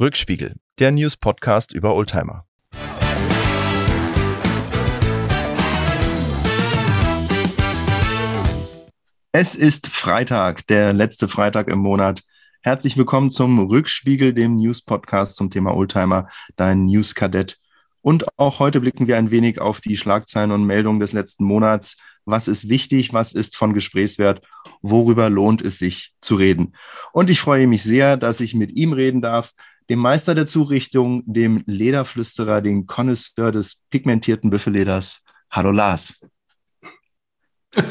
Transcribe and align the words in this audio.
Rückspiegel, 0.00 0.56
der 0.80 0.90
News-Podcast 0.90 1.72
über 1.72 1.94
Oldtimer. 1.94 2.44
Es 9.30 9.54
ist 9.54 9.86
Freitag, 9.86 10.66
der 10.66 10.92
letzte 10.92 11.28
Freitag 11.28 11.68
im 11.68 11.78
Monat. 11.78 12.24
Herzlich 12.62 12.96
willkommen 12.96 13.30
zum 13.30 13.60
Rückspiegel, 13.60 14.34
dem 14.34 14.56
News-Podcast 14.56 15.36
zum 15.36 15.50
Thema 15.50 15.76
Oldtimer, 15.76 16.28
dein 16.56 16.86
News-Kadett. 16.86 17.58
Und 18.00 18.26
auch 18.36 18.58
heute 18.58 18.80
blicken 18.80 19.06
wir 19.06 19.16
ein 19.16 19.30
wenig 19.30 19.60
auf 19.60 19.80
die 19.80 19.96
Schlagzeilen 19.96 20.50
und 20.50 20.64
Meldungen 20.64 20.98
des 20.98 21.12
letzten 21.12 21.44
Monats. 21.44 21.98
Was 22.24 22.48
ist 22.48 22.68
wichtig? 22.68 23.12
Was 23.12 23.32
ist 23.32 23.56
von 23.56 23.74
Gesprächswert? 23.74 24.44
Worüber 24.82 25.30
lohnt 25.30 25.62
es 25.62 25.78
sich 25.78 26.14
zu 26.20 26.34
reden? 26.34 26.74
Und 27.12 27.30
ich 27.30 27.38
freue 27.38 27.68
mich 27.68 27.84
sehr, 27.84 28.16
dass 28.16 28.40
ich 28.40 28.54
mit 28.54 28.72
ihm 28.72 28.92
reden 28.92 29.22
darf 29.22 29.52
dem 29.88 29.98
Meister 29.98 30.34
der 30.34 30.46
Zurichtung, 30.46 31.22
dem 31.26 31.62
Lederflüsterer, 31.66 32.62
dem 32.62 32.86
Connoisseur 32.86 33.52
des 33.52 33.82
pigmentierten 33.90 34.50
Büffelleders. 34.50 35.22
Hallo 35.50 35.70
Lars. 35.70 36.20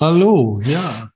Hallo, 0.00 0.60
ja. 0.64 1.10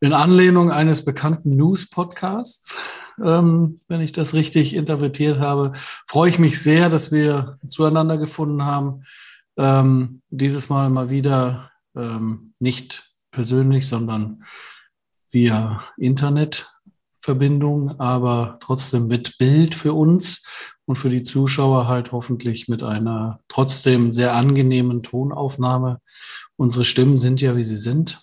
In 0.00 0.12
Anlehnung 0.12 0.70
eines 0.70 1.04
bekannten 1.04 1.56
News-Podcasts, 1.56 2.78
ähm, 3.22 3.78
wenn 3.88 4.00
ich 4.00 4.12
das 4.12 4.34
richtig 4.34 4.74
interpretiert 4.74 5.40
habe, 5.40 5.72
freue 6.06 6.30
ich 6.30 6.38
mich 6.38 6.62
sehr, 6.62 6.88
dass 6.88 7.12
wir 7.12 7.58
zueinander 7.70 8.18
gefunden 8.18 8.64
haben. 8.64 9.02
Ähm, 9.56 10.22
dieses 10.30 10.68
Mal 10.68 10.90
mal 10.90 11.10
wieder 11.10 11.70
ähm, 11.96 12.54
nicht 12.58 13.14
persönlich, 13.30 13.86
sondern 13.86 14.44
via 15.30 15.82
Internet 15.96 16.73
Verbindung, 17.24 17.98
aber 17.98 18.58
trotzdem 18.60 19.06
mit 19.06 19.38
Bild 19.38 19.74
für 19.74 19.94
uns 19.94 20.46
und 20.84 20.96
für 20.96 21.08
die 21.08 21.22
Zuschauer 21.22 21.88
halt 21.88 22.12
hoffentlich 22.12 22.68
mit 22.68 22.82
einer 22.82 23.40
trotzdem 23.48 24.12
sehr 24.12 24.34
angenehmen 24.34 25.02
Tonaufnahme. 25.02 26.00
Unsere 26.56 26.84
Stimmen 26.84 27.16
sind 27.16 27.40
ja, 27.40 27.56
wie 27.56 27.64
sie 27.64 27.78
sind, 27.78 28.22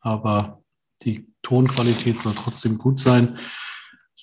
aber 0.00 0.62
die 1.02 1.26
Tonqualität 1.40 2.20
soll 2.20 2.34
trotzdem 2.34 2.76
gut 2.76 2.98
sein. 2.98 3.38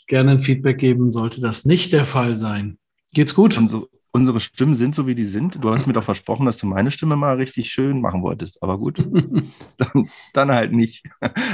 Gerne 0.06 0.32
ein 0.32 0.40
Feedback 0.40 0.78
geben, 0.78 1.12
sollte 1.12 1.42
das 1.42 1.66
nicht 1.66 1.92
der 1.92 2.06
Fall 2.06 2.36
sein. 2.36 2.78
Geht's 3.14 3.34
gut? 3.34 3.58
Also, 3.58 3.90
unsere 4.20 4.42
Stimmen 4.42 4.76
sind 4.76 4.94
so, 4.94 5.08
wie 5.08 5.16
die 5.16 5.26
sind. 5.26 5.64
Du 5.64 5.74
hast 5.74 5.88
mir 5.88 5.94
doch 5.94 6.04
versprochen, 6.04 6.46
dass 6.46 6.58
du 6.58 6.68
meine 6.68 6.92
Stimme 6.92 7.16
mal 7.16 7.38
richtig 7.38 7.72
schön 7.72 8.02
machen 8.02 8.22
wolltest. 8.22 8.62
Aber 8.62 8.78
gut, 8.78 8.98
dann, 9.78 10.10
dann, 10.34 10.52
halt 10.52 10.74
nicht. 10.74 11.06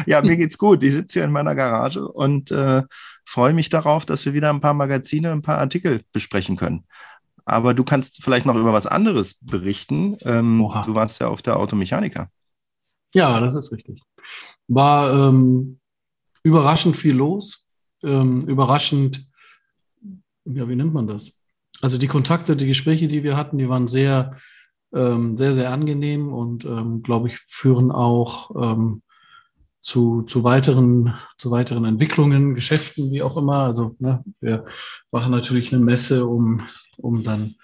ja, 0.08 0.22
mir 0.24 0.36
geht's 0.36 0.58
gut. 0.58 0.82
Ich 0.82 0.94
sitze 0.94 1.14
hier 1.14 1.24
in 1.26 1.32
meiner 1.32 1.54
Garage 1.54 2.08
und 2.08 2.50
äh, 2.50 2.82
freue 3.24 3.54
mich 3.54 3.70
darauf, 3.70 4.06
dass 4.06 4.26
wir 4.26 4.34
wieder 4.34 4.50
ein 4.50 4.62
paar 4.62 4.74
Magazine, 4.74 5.32
ein 5.32 5.44
paar 5.44 5.60
Artikel 5.60 6.02
besprechen 6.12 6.56
können. 6.56 6.86
Aber 7.46 7.76
du 7.76 7.84
kannst 7.84 8.24
vielleicht 8.24 8.48
noch 8.48 8.56
über 8.56 8.74
was 8.74 8.88
anderes 8.88 9.38
berichten. 9.42 10.18
Ähm, 10.26 10.58
du 10.86 10.96
warst 10.96 11.22
ja 11.22 11.28
auf 11.28 11.44
der 11.44 11.58
Automechaniker. 11.60 12.30
Ja, 13.14 13.40
das 13.40 13.56
ist 13.56 13.72
richtig. 13.72 14.02
War 14.68 15.30
ähm, 15.30 15.80
überraschend 16.42 16.98
viel 16.98 17.16
los. 17.16 17.68
Ähm, 18.02 18.42
überraschend, 18.48 19.30
ja, 20.46 20.68
wie 20.68 20.76
nennt 20.76 20.94
man 20.94 21.06
das? 21.06 21.45
Also 21.82 21.98
die 21.98 22.08
Kontakte, 22.08 22.56
die 22.56 22.68
Gespräche, 22.68 23.08
die 23.08 23.24
wir 23.24 23.38
hatten, 23.38 23.58
die 23.58 23.70
waren 23.70 23.88
sehr, 23.88 24.38
ähm, 24.94 25.38
sehr, 25.38 25.54
sehr 25.54 25.72
angenehm 25.72 26.34
und, 26.34 26.66
ähm, 26.66 27.04
glaube 27.04 27.28
ich, 27.28 27.38
führen 27.48 27.92
auch 27.92 28.52
ähm, 28.56 29.02
zu, 29.82 30.24
zu, 30.24 30.44
weiteren, 30.44 31.14
zu 31.38 31.52
weiteren 31.52 31.86
Entwicklungen, 31.86 32.56
Geschäften, 32.56 33.12
wie 33.12 33.22
auch 33.22 33.38
immer. 33.38 33.66
Also 33.66 33.96
ne, 34.00 34.24
wir 34.42 34.66
machen 35.12 35.32
natürlich 35.32 35.74
eine 35.74 35.84
Messe, 35.84 36.26
um, 36.26 36.60
um 36.98 37.24
dann 37.24 37.56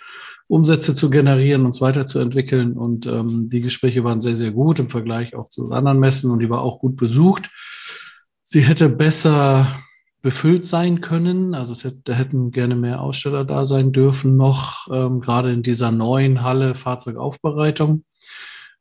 Umsätze 0.47 0.95
zu 0.95 1.09
generieren, 1.09 1.65
uns 1.65 1.81
weiterzuentwickeln. 1.81 2.73
Und 2.73 3.07
ähm, 3.07 3.49
die 3.49 3.61
Gespräche 3.61 4.03
waren 4.03 4.21
sehr, 4.21 4.35
sehr 4.35 4.51
gut 4.51 4.79
im 4.79 4.89
Vergleich 4.89 5.33
auch 5.35 5.49
zu 5.49 5.71
anderen 5.71 5.99
Messen 5.99 6.29
und 6.29 6.39
die 6.39 6.49
war 6.49 6.61
auch 6.61 6.79
gut 6.79 6.95
besucht. 6.95 7.49
Sie 8.43 8.61
hätte 8.61 8.89
besser 8.89 9.81
befüllt 10.21 10.65
sein 10.65 11.01
können. 11.01 11.55
Also 11.55 11.73
es 11.73 11.83
hätte, 11.83 12.01
da 12.03 12.13
hätten 12.13 12.51
gerne 12.51 12.75
mehr 12.75 13.01
Aussteller 13.01 13.43
da 13.43 13.65
sein 13.65 13.91
dürfen 13.91 14.37
noch, 14.37 14.87
ähm, 14.91 15.19
gerade 15.19 15.51
in 15.51 15.63
dieser 15.63 15.91
neuen 15.91 16.43
Halle 16.43 16.75
Fahrzeugaufbereitung. 16.75 18.03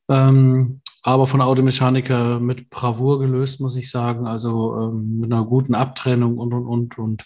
Ähm, 0.08 0.80
aber 1.02 1.26
von 1.26 1.40
Automechaniker 1.40 2.40
mit 2.40 2.68
Bravour 2.68 3.20
gelöst, 3.20 3.60
muss 3.60 3.76
ich 3.76 3.90
sagen. 3.90 4.26
Also 4.26 4.76
ähm, 4.76 5.20
mit 5.20 5.32
einer 5.32 5.44
guten 5.44 5.74
Abtrennung 5.74 6.36
und, 6.36 6.52
und, 6.52 6.66
und. 6.66 6.98
Und 6.98 7.24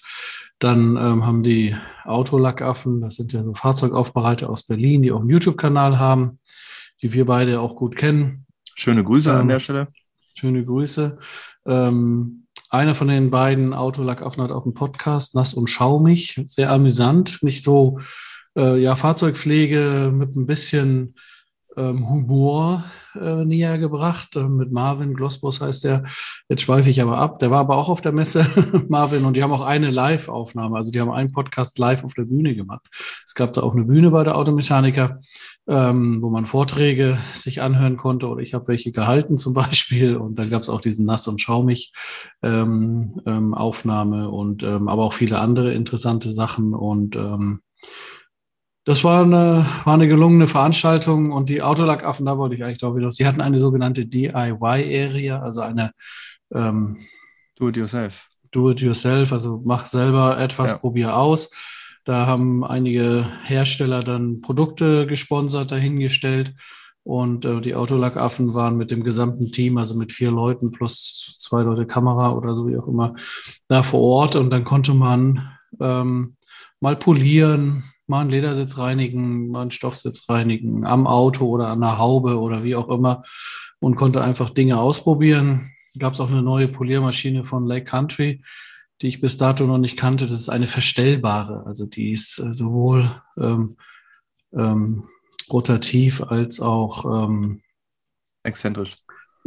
dann 0.61 0.97
ähm, 0.97 1.27
haben 1.27 1.43
die 1.43 1.77
Autolackaffen, 2.05 3.01
das 3.01 3.17
sind 3.17 3.33
ja 3.33 3.43
so 3.43 3.55
Fahrzeugaufbereiter 3.55 4.49
aus 4.49 4.65
Berlin, 4.65 5.03
die 5.03 5.11
auch 5.11 5.21
einen 5.21 5.31
YouTube-Kanal 5.31 5.99
haben, 5.99 6.39
die 7.03 7.13
wir 7.13 7.27
beide 7.27 7.61
auch 7.61 7.75
gut 7.75 7.97
kennen. 7.97 8.47
Schöne 8.77 9.03
Grüße 9.03 9.33
an 9.33 9.43
ähm, 9.43 9.49
der 9.49 9.61
Stelle. 9.61 9.89
Schöne 10.37 10.65
Grüße. 10.65 11.19
Ähm, 11.67 12.44
einer 12.75 12.95
von 12.95 13.09
den 13.09 13.31
beiden 13.31 13.73
Autolackaffen 13.73 14.43
hat 14.43 14.51
auch 14.51 14.65
einen 14.65 14.75
Podcast, 14.75 15.35
Nass 15.35 15.55
und 15.55 15.69
Schaumig. 15.69 16.43
Sehr 16.49 16.71
amüsant. 16.71 17.43
Nicht 17.43 17.65
so, 17.65 18.01
äh, 18.57 18.81
ja, 18.81 18.97
Fahrzeugpflege 18.97 20.13
mit 20.13 20.35
ein 20.35 20.47
bisschen 20.47 21.15
ähm, 21.77 22.09
Humor 22.09 22.85
äh, 23.21 23.45
näher 23.45 23.79
gebracht. 23.79 24.37
Äh, 24.37 24.49
mit 24.49 24.73
Marvin 24.73 25.15
Glossbos 25.15 25.61
heißt 25.61 25.85
der. 25.85 26.05
Jetzt 26.49 26.63
schweife 26.63 26.91
ich 26.91 27.01
aber 27.01 27.19
ab. 27.19 27.39
Der 27.39 27.51
war 27.51 27.61
aber 27.61 27.77
auch 27.77 27.89
auf 27.89 28.01
der 28.01 28.13
Messe, 28.13 28.45
Marvin, 28.89 29.25
und 29.25 29.37
die 29.37 29.43
haben 29.43 29.53
auch 29.53 29.63
eine 29.65 29.91
Live-Aufnahme. 29.91 30.77
Also 30.77 30.91
die 30.91 31.01
haben 31.01 31.11
einen 31.11 31.33
Podcast 31.33 31.79
live 31.79 32.05
auf 32.05 32.15
der 32.15 32.25
Bühne 32.25 32.55
gemacht. 32.55 32.87
Es 33.27 33.35
gab 33.35 33.55
da 33.55 33.63
auch 33.63 33.75
eine 33.75 33.85
Bühne 33.85 34.11
bei 34.11 34.25
der 34.25 34.37
Automechaniker, 34.37 35.21
ähm, 35.67 36.21
wo 36.21 36.29
man 36.31 36.47
Vorträge 36.47 37.19
sich 37.33 37.63
anhören 37.63 37.97
konnte. 37.97 38.29
Oder 38.29 38.43
ich 38.43 38.55
habe 38.55 38.69
welche 38.69 38.93
gehalten 38.93 39.39
zum 39.39 39.55
Beispiel. 39.55 40.17
Und 40.17 40.39
dann 40.39 40.51
gab 40.51 40.63
es 40.63 40.69
auch 40.69 40.81
diesen 40.81 41.07
Nass- 41.07 41.29
und 41.29 41.41
Schaumig-Aufnahme 41.41 44.17
ähm, 44.17 44.25
ähm, 44.25 44.31
und 44.31 44.63
ähm, 44.63 44.89
aber 44.89 45.05
auch 45.05 45.15
viele 45.15 45.39
andere 45.39 45.73
interessante 45.73 46.31
Sachen. 46.31 46.75
Und 46.75 47.17
ähm, 47.17 47.61
das 48.85 49.03
war 49.03 49.23
eine, 49.23 49.67
war 49.85 49.95
eine 49.95 50.09
gelungene 50.09 50.47
Veranstaltung 50.47 51.33
und 51.33 51.49
die 51.49 51.63
Autolackaffen, 51.63 52.27
da 52.27 52.37
wollte 52.37 52.55
ich 52.55 52.63
eigentlich 52.63 52.79
drauf 52.79 52.95
wieder. 52.95 53.11
Sie 53.11 53.27
hatten 53.27 53.41
eine 53.41 53.59
sogenannte 53.59 54.05
DIY-Area, 54.05 55.41
also 55.41 55.63
eine 55.63 55.93
ähm, 56.53 56.99
Do-it-yourself. 57.57 58.29
Do-it-yourself, 58.51 59.33
also 59.33 59.63
mach 59.65 59.87
selber 59.87 60.39
etwas, 60.39 60.73
ja. 60.73 60.79
probier 60.79 61.17
aus. 61.17 61.51
Da 62.05 62.27
haben 62.27 62.65
einige 62.65 63.27
Hersteller 63.45 64.03
dann 64.03 64.41
Produkte 64.41 65.07
gesponsert, 65.07 65.73
dahingestellt. 65.73 66.55
Und 67.03 67.45
äh, 67.45 67.61
die 67.61 67.75
Autolackaffen 67.75 68.55
waren 68.55 68.77
mit 68.77 68.91
dem 68.91 69.05
gesamten 69.05 69.53
Team, 69.53 69.77
also 69.77 69.95
mit 69.95 70.13
vier 70.13 70.31
Leuten 70.31 70.71
plus 70.71 71.37
zwei 71.39 71.63
Leute 71.63 71.87
Kamera 71.87 72.33
oder 72.33 72.55
so 72.55 72.67
wie 72.67 72.77
auch 72.79 72.89
immer, 72.89 73.15
da 73.69 73.83
vor 73.83 74.01
Ort. 74.01 74.37
Und 74.37 74.51
dann 74.51 74.65
konnte 74.65 74.95
man 74.95 75.51
ähm, 75.81 76.37
mal 76.81 76.97
polieren, 76.97 77.85
mal 78.07 78.21
einen 78.21 78.31
Ledersitz 78.31 78.79
reinigen, 78.79 79.49
mal 79.49 79.63
einen 79.63 79.71
Stoffsitz 79.71 80.29
reinigen, 80.29 80.87
am 80.87 81.07
Auto 81.07 81.47
oder 81.47 81.69
an 81.69 81.81
der 81.81 81.99
Haube 81.99 82.39
oder 82.39 82.65
wie 82.65 82.77
auch 82.77 82.89
immer 82.89 83.23
und 83.81 83.95
konnte 83.97 84.23
einfach 84.23 84.51
Dinge 84.51 84.79
ausprobieren. 84.79 85.73
Gab 85.99 86.15
es 86.15 86.21
auch 86.21 86.31
eine 86.31 86.43
neue 86.43 86.69
Poliermaschine 86.69 87.45
von 87.45 87.67
Lake 87.67 87.85
Country, 87.85 88.43
die 89.05 89.09
ich 89.09 89.21
bis 89.21 89.37
dato 89.37 89.67
noch 89.67 89.77
nicht 89.77 89.99
kannte. 89.99 90.27
Das 90.27 90.41
ist 90.41 90.49
eine 90.49 90.67
verstellbare, 90.67 91.65
also 91.67 91.85
die 91.85 92.13
ist 92.13 92.39
äh, 92.39 92.55
sowohl 92.55 93.21
ähm, 93.39 93.77
ähm, 94.55 95.05
rotativ 95.51 96.23
als 96.23 96.59
auch 96.61 97.29
ähm, 97.29 97.61
exzentrisch. 98.45 98.93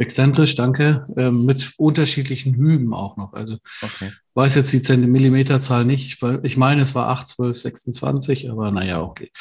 Exzentrisch, 0.00 0.54
danke. 0.54 1.02
Ähm, 1.16 1.44
mit 1.44 1.72
unterschiedlichen 1.76 2.54
Hüben 2.54 2.94
auch 2.94 3.16
noch. 3.16 3.32
Also 3.32 3.58
okay. 3.82 4.12
weiß 4.34 4.54
jetzt 4.54 4.72
die 4.72 4.80
Zentimeterzahl 4.80 5.84
nicht. 5.84 6.22
Ich 6.44 6.56
meine, 6.56 6.82
es 6.82 6.94
war 6.94 7.08
8, 7.08 7.26
12, 7.26 7.58
26, 7.58 8.50
aber 8.52 8.70
naja, 8.70 9.02
okay. 9.02 9.32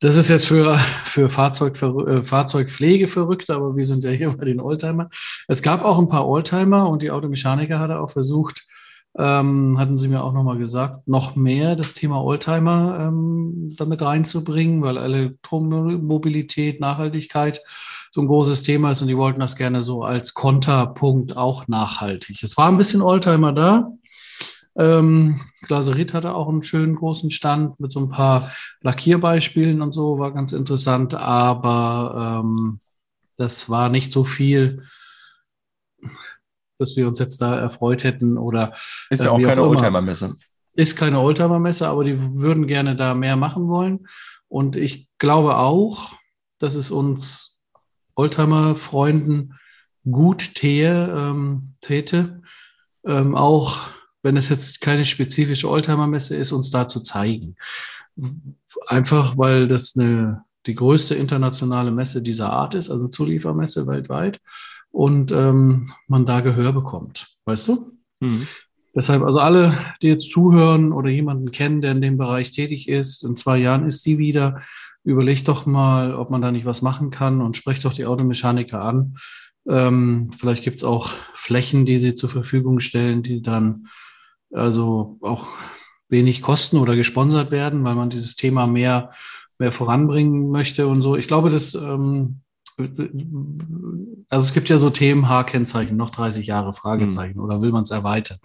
Das 0.00 0.16
ist 0.16 0.30
jetzt 0.30 0.46
für, 0.46 0.78
für 1.04 1.28
Fahrzeug, 1.28 1.80
äh, 1.82 2.22
Fahrzeugpflege 2.22 3.08
verrückt, 3.08 3.50
aber 3.50 3.76
wir 3.76 3.84
sind 3.84 4.04
ja 4.04 4.10
hier 4.10 4.30
bei 4.30 4.46
den 4.46 4.58
Oldtimer. 4.58 5.10
Es 5.48 5.60
gab 5.60 5.84
auch 5.84 5.98
ein 5.98 6.08
paar 6.08 6.26
Oldtimer 6.26 6.88
und 6.88 7.02
die 7.02 7.10
Automechaniker 7.10 7.78
hatte 7.78 8.00
auch 8.00 8.10
versucht, 8.10 8.66
ähm, 9.18 9.78
hatten 9.78 9.96
sie 9.96 10.08
mir 10.08 10.22
auch 10.22 10.32
nochmal 10.32 10.58
gesagt, 10.58 11.08
noch 11.08 11.36
mehr 11.36 11.74
das 11.76 11.94
Thema 11.94 12.22
Oldtimer 12.22 12.98
ähm, 13.00 13.74
damit 13.76 14.02
reinzubringen, 14.02 14.82
weil 14.82 14.98
Elektromobilität, 14.98 16.80
Nachhaltigkeit 16.80 17.60
so 18.10 18.20
ein 18.20 18.26
großes 18.26 18.62
Thema 18.62 18.92
ist 18.92 19.02
und 19.02 19.08
die 19.08 19.16
wollten 19.16 19.40
das 19.40 19.56
gerne 19.56 19.82
so 19.82 20.02
als 20.02 20.34
Konterpunkt 20.34 21.36
auch 21.36 21.68
nachhaltig. 21.68 22.42
Es 22.42 22.56
war 22.56 22.68
ein 22.68 22.78
bisschen 22.78 23.02
Oldtimer 23.02 23.52
da. 23.52 23.92
Ähm, 24.78 25.40
Glaserit 25.62 26.12
hatte 26.12 26.34
auch 26.34 26.48
einen 26.48 26.62
schönen 26.62 26.94
großen 26.94 27.30
Stand 27.30 27.80
mit 27.80 27.92
so 27.92 28.00
ein 28.00 28.10
paar 28.10 28.50
Lackierbeispielen 28.82 29.80
und 29.80 29.92
so, 29.92 30.18
war 30.18 30.32
ganz 30.32 30.52
interessant, 30.52 31.14
aber 31.14 32.42
ähm, 32.44 32.80
das 33.36 33.70
war 33.70 33.88
nicht 33.88 34.12
so 34.12 34.24
viel, 34.24 34.82
dass 36.78 36.96
wir 36.96 37.06
uns 37.06 37.18
jetzt 37.18 37.40
da 37.40 37.58
erfreut 37.58 38.04
hätten 38.04 38.38
oder. 38.38 38.72
Ist 39.10 39.24
ja 39.24 39.26
äh, 39.26 39.28
auch 39.30 39.42
keine 39.42 39.62
Oldtimer-Messe. 39.62 40.36
ist 40.74 40.96
keine 40.96 41.20
Oldtimer-Messe, 41.20 41.88
aber 41.88 42.04
die 42.04 42.18
würden 42.36 42.66
gerne 42.66 42.96
da 42.96 43.14
mehr 43.14 43.36
machen 43.36 43.68
wollen. 43.68 44.06
Und 44.48 44.76
ich 44.76 45.08
glaube 45.18 45.56
auch, 45.56 46.14
dass 46.58 46.74
es 46.74 46.90
uns 46.90 47.64
Oldtimer-Freunden 48.14 49.54
gut 50.10 50.54
täte, 50.54 51.14
ähm, 51.16 51.74
täte 51.80 52.42
ähm, 53.06 53.34
auch 53.34 53.90
wenn 54.22 54.36
es 54.36 54.48
jetzt 54.48 54.80
keine 54.80 55.04
spezifische 55.04 55.70
Oldtimer-Messe 55.70 56.34
ist, 56.34 56.50
uns 56.50 56.72
da 56.72 56.88
zu 56.88 57.00
zeigen. 57.00 57.54
Einfach 58.88 59.38
weil 59.38 59.68
das 59.68 59.96
eine, 59.96 60.42
die 60.66 60.74
größte 60.74 61.14
internationale 61.14 61.92
Messe 61.92 62.22
dieser 62.22 62.50
Art 62.52 62.74
ist, 62.74 62.90
also 62.90 63.06
Zuliefermesse 63.06 63.86
weltweit, 63.86 64.40
und 64.96 65.30
ähm, 65.30 65.92
man 66.08 66.24
da 66.24 66.40
Gehör 66.40 66.72
bekommt. 66.72 67.36
Weißt 67.44 67.68
du? 67.68 67.92
Mhm. 68.20 68.46
Deshalb, 68.94 69.24
also 69.24 69.40
alle, 69.40 69.74
die 70.00 70.06
jetzt 70.06 70.30
zuhören 70.30 70.90
oder 70.90 71.10
jemanden 71.10 71.50
kennen, 71.50 71.82
der 71.82 71.92
in 71.92 72.00
dem 72.00 72.16
Bereich 72.16 72.50
tätig 72.50 72.88
ist, 72.88 73.22
in 73.22 73.36
zwei 73.36 73.58
Jahren 73.58 73.86
ist 73.86 74.02
sie 74.02 74.16
wieder, 74.16 74.62
überlegt 75.04 75.48
doch 75.48 75.66
mal, 75.66 76.14
ob 76.14 76.30
man 76.30 76.40
da 76.40 76.50
nicht 76.50 76.64
was 76.64 76.80
machen 76.80 77.10
kann 77.10 77.42
und 77.42 77.58
sprecht 77.58 77.84
doch 77.84 77.92
die 77.92 78.06
Automechaniker 78.06 78.80
an. 78.80 79.18
Ähm, 79.68 80.30
vielleicht 80.34 80.64
gibt 80.64 80.78
es 80.78 80.84
auch 80.84 81.10
Flächen, 81.34 81.84
die 81.84 81.98
sie 81.98 82.14
zur 82.14 82.30
Verfügung 82.30 82.80
stellen, 82.80 83.22
die 83.22 83.42
dann 83.42 83.88
also 84.50 85.18
auch 85.20 85.48
wenig 86.08 86.40
kosten 86.40 86.78
oder 86.78 86.96
gesponsert 86.96 87.50
werden, 87.50 87.84
weil 87.84 87.96
man 87.96 88.08
dieses 88.08 88.34
Thema 88.34 88.66
mehr, 88.66 89.10
mehr 89.58 89.72
voranbringen 89.72 90.48
möchte 90.50 90.86
und 90.86 91.02
so. 91.02 91.16
Ich 91.16 91.28
glaube, 91.28 91.50
das, 91.50 91.74
ähm, 91.74 92.40
also 92.78 94.46
es 94.46 94.52
gibt 94.52 94.68
ja 94.68 94.76
so 94.78 94.90
Themen, 94.90 95.28
H-Kennzeichen, 95.28 95.96
noch 95.96 96.10
30 96.10 96.46
Jahre, 96.46 96.74
Fragezeichen, 96.74 97.38
mhm. 97.38 97.44
oder 97.44 97.62
will 97.62 97.72
man 97.72 97.84
es 97.84 97.90
erweitern? 97.90 98.38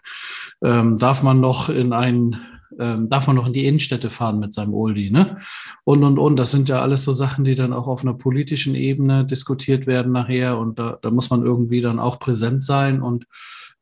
Ähm, 0.64 0.98
darf 0.98 1.22
man 1.22 1.42
noch 1.42 1.68
in 1.70 1.92
ein, 1.92 2.38
ähm, 2.80 3.10
darf 3.10 3.28
man 3.28 3.36
noch 3.36 3.46
in 3.46 3.54
die 3.54 3.66
Innenstädte 3.66 4.10
fahren 4.10 4.40
mit 4.40 4.54
seinem 4.54 4.74
Oldie, 4.74 5.12
ne? 5.12 5.38
Und, 5.84 6.04
und, 6.04 6.18
und. 6.18 6.38
Das 6.38 6.52
sind 6.52 6.70
ja 6.70 6.82
alles 6.82 7.04
so 7.04 7.12
Sachen, 7.12 7.44
die 7.44 7.56
dann 7.56 7.74
auch 7.74 7.88
auf 7.88 8.04
einer 8.04 8.14
politischen 8.14 8.76
Ebene 8.76 9.26
diskutiert 9.26 9.86
werden 9.86 10.14
nachher 10.14 10.58
und 10.58 10.80
da, 10.80 10.98
da 11.02 11.12
muss 11.12 11.30
man 11.30 11.44
irgendwie 11.44 11.82
dann 11.82 12.00
auch 12.00 12.20
präsent 12.20 12.64
sein 12.64 13.02
und 13.02 13.26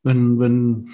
wenn, 0.01 0.39
wenn 0.39 0.89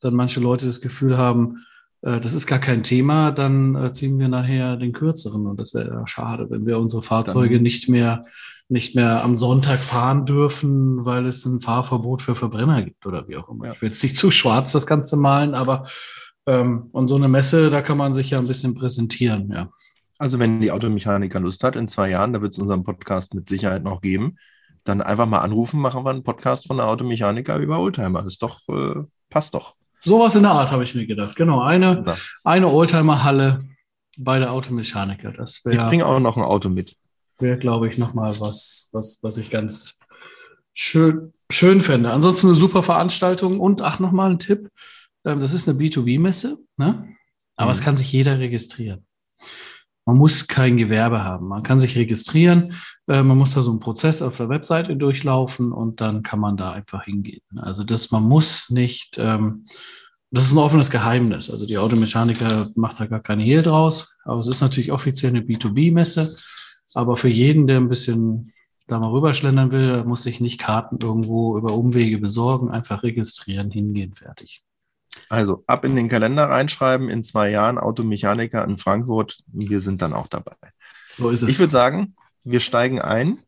dann 0.00 0.14
manche 0.14 0.40
Leute 0.40 0.66
das 0.66 0.80
Gefühl 0.80 1.16
haben, 1.16 1.64
äh, 2.02 2.20
das 2.20 2.34
ist 2.34 2.46
gar 2.46 2.58
kein 2.58 2.82
Thema, 2.82 3.30
dann 3.30 3.74
äh, 3.74 3.92
ziehen 3.92 4.18
wir 4.18 4.28
nachher 4.28 4.76
den 4.76 4.92
kürzeren. 4.92 5.46
Und 5.46 5.60
das 5.60 5.74
wäre 5.74 5.90
ja 5.90 6.06
schade, 6.06 6.50
wenn 6.50 6.66
wir 6.66 6.78
unsere 6.78 7.02
Fahrzeuge 7.02 7.56
dann, 7.56 7.62
nicht 7.62 7.88
mehr 7.88 8.24
nicht 8.68 8.94
mehr 8.94 9.24
am 9.24 9.36
Sonntag 9.36 9.80
fahren 9.80 10.26
dürfen, 10.26 11.04
weil 11.04 11.26
es 11.26 11.44
ein 11.46 11.60
Fahrverbot 11.60 12.20
für 12.22 12.34
Verbrenner 12.34 12.82
gibt 12.82 13.06
oder 13.06 13.26
wie 13.26 13.36
auch 13.36 13.48
immer. 13.48 13.66
Ja. 13.66 13.72
Ich 13.72 13.82
will 13.82 13.88
jetzt 13.88 14.02
nicht 14.02 14.16
zu 14.16 14.30
schwarz 14.30 14.72
das 14.72 14.86
Ganze 14.86 15.16
malen, 15.16 15.54
aber 15.54 15.84
ähm, 16.46 16.88
und 16.92 17.08
so 17.08 17.16
eine 17.16 17.28
Messe, 17.28 17.70
da 17.70 17.80
kann 17.80 17.98
man 17.98 18.14
sich 18.14 18.30
ja 18.30 18.38
ein 18.38 18.46
bisschen 18.46 18.74
präsentieren, 18.74 19.50
ja. 19.50 19.70
Also 20.18 20.40
wenn 20.40 20.60
die 20.60 20.72
Automechaniker 20.72 21.38
Lust 21.38 21.62
hat, 21.62 21.76
in 21.76 21.86
zwei 21.86 22.10
Jahren, 22.10 22.32
da 22.32 22.42
wird 22.42 22.52
es 22.52 22.58
unseren 22.58 22.82
Podcast 22.82 23.34
mit 23.34 23.48
Sicherheit 23.48 23.84
noch 23.84 24.00
geben, 24.00 24.36
dann 24.82 25.00
einfach 25.00 25.26
mal 25.26 25.40
anrufen, 25.40 25.80
machen 25.80 26.04
wir 26.04 26.10
einen 26.10 26.24
Podcast 26.24 26.66
von 26.66 26.78
der 26.78 26.88
Automechaniker 26.88 27.56
über 27.58 27.78
Oldtimer. 27.78 28.22
Das 28.22 28.34
ist 28.34 28.42
doch, 28.42 28.60
äh, 28.68 29.04
passt 29.30 29.54
doch. 29.54 29.76
Sowas 30.02 30.34
in 30.34 30.42
der 30.42 30.52
Art 30.52 30.72
habe 30.72 30.82
ich 30.82 30.94
mir 30.94 31.06
gedacht. 31.06 31.36
Genau, 31.36 31.62
eine, 31.62 32.02
ja. 32.04 32.16
eine 32.42 32.68
Oldtimer-Halle 32.68 33.64
bei 34.16 34.38
der 34.38 34.52
Automechaniker. 34.52 35.32
Das 35.32 35.64
wär, 35.64 35.74
ich 35.74 35.86
bringe 35.86 36.06
auch 36.06 36.18
noch 36.18 36.36
ein 36.36 36.42
Auto 36.42 36.68
mit. 36.68 36.96
Wäre, 37.38 37.58
glaube 37.58 37.88
ich, 37.88 37.98
nochmal 37.98 38.38
was, 38.40 38.90
was, 38.92 39.20
was 39.22 39.36
ich 39.36 39.50
ganz 39.50 40.00
schön, 40.72 41.32
schön 41.50 41.80
fände. 41.80 42.10
Ansonsten 42.10 42.48
eine 42.48 42.56
super 42.56 42.82
Veranstaltung 42.82 43.60
und 43.60 43.82
ach, 43.82 44.00
nochmal 44.00 44.30
ein 44.30 44.38
Tipp. 44.38 44.68
Ähm, 45.24 45.40
das 45.40 45.52
ist 45.52 45.68
eine 45.68 45.78
B2B-Messe, 45.78 46.58
ne? 46.76 47.08
aber 47.56 47.66
mhm. 47.66 47.72
es 47.72 47.80
kann 47.80 47.96
sich 47.96 48.12
jeder 48.12 48.38
registrieren. 48.38 49.04
Man 50.06 50.16
muss 50.16 50.46
kein 50.46 50.78
Gewerbe 50.78 51.22
haben. 51.22 51.48
Man 51.48 51.62
kann 51.62 51.78
sich 51.78 51.96
registrieren. 51.96 52.72
Äh, 53.08 53.22
man 53.22 53.36
muss 53.36 53.52
da 53.52 53.60
so 53.60 53.70
einen 53.70 53.80
Prozess 53.80 54.22
auf 54.22 54.38
der 54.38 54.48
Webseite 54.48 54.96
durchlaufen 54.96 55.70
und 55.70 56.00
dann 56.00 56.22
kann 56.22 56.40
man 56.40 56.56
da 56.56 56.72
einfach 56.72 57.04
hingehen. 57.04 57.42
Also 57.56 57.84
das, 57.84 58.10
man 58.10 58.22
muss 58.22 58.70
nicht, 58.70 59.18
ähm, 59.18 59.66
das 60.30 60.44
ist 60.44 60.52
ein 60.52 60.58
offenes 60.58 60.90
Geheimnis. 60.90 61.50
Also 61.50 61.66
die 61.66 61.76
Automechaniker 61.76 62.70
macht 62.74 63.00
da 63.00 63.06
gar 63.06 63.20
keine 63.20 63.42
Hehl 63.42 63.62
draus. 63.62 64.14
Aber 64.24 64.40
es 64.40 64.46
ist 64.46 64.62
natürlich 64.62 64.92
offiziell 64.92 65.30
eine 65.30 65.40
B2B-Messe. 65.40 66.34
Aber 66.94 67.16
für 67.16 67.28
jeden, 67.28 67.66
der 67.66 67.78
ein 67.78 67.88
bisschen 67.88 68.52
da 68.86 68.98
mal 68.98 69.10
rüberschlendern 69.10 69.70
will, 69.70 70.04
muss 70.04 70.22
sich 70.22 70.40
nicht 70.40 70.58
Karten 70.58 70.98
irgendwo 71.02 71.58
über 71.58 71.74
Umwege 71.74 72.18
besorgen, 72.18 72.70
einfach 72.70 73.02
registrieren, 73.02 73.70
hingehen, 73.70 74.14
fertig. 74.14 74.62
Also 75.28 75.64
ab 75.66 75.84
in 75.84 75.96
den 75.96 76.08
Kalender 76.08 76.44
reinschreiben, 76.44 77.10
in 77.10 77.22
zwei 77.22 77.50
Jahren 77.50 77.78
Automechaniker 77.78 78.64
in 78.64 78.78
Frankfurt. 78.78 79.38
Wir 79.46 79.80
sind 79.80 80.00
dann 80.00 80.14
auch 80.14 80.28
dabei. 80.28 80.56
So 81.16 81.30
ist 81.30 81.42
es. 81.42 81.50
Ich 81.50 81.58
würde 81.58 81.72
sagen, 81.72 82.14
wir 82.44 82.60
steigen 82.60 83.00
ein. 83.00 83.38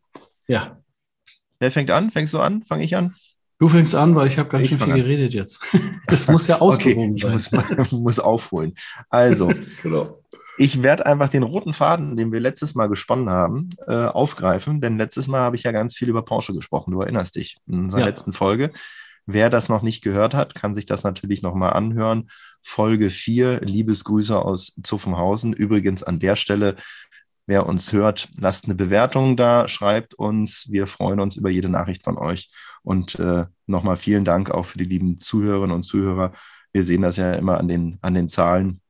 Ja. 0.46 0.78
Wer 1.58 1.70
fängt 1.70 1.90
an? 1.90 2.10
Fängst 2.10 2.34
du 2.34 2.40
an? 2.40 2.64
Fange 2.64 2.84
ich 2.84 2.96
an? 2.96 3.14
Du 3.58 3.68
fängst 3.68 3.94
an, 3.94 4.14
weil 4.14 4.26
ich 4.26 4.38
habe 4.38 4.48
ganz 4.48 4.64
ich 4.64 4.70
schön 4.70 4.78
viel 4.78 4.92
an. 4.92 4.98
geredet 4.98 5.34
jetzt. 5.34 5.62
Das 6.06 6.26
muss 6.26 6.48
ja 6.48 6.56
ausgewogen 6.60 7.12
okay, 7.12 7.36
ich 7.36 7.44
sein. 7.44 7.76
Muss, 7.76 7.92
muss 7.92 8.18
aufholen. 8.18 8.74
Also, 9.10 9.52
genau. 9.82 10.18
Ich 10.60 10.82
werde 10.82 11.06
einfach 11.06 11.30
den 11.30 11.42
roten 11.42 11.72
Faden, 11.72 12.18
den 12.18 12.32
wir 12.32 12.38
letztes 12.38 12.74
Mal 12.74 12.88
gesponnen 12.88 13.30
haben, 13.30 13.70
äh, 13.86 14.04
aufgreifen, 14.04 14.82
denn 14.82 14.98
letztes 14.98 15.26
Mal 15.26 15.40
habe 15.40 15.56
ich 15.56 15.62
ja 15.62 15.72
ganz 15.72 15.96
viel 15.96 16.10
über 16.10 16.20
Porsche 16.20 16.52
gesprochen. 16.52 16.90
Du 16.90 17.00
erinnerst 17.00 17.36
dich 17.36 17.56
in 17.66 17.84
unserer 17.84 18.00
ja. 18.00 18.06
letzten 18.06 18.34
Folge. 18.34 18.70
Wer 19.24 19.48
das 19.48 19.70
noch 19.70 19.80
nicht 19.80 20.04
gehört 20.04 20.34
hat, 20.34 20.54
kann 20.54 20.74
sich 20.74 20.84
das 20.84 21.02
natürlich 21.02 21.40
nochmal 21.40 21.72
anhören. 21.72 22.28
Folge 22.60 23.08
4, 23.08 23.62
Liebesgrüße 23.62 24.38
aus 24.38 24.74
Zuffenhausen. 24.82 25.54
Übrigens 25.54 26.02
an 26.02 26.18
der 26.18 26.36
Stelle, 26.36 26.76
wer 27.46 27.64
uns 27.64 27.94
hört, 27.94 28.28
lasst 28.36 28.66
eine 28.66 28.74
Bewertung 28.74 29.38
da, 29.38 29.66
schreibt 29.66 30.12
uns. 30.12 30.66
Wir 30.70 30.86
freuen 30.86 31.20
uns 31.20 31.38
über 31.38 31.48
jede 31.48 31.70
Nachricht 31.70 32.04
von 32.04 32.18
euch. 32.18 32.50
Und 32.82 33.18
äh, 33.18 33.46
nochmal 33.66 33.96
vielen 33.96 34.26
Dank 34.26 34.50
auch 34.50 34.66
für 34.66 34.76
die 34.76 34.84
lieben 34.84 35.20
Zuhörerinnen 35.20 35.74
und 35.74 35.84
Zuhörer. 35.84 36.34
Wir 36.70 36.84
sehen 36.84 37.00
das 37.00 37.16
ja 37.16 37.32
immer 37.32 37.56
an 37.56 37.66
den, 37.66 37.96
an 38.02 38.12
den 38.12 38.28
Zahlen. 38.28 38.82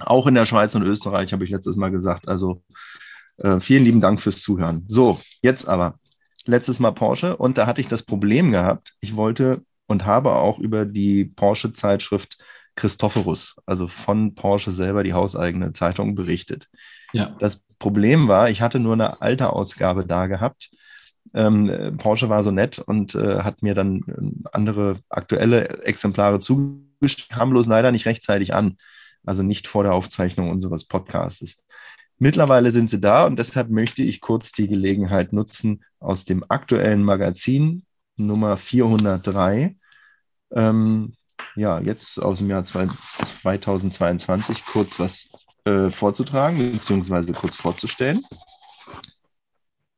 Auch 0.00 0.26
in 0.26 0.34
der 0.34 0.46
Schweiz 0.46 0.74
und 0.74 0.82
Österreich 0.82 1.32
habe 1.32 1.44
ich 1.44 1.50
letztes 1.50 1.76
Mal 1.76 1.90
gesagt. 1.90 2.28
Also 2.28 2.62
äh, 3.38 3.60
vielen 3.60 3.84
lieben 3.84 4.00
Dank 4.00 4.20
fürs 4.20 4.42
Zuhören. 4.42 4.84
So, 4.88 5.20
jetzt 5.42 5.68
aber 5.68 5.98
letztes 6.46 6.80
Mal 6.80 6.92
Porsche 6.92 7.36
und 7.36 7.58
da 7.58 7.66
hatte 7.66 7.80
ich 7.80 7.88
das 7.88 8.02
Problem 8.02 8.50
gehabt. 8.50 8.94
Ich 9.00 9.16
wollte 9.16 9.62
und 9.86 10.04
habe 10.04 10.32
auch 10.34 10.58
über 10.58 10.84
die 10.84 11.24
Porsche-Zeitschrift 11.24 12.38
Christophorus, 12.74 13.56
also 13.64 13.88
von 13.88 14.34
Porsche 14.34 14.70
selber 14.70 15.02
die 15.02 15.14
hauseigene 15.14 15.72
Zeitung, 15.72 16.14
berichtet. 16.14 16.68
Ja. 17.12 17.34
Das 17.38 17.62
Problem 17.78 18.28
war, 18.28 18.50
ich 18.50 18.60
hatte 18.60 18.78
nur 18.78 18.92
eine 18.92 19.22
alte 19.22 19.50
Ausgabe 19.50 20.06
da 20.06 20.26
gehabt. 20.26 20.70
Ähm, 21.34 21.96
Porsche 21.98 22.28
war 22.28 22.44
so 22.44 22.50
nett 22.50 22.78
und 22.78 23.14
äh, 23.14 23.40
hat 23.40 23.62
mir 23.62 23.74
dann 23.74 24.02
äh, 24.06 24.48
andere 24.52 25.00
aktuelle 25.08 25.84
Exemplare 25.84 26.38
zugeschickt, 26.38 27.30
kam 27.30 27.50
bloß 27.50 27.66
leider 27.66 27.92
nicht 27.92 28.06
rechtzeitig 28.06 28.54
an. 28.54 28.76
Also 29.26 29.42
nicht 29.42 29.66
vor 29.66 29.82
der 29.82 29.92
Aufzeichnung 29.92 30.50
unseres 30.50 30.84
Podcasts. 30.84 31.56
Mittlerweile 32.18 32.70
sind 32.70 32.88
sie 32.88 33.00
da 33.00 33.26
und 33.26 33.38
deshalb 33.38 33.68
möchte 33.68 34.02
ich 34.02 34.22
kurz 34.22 34.52
die 34.52 34.68
Gelegenheit 34.68 35.34
nutzen, 35.34 35.84
aus 36.00 36.24
dem 36.24 36.44
aktuellen 36.48 37.02
Magazin 37.02 37.84
Nummer 38.16 38.56
403, 38.56 39.76
ähm, 40.52 41.12
ja, 41.54 41.78
jetzt 41.80 42.18
aus 42.18 42.38
dem 42.38 42.48
Jahr 42.48 42.64
2022 42.64 44.64
kurz 44.64 44.98
was 44.98 45.32
äh, 45.64 45.90
vorzutragen, 45.90 46.72
beziehungsweise 46.72 47.34
kurz 47.34 47.56
vorzustellen. 47.56 48.24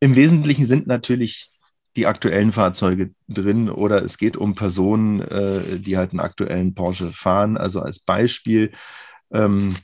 Im 0.00 0.16
Wesentlichen 0.16 0.66
sind 0.66 0.86
natürlich 0.86 1.50
die 1.96 2.06
aktuellen 2.06 2.52
Fahrzeuge 2.52 3.12
drin 3.28 3.68
oder 3.68 4.04
es 4.04 4.18
geht 4.18 4.36
um 4.36 4.54
Personen, 4.54 5.20
äh, 5.20 5.80
die 5.80 5.96
halt 5.96 6.10
einen 6.10 6.20
aktuellen 6.20 6.74
Porsche 6.74 7.12
fahren. 7.12 7.56
Also 7.56 7.80
als 7.80 7.98
Beispiel 7.98 8.72
ähm, 9.32 9.76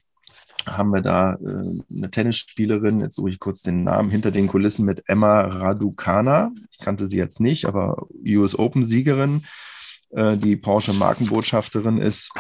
haben 0.67 0.91
wir 0.91 1.03
da 1.03 1.35
äh, 1.35 1.83
eine 1.95 2.11
Tennisspielerin, 2.11 3.01
jetzt 3.01 3.17
suche 3.17 3.31
ich 3.31 3.39
kurz 3.39 3.63
den 3.63 3.85
Namen, 3.85 4.11
hinter 4.11 4.31
den 4.31 4.47
Kulissen 4.47 4.85
mit 4.85 5.05
Emma 5.07 5.43
Raducana. 5.43 6.51
Ich 6.71 6.79
kannte 6.79 7.09
sie 7.09 7.19
jetzt 7.19 7.41
nicht, 7.41 7.67
aber 7.67 8.07
US 8.27 8.59
Open-Siegerin, 8.59 9.45
äh, 10.11 10.37
die 10.37 10.57
Porsche-Markenbotschafterin 10.57 11.99
ist. 11.99 12.33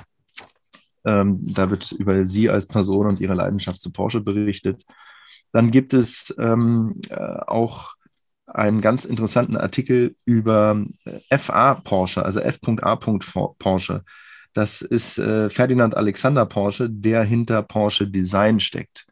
Ähm, 1.04 1.38
da 1.54 1.70
wird 1.70 1.92
über 1.92 2.24
sie 2.24 2.48
als 2.48 2.66
Person 2.66 3.06
und 3.06 3.20
ihre 3.20 3.34
Leidenschaft 3.34 3.80
zu 3.80 3.92
Porsche 3.92 4.20
berichtet. 4.20 4.84
Dann 5.52 5.70
gibt 5.70 5.92
es 5.92 6.34
ähm, 6.38 7.00
äh, 7.10 7.14
auch 7.14 7.94
einen 8.46 8.80
ganz 8.80 9.04
interessanten 9.04 9.56
Artikel 9.56 10.16
über 10.24 10.84
äh, 11.04 11.38
FA 11.38 11.74
Porsche, 11.74 12.24
also 12.24 12.40
F.A. 12.40 12.96
Porsche. 12.96 14.04
Das 14.54 14.82
ist 14.82 15.18
äh, 15.18 15.50
Ferdinand 15.50 15.96
Alexander 15.96 16.46
Porsche, 16.46 16.88
der 16.88 17.24
hinter 17.24 17.62
Porsche 17.62 18.06
Design 18.06 18.60
steckt. 18.60 19.06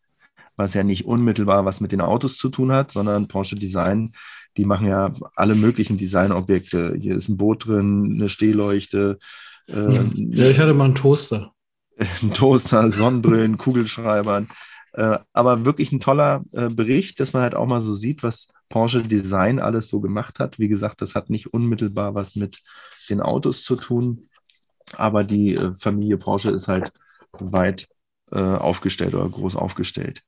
Was 0.57 0.75
ja 0.75 0.85
nicht 0.85 1.05
unmittelbar 1.05 1.65
was 1.65 1.81
mit 1.81 1.93
den 1.93 2.01
Autos 2.01 2.37
zu 2.37 2.49
tun 2.49 2.73
hat, 2.73 2.93
sondern 2.93 3.27
Porsche 3.27 3.57
Design, 3.57 4.13
die 4.57 4.65
machen 4.65 4.87
ja 4.87 5.15
alle 5.35 5.57
möglichen 5.57 5.97
Designobjekte. 5.97 6.97
Hier 7.01 7.17
ist 7.17 7.29
ein 7.29 7.37
Boot 7.37 7.67
drin, 7.67 8.13
eine 8.15 8.29
Stehleuchte. 8.29 9.19
Äh, 9.67 10.05
ja, 10.15 10.49
ich 10.49 10.61
hatte 10.61 10.75
mal 10.75 10.85
einen 10.85 10.95
Toaster. 10.95 11.53
Toaster, 12.35 12.91
Sonnenbrillen, 12.93 13.59
Kugelschreibern. 13.59 14.49
Äh, 14.93 15.19
aber 15.33 15.65
wirklich 15.65 15.91
ein 15.91 16.01
toller 16.01 16.45
äh, 16.53 16.69
Bericht, 16.69 17.19
dass 17.19 17.33
man 17.33 17.43
halt 17.43 17.55
auch 17.55 17.67
mal 17.67 17.81
so 17.81 17.95
sieht, 17.95 18.23
was 18.23 18.49
Porsche 18.69 19.03
Design 19.03 19.59
alles 19.59 19.89
so 19.89 20.01
gemacht 20.01 20.39
hat. 20.39 20.61
Wie 20.61 20.69
gesagt, 20.69 21.03
das 21.03 21.15
hat 21.17 21.31
nicht 21.31 21.53
unmittelbar 21.53 22.15
was 22.15 22.37
mit 22.37 22.59
den 23.09 23.21
Autos 23.21 23.65
zu 23.65 23.75
tun, 23.77 24.29
aber 24.99 25.25
die 25.25 25.55
äh, 25.55 25.75
Familie 25.75 26.17
Porsche 26.17 26.51
ist 26.51 26.69
halt 26.69 26.93
weit 27.33 27.89
äh, 28.31 28.39
aufgestellt 28.39 29.15
oder 29.15 29.29
groß 29.29 29.57
aufgestellt. 29.57 30.23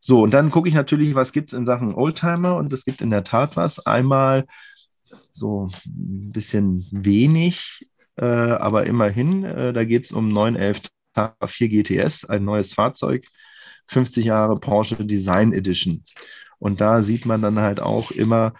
So, 0.00 0.22
und 0.22 0.32
dann 0.32 0.50
gucke 0.50 0.68
ich 0.68 0.74
natürlich, 0.74 1.14
was 1.14 1.32
gibt 1.32 1.48
es 1.48 1.52
in 1.52 1.66
Sachen 1.66 1.94
Oldtimer 1.94 2.56
und 2.56 2.72
es 2.72 2.84
gibt 2.84 3.00
in 3.00 3.10
der 3.10 3.24
Tat 3.24 3.56
was. 3.56 3.86
Einmal 3.86 4.46
so 5.34 5.68
ein 5.86 6.32
bisschen 6.32 6.86
wenig, 6.90 7.88
äh, 8.16 8.24
aber 8.24 8.86
immerhin, 8.86 9.44
äh, 9.44 9.72
da 9.72 9.84
geht 9.84 10.04
es 10.04 10.12
um 10.12 10.32
911 10.32 10.82
4 11.46 11.68
GTS, 11.68 12.24
ein 12.24 12.44
neues 12.44 12.72
Fahrzeug, 12.72 13.26
50 13.86 14.24
Jahre 14.24 14.58
Porsche 14.58 14.96
Design 15.04 15.52
Edition. 15.52 16.04
Und 16.58 16.80
da 16.80 17.02
sieht 17.02 17.26
man 17.26 17.42
dann 17.42 17.58
halt 17.58 17.80
auch 17.80 18.10
immer 18.10 18.54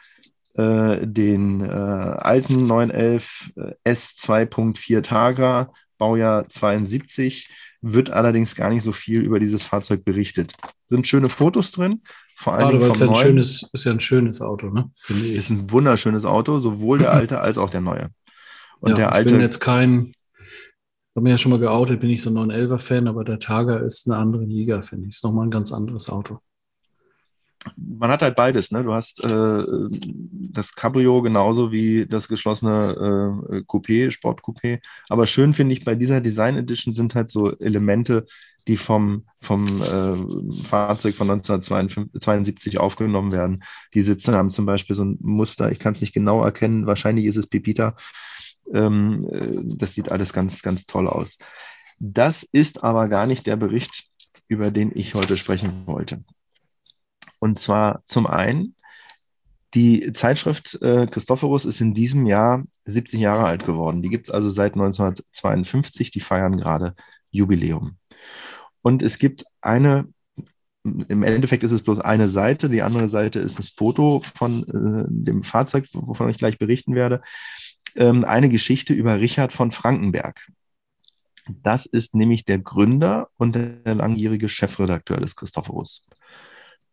äh, 0.54 1.06
den 1.06 1.60
äh, 1.62 1.64
alten 1.66 2.66
911 2.66 3.52
S 3.84 4.16
2.4 4.18 5.02
Targa, 5.02 5.72
Baujahr 5.98 6.48
72, 6.48 7.48
wird 7.80 8.10
allerdings 8.10 8.54
gar 8.54 8.68
nicht 8.68 8.82
so 8.82 8.92
viel 8.92 9.22
über 9.22 9.40
dieses 9.40 9.64
Fahrzeug 9.64 10.04
berichtet. 10.04 10.52
Sind 10.86 11.06
schöne 11.08 11.28
Fotos 11.28 11.72
drin. 11.72 12.00
Vor 12.36 12.54
allem 12.54 12.80
vom 12.80 12.98
ja 12.98 13.06
neuen. 13.06 13.16
Schönes, 13.16 13.70
ist 13.72 13.84
ja 13.84 13.92
ein 13.92 14.00
schönes 14.00 14.40
Auto, 14.40 14.68
ne? 14.68 14.90
Finde 14.96 15.26
ich. 15.26 15.36
Ist 15.36 15.50
ein 15.50 15.70
wunderschönes 15.70 16.24
Auto, 16.24 16.60
sowohl 16.60 16.98
der 16.98 17.12
alte 17.12 17.40
als 17.40 17.58
auch 17.58 17.70
der 17.70 17.80
neue. 17.80 18.10
Und 18.80 18.90
ja, 18.90 18.96
der 18.96 19.12
alte. 19.12 19.30
Ich 19.30 19.34
bin 19.34 19.42
jetzt 19.42 19.60
kein, 19.60 20.12
habe 21.14 21.22
mir 21.22 21.30
ja 21.30 21.38
schon 21.38 21.50
mal 21.50 21.60
geoutet, 21.60 22.00
bin 22.00 22.10
ich 22.10 22.22
so 22.22 22.30
ein 22.30 22.36
911er-Fan, 22.36 23.08
aber 23.08 23.24
der 23.24 23.38
Targa 23.38 23.78
ist 23.78 24.08
eine 24.08 24.18
andere 24.18 24.44
Liga, 24.44 24.82
finde 24.82 25.08
ich. 25.08 25.14
Ist 25.14 25.24
nochmal 25.24 25.46
ein 25.46 25.50
ganz 25.50 25.72
anderes 25.72 26.10
Auto 26.10 26.40
man 27.76 28.10
hat 28.10 28.22
halt 28.22 28.36
beides. 28.36 28.70
Ne? 28.70 28.82
Du 28.82 28.92
hast 28.92 29.22
äh, 29.24 29.64
das 30.30 30.74
Cabrio 30.74 31.22
genauso 31.22 31.72
wie 31.72 32.06
das 32.06 32.28
geschlossene 32.28 33.42
äh, 33.50 33.56
Coupé, 33.62 34.10
Sportcoupé. 34.10 34.80
Aber 35.08 35.26
schön 35.26 35.54
finde 35.54 35.74
ich, 35.74 35.84
bei 35.84 35.94
dieser 35.94 36.20
Design 36.20 36.56
Edition 36.56 36.94
sind 36.94 37.14
halt 37.14 37.30
so 37.30 37.56
Elemente, 37.58 38.26
die 38.68 38.76
vom, 38.76 39.24
vom 39.40 39.82
äh, 39.82 40.64
Fahrzeug 40.64 41.14
von 41.16 41.30
1972 41.30 42.78
aufgenommen 42.78 43.32
werden. 43.32 43.64
Die 43.94 44.02
Sitze 44.02 44.34
haben 44.34 44.50
zum 44.50 44.66
Beispiel 44.66 44.94
so 44.94 45.04
ein 45.04 45.18
Muster, 45.20 45.72
ich 45.72 45.78
kann 45.78 45.94
es 45.94 46.00
nicht 46.00 46.14
genau 46.14 46.44
erkennen, 46.44 46.86
wahrscheinlich 46.86 47.26
ist 47.26 47.36
es 47.36 47.46
Pepita. 47.46 47.96
Ähm, 48.72 49.28
äh, 49.32 49.76
das 49.76 49.94
sieht 49.94 50.10
alles 50.10 50.32
ganz, 50.32 50.62
ganz 50.62 50.86
toll 50.86 51.08
aus. 51.08 51.38
Das 51.98 52.42
ist 52.42 52.82
aber 52.82 53.08
gar 53.08 53.26
nicht 53.26 53.46
der 53.46 53.56
Bericht, 53.56 54.04
über 54.48 54.70
den 54.70 54.92
ich 54.94 55.14
heute 55.14 55.36
sprechen 55.36 55.86
wollte. 55.86 56.24
Und 57.42 57.58
zwar 57.58 58.04
zum 58.04 58.28
einen, 58.28 58.76
die 59.74 60.12
Zeitschrift 60.12 60.80
äh, 60.80 61.08
Christophorus 61.08 61.64
ist 61.64 61.80
in 61.80 61.92
diesem 61.92 62.24
Jahr 62.24 62.62
70 62.84 63.18
Jahre 63.18 63.46
alt 63.46 63.66
geworden. 63.66 64.00
Die 64.00 64.10
gibt 64.10 64.28
es 64.28 64.30
also 64.32 64.48
seit 64.48 64.74
1952. 64.74 66.12
Die 66.12 66.20
feiern 66.20 66.56
gerade 66.56 66.94
Jubiläum. 67.32 67.96
Und 68.80 69.02
es 69.02 69.18
gibt 69.18 69.44
eine, 69.60 70.06
im 70.84 71.24
Endeffekt 71.24 71.64
ist 71.64 71.72
es 71.72 71.82
bloß 71.82 71.98
eine 71.98 72.28
Seite. 72.28 72.70
Die 72.70 72.82
andere 72.82 73.08
Seite 73.08 73.40
ist 73.40 73.58
das 73.58 73.70
Foto 73.70 74.22
von 74.36 74.62
äh, 74.62 75.04
dem 75.08 75.42
Fahrzeug, 75.42 75.88
wovon 75.94 76.28
ich 76.28 76.38
gleich 76.38 76.58
berichten 76.58 76.94
werde. 76.94 77.22
Ähm, 77.96 78.24
eine 78.24 78.50
Geschichte 78.50 78.92
über 78.92 79.18
Richard 79.18 79.52
von 79.52 79.72
Frankenberg. 79.72 80.48
Das 81.48 81.86
ist 81.86 82.14
nämlich 82.14 82.44
der 82.44 82.60
Gründer 82.60 83.30
und 83.36 83.56
der 83.56 83.96
langjährige 83.96 84.48
Chefredakteur 84.48 85.16
des 85.16 85.34
Christophorus. 85.34 86.06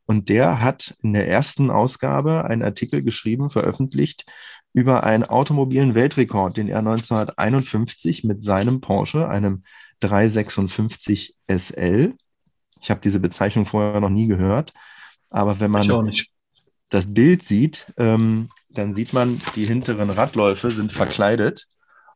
Und 0.09 0.27
der 0.29 0.59
hat 0.59 0.97
in 1.03 1.13
der 1.13 1.27
ersten 1.27 1.69
Ausgabe 1.69 2.45
einen 2.45 2.63
Artikel 2.63 3.03
geschrieben, 3.03 3.51
veröffentlicht, 3.51 4.25
über 4.73 5.03
einen 5.03 5.23
automobilen 5.23 5.93
Weltrekord, 5.93 6.57
den 6.57 6.67
er 6.67 6.79
1951 6.79 8.23
mit 8.23 8.43
seinem 8.43 8.81
Porsche, 8.81 9.29
einem 9.29 9.61
356 9.99 11.35
SL, 11.47 12.15
ich 12.81 12.89
habe 12.89 13.01
diese 13.01 13.19
Bezeichnung 13.19 13.67
vorher 13.67 13.99
noch 13.99 14.09
nie 14.09 14.25
gehört, 14.25 14.73
aber 15.29 15.59
wenn 15.59 15.69
man 15.69 16.11
das 16.89 17.13
Bild 17.13 17.43
sieht, 17.43 17.93
ähm, 17.97 18.49
dann 18.69 18.95
sieht 18.95 19.13
man, 19.13 19.39
die 19.55 19.65
hinteren 19.65 20.09
Radläufe 20.09 20.71
sind 20.71 20.91
verkleidet 20.91 21.67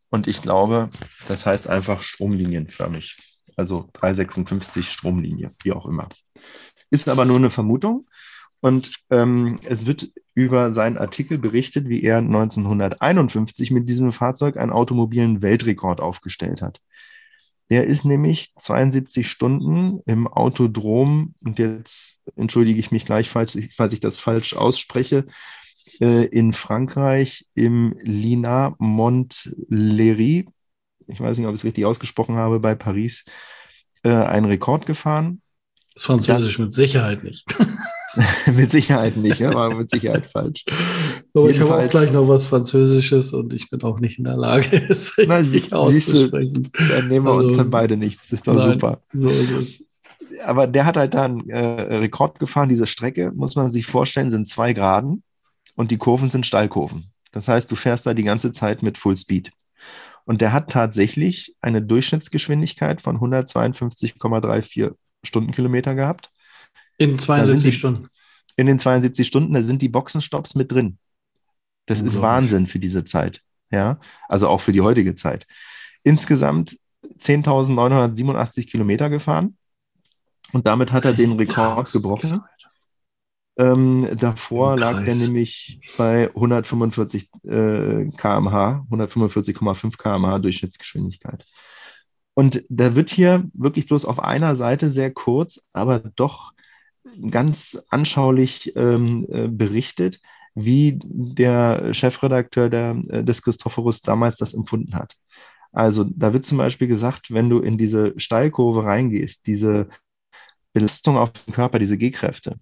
und 0.09 0.25
ich 0.25 0.41
glaube, 0.41 0.89
das 1.27 1.45
heißt 1.45 1.69
einfach 1.69 2.01
stromlinienförmig. 2.01 3.17
Also 3.55 3.87
356 3.93 4.89
Stromlinie, 4.89 5.51
wie 5.61 5.73
auch 5.73 5.85
immer. 5.85 6.09
Ist 6.93 7.09
aber 7.09 7.25
nur 7.25 7.37
eine 7.37 7.49
Vermutung. 7.49 8.05
Und 8.61 8.91
ähm, 9.09 9.59
es 9.65 9.87
wird 9.87 10.11
über 10.35 10.71
seinen 10.71 10.99
Artikel 10.99 11.39
berichtet, 11.39 11.89
wie 11.89 12.03
er 12.03 12.19
1951 12.19 13.71
mit 13.71 13.89
diesem 13.89 14.11
Fahrzeug 14.11 14.57
einen 14.57 14.71
automobilen 14.71 15.41
Weltrekord 15.41 16.01
aufgestellt 16.01 16.61
hat. 16.61 16.81
Der 17.71 17.87
ist 17.87 18.05
nämlich 18.05 18.53
72 18.57 19.27
Stunden 19.27 20.01
im 20.05 20.27
Autodrom, 20.27 21.33
und 21.43 21.57
jetzt 21.57 22.19
entschuldige 22.35 22.79
ich 22.79 22.91
mich 22.91 23.05
gleich, 23.05 23.27
falls 23.27 23.55
ich, 23.55 23.73
falls 23.75 23.93
ich 23.93 23.99
das 23.99 24.19
falsch 24.19 24.55
ausspreche, 24.55 25.25
äh, 25.99 26.25
in 26.25 26.53
Frankreich 26.53 27.47
im 27.55 27.95
Lina 28.01 28.75
Montlery, 28.77 30.45
ich 31.07 31.19
weiß 31.19 31.39
nicht, 31.39 31.47
ob 31.47 31.55
ich 31.55 31.61
es 31.61 31.65
richtig 31.65 31.85
ausgesprochen 31.85 32.35
habe, 32.35 32.59
bei 32.59 32.75
Paris, 32.75 33.23
äh, 34.03 34.09
einen 34.09 34.45
Rekord 34.45 34.85
gefahren. 34.85 35.41
Das 35.93 36.05
Französisch 36.05 36.57
das, 36.57 36.59
mit 36.59 36.73
Sicherheit 36.73 37.23
nicht. 37.23 37.45
mit 38.55 38.71
Sicherheit 38.71 39.17
nicht, 39.17 39.39
ja, 39.39 39.53
war 39.53 39.75
mit 39.75 39.89
Sicherheit 39.89 40.25
falsch. 40.25 40.65
Aber 41.33 41.49
ich 41.49 41.59
habe 41.59 41.75
auch 41.75 41.89
gleich 41.89 42.11
noch 42.11 42.27
was 42.27 42.45
Französisches 42.45 43.33
und 43.33 43.53
ich 43.53 43.69
bin 43.69 43.81
auch 43.83 43.99
nicht 43.99 44.17
in 44.17 44.25
der 44.25 44.37
Lage, 44.37 44.83
es 44.89 45.17
richtig 45.17 45.67
Na, 45.71 45.77
auszusprechen. 45.77 46.69
Du, 46.71 46.83
dann 46.87 47.07
nehmen 47.07 47.25
wir 47.25 47.33
also, 47.33 47.47
uns 47.47 47.57
dann 47.57 47.69
beide 47.69 47.97
nichts. 47.97 48.29
Das 48.29 48.39
ist 48.39 48.47
doch 48.47 48.55
nein, 48.55 48.73
super. 48.73 49.01
So 49.13 49.29
ist 49.29 49.51
es. 49.51 49.85
Aber 50.45 50.67
der 50.67 50.85
hat 50.85 50.97
halt 50.97 51.13
da 51.13 51.25
einen 51.25 51.49
äh, 51.49 51.95
Rekord 51.97 52.39
gefahren. 52.39 52.69
Diese 52.69 52.87
Strecke, 52.87 53.31
muss 53.35 53.55
man 53.55 53.69
sich 53.69 53.85
vorstellen, 53.85 54.31
sind 54.31 54.47
zwei 54.47 54.73
Graden 54.73 55.23
und 55.75 55.91
die 55.91 55.97
Kurven 55.97 56.29
sind 56.29 56.45
Steilkurven. 56.45 57.11
Das 57.31 57.47
heißt, 57.47 57.71
du 57.71 57.75
fährst 57.75 58.05
da 58.05 58.13
die 58.13 58.23
ganze 58.23 58.51
Zeit 58.51 58.83
mit 58.83 58.97
Full 58.97 59.17
Speed. 59.17 59.51
Und 60.25 60.41
der 60.41 60.53
hat 60.53 60.71
tatsächlich 60.71 61.55
eine 61.61 61.81
Durchschnittsgeschwindigkeit 61.81 63.01
von 63.01 63.17
152,34 63.19 64.93
Stundenkilometer 65.23 65.95
gehabt. 65.95 66.31
In 66.97 67.17
72 67.17 67.71
die, 67.71 67.77
Stunden. 67.77 68.07
In 68.55 68.67
den 68.67 68.79
72 68.79 69.27
Stunden, 69.27 69.53
da 69.53 69.61
sind 69.61 69.81
die 69.81 69.89
Boxenstopps 69.89 70.55
mit 70.55 70.71
drin. 70.71 70.97
Das 71.85 72.01
ist 72.01 72.21
Wahnsinn 72.21 72.67
für 72.67 72.79
diese 72.79 73.03
Zeit. 73.03 73.41
Ja, 73.71 73.99
also 74.29 74.47
auch 74.47 74.61
für 74.61 74.71
die 74.71 74.81
heutige 74.81 75.15
Zeit. 75.15 75.47
Insgesamt 76.03 76.77
10.987 77.19 78.69
Kilometer 78.69 79.09
gefahren. 79.09 79.57
Und 80.51 80.67
damit 80.67 80.91
hat 80.91 81.05
er 81.05 81.13
den 81.13 81.33
Rekord 81.33 81.91
gebrochen. 81.91 82.41
Ähm, 83.55 84.07
davor 84.17 84.77
lag 84.77 85.03
der 85.03 85.15
nämlich 85.15 85.79
bei 85.97 86.27
145 86.29 87.29
äh, 87.43 88.09
km/h, 88.17 88.85
145,5 88.89 89.97
km/h 89.97 90.39
Durchschnittsgeschwindigkeit. 90.39 91.45
Und 92.33 92.63
da 92.69 92.95
wird 92.95 93.11
hier 93.11 93.49
wirklich 93.53 93.87
bloß 93.87 94.05
auf 94.05 94.19
einer 94.19 94.55
Seite 94.55 94.91
sehr 94.91 95.11
kurz, 95.11 95.67
aber 95.71 95.99
doch 95.99 96.53
ganz 97.29 97.83
anschaulich 97.89 98.75
ähm, 98.75 99.27
äh, 99.29 99.47
berichtet, 99.47 100.19
wie 100.55 100.99
der 101.03 101.93
Chefredakteur 101.93 102.69
der, 102.69 103.01
äh, 103.09 103.23
des 103.23 103.41
Christophorus 103.43 104.01
damals 104.01 104.37
das 104.37 104.53
empfunden 104.53 104.95
hat. 104.95 105.15
Also 105.71 106.03
da 106.03 106.33
wird 106.33 106.45
zum 106.45 106.59
Beispiel 106.59 106.87
gesagt, 106.87 107.33
wenn 107.33 107.49
du 107.49 107.59
in 107.59 107.77
diese 107.77 108.13
Steilkurve 108.17 108.85
reingehst, 108.85 109.47
diese 109.47 109.89
Belastung 110.71 111.17
auf 111.17 111.31
den 111.31 111.53
Körper, 111.53 111.79
diese 111.79 111.97
G-Kräfte, 111.97 112.59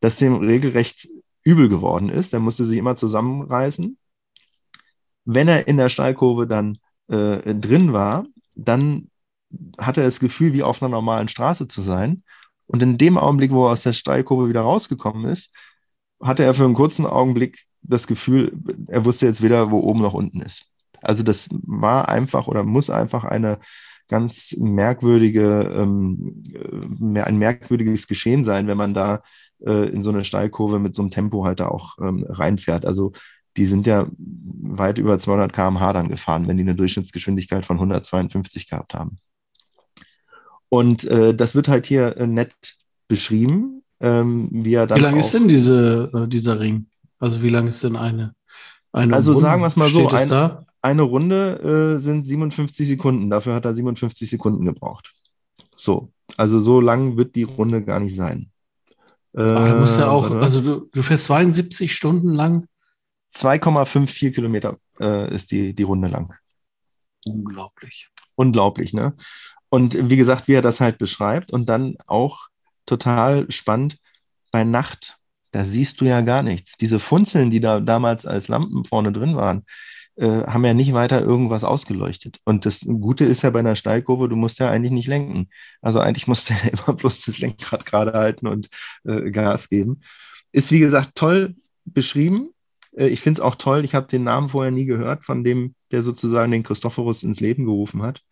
dass 0.00 0.18
dem 0.18 0.36
regelrecht 0.36 1.08
übel 1.42 1.68
geworden 1.68 2.08
ist. 2.08 2.32
Er 2.32 2.40
musste 2.40 2.64
sich 2.64 2.78
immer 2.78 2.96
zusammenreißen. 2.96 3.98
Wenn 5.24 5.48
er 5.48 5.66
in 5.66 5.76
der 5.76 5.88
Steilkurve 5.88 6.46
dann 6.46 6.78
äh, 7.08 7.54
drin 7.54 7.92
war, 7.92 8.26
dann 8.54 9.08
hatte 9.78 10.00
er 10.00 10.06
das 10.06 10.20
Gefühl, 10.20 10.52
wie 10.52 10.62
auf 10.62 10.82
einer 10.82 10.90
normalen 10.90 11.28
Straße 11.28 11.68
zu 11.68 11.82
sein. 11.82 12.22
Und 12.66 12.82
in 12.82 12.98
dem 12.98 13.18
Augenblick, 13.18 13.50
wo 13.50 13.66
er 13.66 13.72
aus 13.72 13.82
der 13.82 13.92
Steilkurve 13.92 14.48
wieder 14.48 14.62
rausgekommen 14.62 15.26
ist, 15.26 15.54
hatte 16.20 16.44
er 16.44 16.54
für 16.54 16.64
einen 16.64 16.74
kurzen 16.74 17.06
Augenblick 17.06 17.64
das 17.82 18.06
Gefühl, 18.06 18.52
er 18.88 19.04
wusste 19.04 19.26
jetzt 19.26 19.42
weder, 19.42 19.70
wo 19.70 19.78
oben 19.80 20.00
noch 20.00 20.14
unten 20.14 20.40
ist. 20.40 20.66
Also 21.02 21.22
das 21.22 21.48
war 21.50 22.08
einfach 22.08 22.46
oder 22.46 22.64
muss 22.64 22.88
einfach 22.88 23.24
eine 23.24 23.58
ganz 24.08 24.56
merkwürdige, 24.58 25.72
ähm, 25.76 26.42
äh, 26.52 27.20
ein 27.20 27.38
merkwürdiges 27.38 28.06
Geschehen 28.06 28.44
sein, 28.44 28.66
wenn 28.66 28.78
man 28.78 28.94
da 28.94 29.22
äh, 29.64 29.88
in 29.88 30.02
so 30.02 30.10
eine 30.10 30.24
Steilkurve 30.24 30.78
mit 30.78 30.94
so 30.94 31.02
einem 31.02 31.10
Tempo 31.10 31.44
halt 31.44 31.60
da 31.60 31.68
auch 31.68 31.98
ähm, 32.00 32.24
reinfährt. 32.28 32.86
Also 32.86 33.12
die 33.56 33.66
sind 33.66 33.86
ja 33.86 34.06
weit 34.16 34.98
über 34.98 35.18
200 35.18 35.52
km/h 35.52 35.92
dann 35.92 36.08
gefahren, 36.08 36.48
wenn 36.48 36.56
die 36.56 36.62
eine 36.64 36.74
Durchschnittsgeschwindigkeit 36.74 37.64
von 37.66 37.76
152 37.76 38.68
gehabt 38.68 38.94
haben. 38.94 39.18
Und 40.68 41.04
äh, 41.04 41.34
das 41.34 41.54
wird 41.54 41.68
halt 41.68 41.86
hier 41.86 42.16
äh, 42.16 42.26
nett 42.26 42.54
beschrieben, 43.08 43.82
ähm, 44.00 44.48
wie 44.50 44.74
er 44.74 44.86
dann. 44.86 44.98
Wie 44.98 45.02
lang 45.02 45.14
auch, 45.14 45.18
ist 45.20 45.32
denn 45.34 45.46
diese, 45.48 46.10
äh, 46.12 46.28
dieser 46.28 46.58
Ring? 46.58 46.86
Also 47.18 47.42
wie 47.42 47.48
lang 47.48 47.68
ist 47.68 47.84
denn 47.84 47.96
eine? 47.96 48.34
eine 48.92 49.14
Also 49.14 49.32
Runde? 49.32 49.42
sagen 49.42 49.62
wir 49.62 49.66
es 49.66 49.76
mal 49.76 49.88
so, 49.88 50.08
Steht 50.08 50.14
ein- 50.22 50.28
da? 50.28 50.64
Eine 50.82 51.02
Runde 51.02 51.94
äh, 51.96 51.98
sind 51.98 52.26
57 52.26 52.86
Sekunden. 52.86 53.30
Dafür 53.30 53.54
hat 53.54 53.64
er 53.64 53.74
57 53.74 54.28
Sekunden 54.28 54.66
gebraucht. 54.66 55.12
So, 55.76 56.10
also 56.36 56.60
so 56.60 56.80
lang 56.80 57.16
wird 57.16 57.36
die 57.36 57.44
Runde 57.44 57.82
gar 57.82 58.00
nicht 58.00 58.14
sein. 58.16 58.50
Äh, 59.32 59.40
Aber 59.42 59.68
du 59.70 59.80
musst 59.80 59.98
ja 59.98 60.08
auch, 60.10 60.28
warte. 60.28 60.42
also 60.42 60.60
du, 60.60 60.88
du 60.92 61.02
fährst 61.02 61.24
72 61.24 61.90
Stunden 61.94 62.34
lang. 62.34 62.66
2,54 63.34 64.32
Kilometer 64.32 64.78
äh, 65.00 65.32
ist 65.34 65.50
die, 65.50 65.74
die 65.74 65.82
Runde 65.82 66.08
lang. 66.08 66.34
Unglaublich. 67.24 68.08
Unglaublich, 68.34 68.92
ne? 68.92 69.14
Und 69.68 70.10
wie 70.10 70.16
gesagt, 70.16 70.46
wie 70.46 70.54
er 70.54 70.62
das 70.62 70.80
halt 70.80 70.98
beschreibt 70.98 71.50
und 71.52 71.68
dann 71.68 71.96
auch 72.06 72.48
total 72.86 73.50
spannend 73.50 73.98
bei 74.52 74.62
Nacht, 74.62 75.18
da 75.50 75.64
siehst 75.64 76.00
du 76.00 76.04
ja 76.04 76.20
gar 76.20 76.42
nichts. 76.42 76.76
Diese 76.76 77.00
Funzeln, 77.00 77.50
die 77.50 77.60
da 77.60 77.80
damals 77.80 78.26
als 78.26 78.48
Lampen 78.48 78.84
vorne 78.84 79.12
drin 79.12 79.36
waren, 79.36 79.64
äh, 80.16 80.44
haben 80.46 80.64
ja 80.64 80.74
nicht 80.74 80.92
weiter 80.92 81.20
irgendwas 81.22 81.64
ausgeleuchtet. 81.64 82.38
Und 82.44 82.66
das 82.66 82.80
Gute 82.86 83.24
ist 83.24 83.42
ja 83.42 83.50
bei 83.50 83.58
einer 83.60 83.76
Steilkurve, 83.76 84.28
du 84.28 84.36
musst 84.36 84.60
ja 84.60 84.70
eigentlich 84.70 84.92
nicht 84.92 85.08
lenken. 85.08 85.48
Also 85.80 85.98
eigentlich 85.98 86.28
musst 86.28 86.50
du 86.50 86.54
ja 86.54 86.60
immer 86.86 86.96
bloß 86.96 87.22
das 87.22 87.38
Lenkrad 87.38 87.84
gerade 87.84 88.12
halten 88.12 88.46
und 88.46 88.68
äh, 89.04 89.30
Gas 89.30 89.68
geben. 89.68 90.02
Ist 90.52 90.70
wie 90.70 90.78
gesagt 90.78 91.16
toll 91.16 91.56
beschrieben. 91.84 92.53
Äh, 92.96 93.08
ich 93.08 93.20
finde 93.20 93.40
es 93.40 93.44
auch 93.44 93.54
toll. 93.56 93.84
Ich 93.84 93.94
habe 93.94 94.06
den 94.06 94.24
Namen 94.24 94.48
vorher 94.48 94.70
nie 94.70 94.86
gehört 94.86 95.24
von 95.24 95.44
dem, 95.44 95.74
der 95.90 96.02
sozusagen 96.02 96.52
den 96.52 96.62
Christophorus 96.62 97.22
ins 97.22 97.40
Leben 97.40 97.64
gerufen 97.64 98.02
hat. 98.02 98.22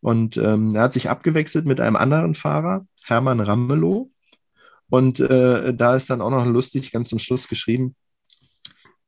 Und 0.00 0.36
ähm, 0.36 0.74
er 0.74 0.82
hat 0.82 0.92
sich 0.92 1.08
abgewechselt 1.08 1.64
mit 1.66 1.80
einem 1.80 1.96
anderen 1.96 2.34
Fahrer, 2.34 2.86
Hermann 3.04 3.40
Ramelow. 3.40 4.10
Und 4.90 5.18
äh, 5.20 5.74
da 5.74 5.96
ist 5.96 6.10
dann 6.10 6.20
auch 6.20 6.30
noch 6.30 6.44
lustig, 6.46 6.92
ganz 6.92 7.08
zum 7.08 7.18
Schluss 7.18 7.48
geschrieben, 7.48 7.96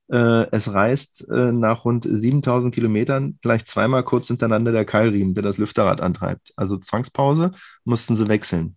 äh, 0.08 0.46
es 0.52 0.72
reißt 0.72 1.28
äh, 1.30 1.52
nach 1.52 1.84
rund 1.84 2.06
7000 2.10 2.74
Kilometern 2.74 3.38
gleich 3.42 3.66
zweimal 3.66 4.04
kurz 4.04 4.28
hintereinander 4.28 4.72
der 4.72 4.84
Keilriemen, 4.84 5.34
der 5.34 5.42
das 5.42 5.58
Lüfterrad 5.58 6.00
antreibt. 6.00 6.52
Also 6.56 6.76
Zwangspause 6.76 7.52
mussten 7.84 8.14
sie 8.14 8.28
wechseln. 8.28 8.76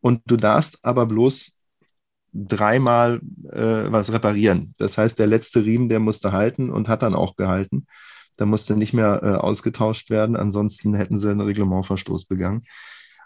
Und 0.00 0.22
du 0.26 0.36
darfst 0.36 0.78
aber 0.84 1.06
bloß 1.06 1.58
dreimal 2.32 3.20
äh, 3.50 3.90
was 3.90 4.12
reparieren. 4.12 4.74
Das 4.78 4.98
heißt, 4.98 5.18
der 5.18 5.26
letzte 5.26 5.64
Riemen, 5.64 5.88
der 5.88 6.00
musste 6.00 6.32
halten 6.32 6.70
und 6.70 6.88
hat 6.88 7.02
dann 7.02 7.14
auch 7.14 7.36
gehalten. 7.36 7.86
Da 8.36 8.46
musste 8.46 8.76
nicht 8.76 8.92
mehr 8.92 9.20
äh, 9.22 9.26
ausgetauscht 9.34 10.10
werden. 10.10 10.36
Ansonsten 10.36 10.94
hätten 10.94 11.18
sie 11.18 11.30
einen 11.30 11.40
Reglementverstoß 11.40 12.24
begangen. 12.26 12.62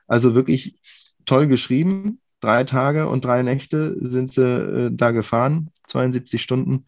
Also 0.06 0.34
wirklich 0.34 0.76
toll 1.24 1.46
geschrieben. 1.46 2.20
Drei 2.40 2.64
Tage 2.64 3.08
und 3.08 3.24
drei 3.24 3.42
Nächte 3.42 3.96
sind 4.00 4.32
sie 4.32 4.44
äh, 4.44 4.90
da 4.92 5.12
gefahren, 5.12 5.70
72 5.88 6.42
Stunden. 6.42 6.86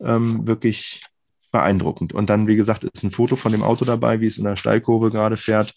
Ähm, 0.00 0.46
wirklich 0.46 1.04
beeindruckend. 1.52 2.12
Und 2.12 2.28
dann, 2.28 2.46
wie 2.46 2.56
gesagt, 2.56 2.84
ist 2.84 3.02
ein 3.02 3.10
Foto 3.10 3.36
von 3.36 3.52
dem 3.52 3.62
Auto 3.62 3.84
dabei, 3.84 4.20
wie 4.20 4.26
es 4.26 4.38
in 4.38 4.44
der 4.44 4.56
Steilkurve 4.56 5.10
gerade 5.10 5.36
fährt. 5.36 5.74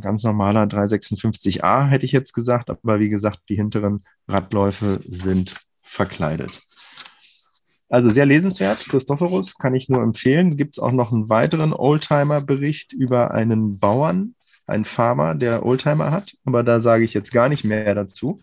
Ganz 0.00 0.22
normaler 0.24 0.64
356a 0.64 1.86
hätte 1.86 2.04
ich 2.04 2.12
jetzt 2.12 2.32
gesagt, 2.32 2.70
aber 2.70 3.00
wie 3.00 3.08
gesagt, 3.08 3.40
die 3.48 3.56
hinteren 3.56 4.04
Radläufe 4.28 5.00
sind 5.06 5.54
verkleidet. 5.82 6.62
Also 7.88 8.08
sehr 8.08 8.24
lesenswert, 8.24 8.86
Christophorus, 8.86 9.58
kann 9.58 9.74
ich 9.74 9.90
nur 9.90 10.02
empfehlen. 10.02 10.56
Gibt 10.56 10.74
es 10.74 10.78
auch 10.78 10.92
noch 10.92 11.12
einen 11.12 11.28
weiteren 11.28 11.74
Oldtimer-Bericht 11.74 12.94
über 12.94 13.32
einen 13.32 13.78
Bauern, 13.78 14.34
einen 14.66 14.86
Farmer, 14.86 15.34
der 15.34 15.66
Oldtimer 15.66 16.10
hat, 16.10 16.34
aber 16.46 16.62
da 16.62 16.80
sage 16.80 17.04
ich 17.04 17.12
jetzt 17.12 17.32
gar 17.32 17.50
nicht 17.50 17.64
mehr 17.64 17.94
dazu. 17.94 18.40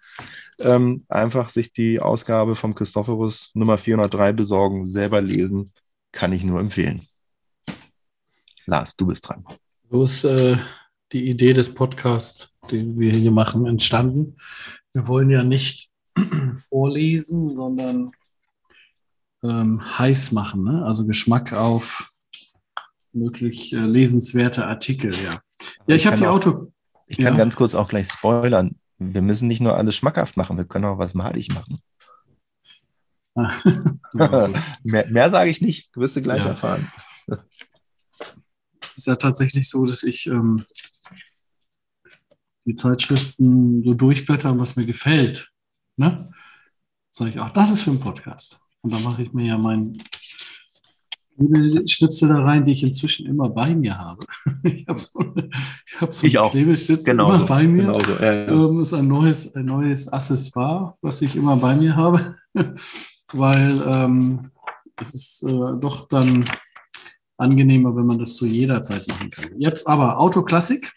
Ähm, 0.60 1.04
einfach 1.10 1.50
sich 1.50 1.74
die 1.74 2.00
Ausgabe 2.00 2.56
vom 2.56 2.76
Christophorus 2.76 3.50
Nummer 3.56 3.80
403 3.80 4.34
besorgen, 4.34 4.86
selber 4.86 5.22
lesen, 5.22 5.72
kann 6.12 6.32
ich 6.32 6.44
nur 6.44 6.60
empfehlen. 6.60 7.08
Lars, 8.68 8.96
du 8.96 9.08
bist 9.08 9.28
dran. 9.28 9.46
Ist 9.90 10.26
äh, 10.26 10.58
die 11.12 11.30
Idee 11.30 11.54
des 11.54 11.74
Podcasts, 11.74 12.56
den 12.72 13.00
wir 13.00 13.12
hier 13.12 13.32
machen, 13.32 13.66
entstanden. 13.66 14.38
Wir 14.94 15.08
wollen 15.08 15.30
ja 15.30 15.44
nicht 15.44 15.92
vorlesen, 16.70 17.56
sondern 17.56 18.12
ähm, 19.44 19.82
heiß 19.98 20.32
machen, 20.34 20.64
ne? 20.64 20.86
also 20.86 21.06
Geschmack 21.08 21.54
auf 21.54 22.12
möglich 23.14 23.74
äh, 23.74 23.78
lesenswerte 23.78 24.66
Artikel. 24.68 25.16
Ja, 25.16 25.42
ja 25.88 25.96
ich 25.96 26.06
habe 26.06 26.16
kann 26.18 26.24
die 26.24 26.28
auch- 26.28 26.36
Auto. 26.36 26.72
Ich 27.08 27.18
kann 27.18 27.34
Ja. 27.34 27.38
ganz 27.40 27.56
kurz 27.56 27.74
auch 27.74 27.88
gleich 27.90 28.12
spoilern. 28.12 28.76
Wir 29.00 29.22
müssen 29.24 29.48
nicht 29.48 29.62
nur 29.62 29.76
alles 29.76 29.96
schmackhaft 29.96 30.38
machen, 30.38 30.58
wir 30.58 30.66
können 30.66 30.86
auch 30.86 31.00
was 31.00 31.14
madig 31.14 31.50
machen. 31.54 31.80
Ja. 34.14 34.50
Mehr, 34.84 35.08
mehr 35.08 35.30
sage 35.30 35.50
ich 35.50 35.62
nicht, 35.62 35.96
wirst 35.96 36.16
du 36.18 36.22
gleich 36.22 36.42
Ja. 36.42 36.50
erfahren. 36.50 36.92
Es 38.82 38.98
ist 38.98 39.08
ja 39.08 39.16
tatsächlich 39.16 39.70
so, 39.70 39.86
dass 39.86 40.04
ich 40.04 40.26
ähm, 40.28 40.66
die 42.70 42.76
Zeitschriften 42.76 43.84
so 43.84 43.94
durchblätter, 43.96 44.58
was 44.60 44.76
mir 44.76 44.86
gefällt. 44.86 45.50
Ne? 45.98 46.30
Sage 47.10 47.32
ich, 47.32 47.40
ach, 47.40 47.50
das 47.50 47.72
ist 47.72 47.82
für 47.82 47.92
ein 47.92 48.00
Podcast. 48.00 48.62
Und 48.82 48.94
dann 48.94 49.04
mache 49.04 49.24
ich 49.24 49.34
mir 49.34 49.46
ja 49.48 49.58
meinen 49.58 49.98
Schnipsel 51.88 52.30
da 52.30 52.42
rein, 52.42 52.64
die 52.66 52.74
ich 52.74 52.84
inzwischen 52.84 53.26
immer 53.26 53.50
bei 53.50 53.74
mir 53.76 53.98
habe. 53.98 54.24
Ich 54.64 54.88
habe 54.88 55.00
so, 55.00 55.20
eine- 55.20 55.50
ich 55.88 56.02
hab 56.02 56.14
so 56.14 56.28
Ich 56.28 56.38
auch. 56.38 56.52
Klebestütze 56.52 57.06
Genau 57.10 57.34
immer 57.34 57.46
bei 57.46 57.66
mir. 57.68 57.84
Genau 57.88 58.00
so. 58.00 58.12
Ja, 58.14 58.34
ja. 58.34 58.48
Ähm, 58.52 58.82
ist 58.82 58.94
ein 58.94 59.08
neues, 59.08 59.56
ein 59.56 59.66
neues 59.66 60.08
Accessoire, 60.12 60.96
was 61.02 61.22
ich 61.22 61.36
immer 61.36 61.56
bei 61.56 61.76
mir 61.76 61.96
habe, 61.96 62.36
weil 63.34 63.82
ähm, 63.88 64.52
es 64.98 65.14
ist 65.16 65.44
äh, 65.44 65.80
doch 65.80 66.08
dann 66.10 66.46
angenehmer, 67.38 67.96
wenn 67.96 68.06
man 68.06 68.20
das 68.20 68.36
zu 68.36 68.46
jeder 68.46 68.82
Zeit 68.82 69.08
machen 69.08 69.30
kann. 69.30 69.46
Jetzt 69.58 69.88
aber 69.88 70.20
Autoklassik 70.20 70.92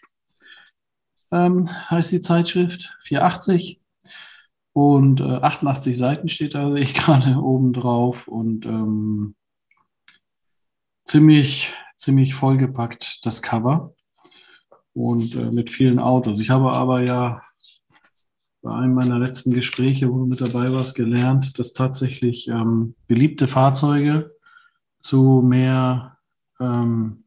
ähm, 1.33 1.69
heißt 1.89 2.11
die 2.11 2.21
Zeitschrift, 2.21 2.95
480 3.01 3.81
und 4.73 5.21
äh, 5.21 5.23
88 5.23 5.97
Seiten 5.97 6.29
steht 6.29 6.55
da, 6.55 6.71
sehe 6.71 6.81
ich 6.81 6.93
gerade 6.93 7.37
oben 7.37 7.73
drauf. 7.73 8.27
Und 8.27 8.65
ähm, 8.65 9.35
ziemlich, 11.05 11.73
ziemlich 11.95 12.35
vollgepackt 12.35 13.25
das 13.25 13.41
Cover. 13.41 13.93
Und 14.93 15.35
äh, 15.35 15.51
mit 15.51 15.71
vielen 15.71 15.99
Autos. 15.99 16.39
Ich 16.39 16.51
habe 16.51 16.71
aber 16.73 17.01
ja 17.01 17.41
bei 18.61 18.73
einem 18.75 18.93
meiner 18.93 19.19
letzten 19.19 19.51
Gespräche, 19.51 20.09
wo 20.09 20.19
du 20.19 20.25
mit 20.25 20.39
dabei 20.39 20.71
warst, 20.71 20.95
gelernt, 20.95 21.59
dass 21.59 21.73
tatsächlich 21.73 22.47
ähm, 22.47 22.95
beliebte 23.07 23.47
Fahrzeuge 23.47 24.35
zu 24.99 25.43
mehr 25.43 26.17
ähm, 26.59 27.19
äh, 27.19 27.22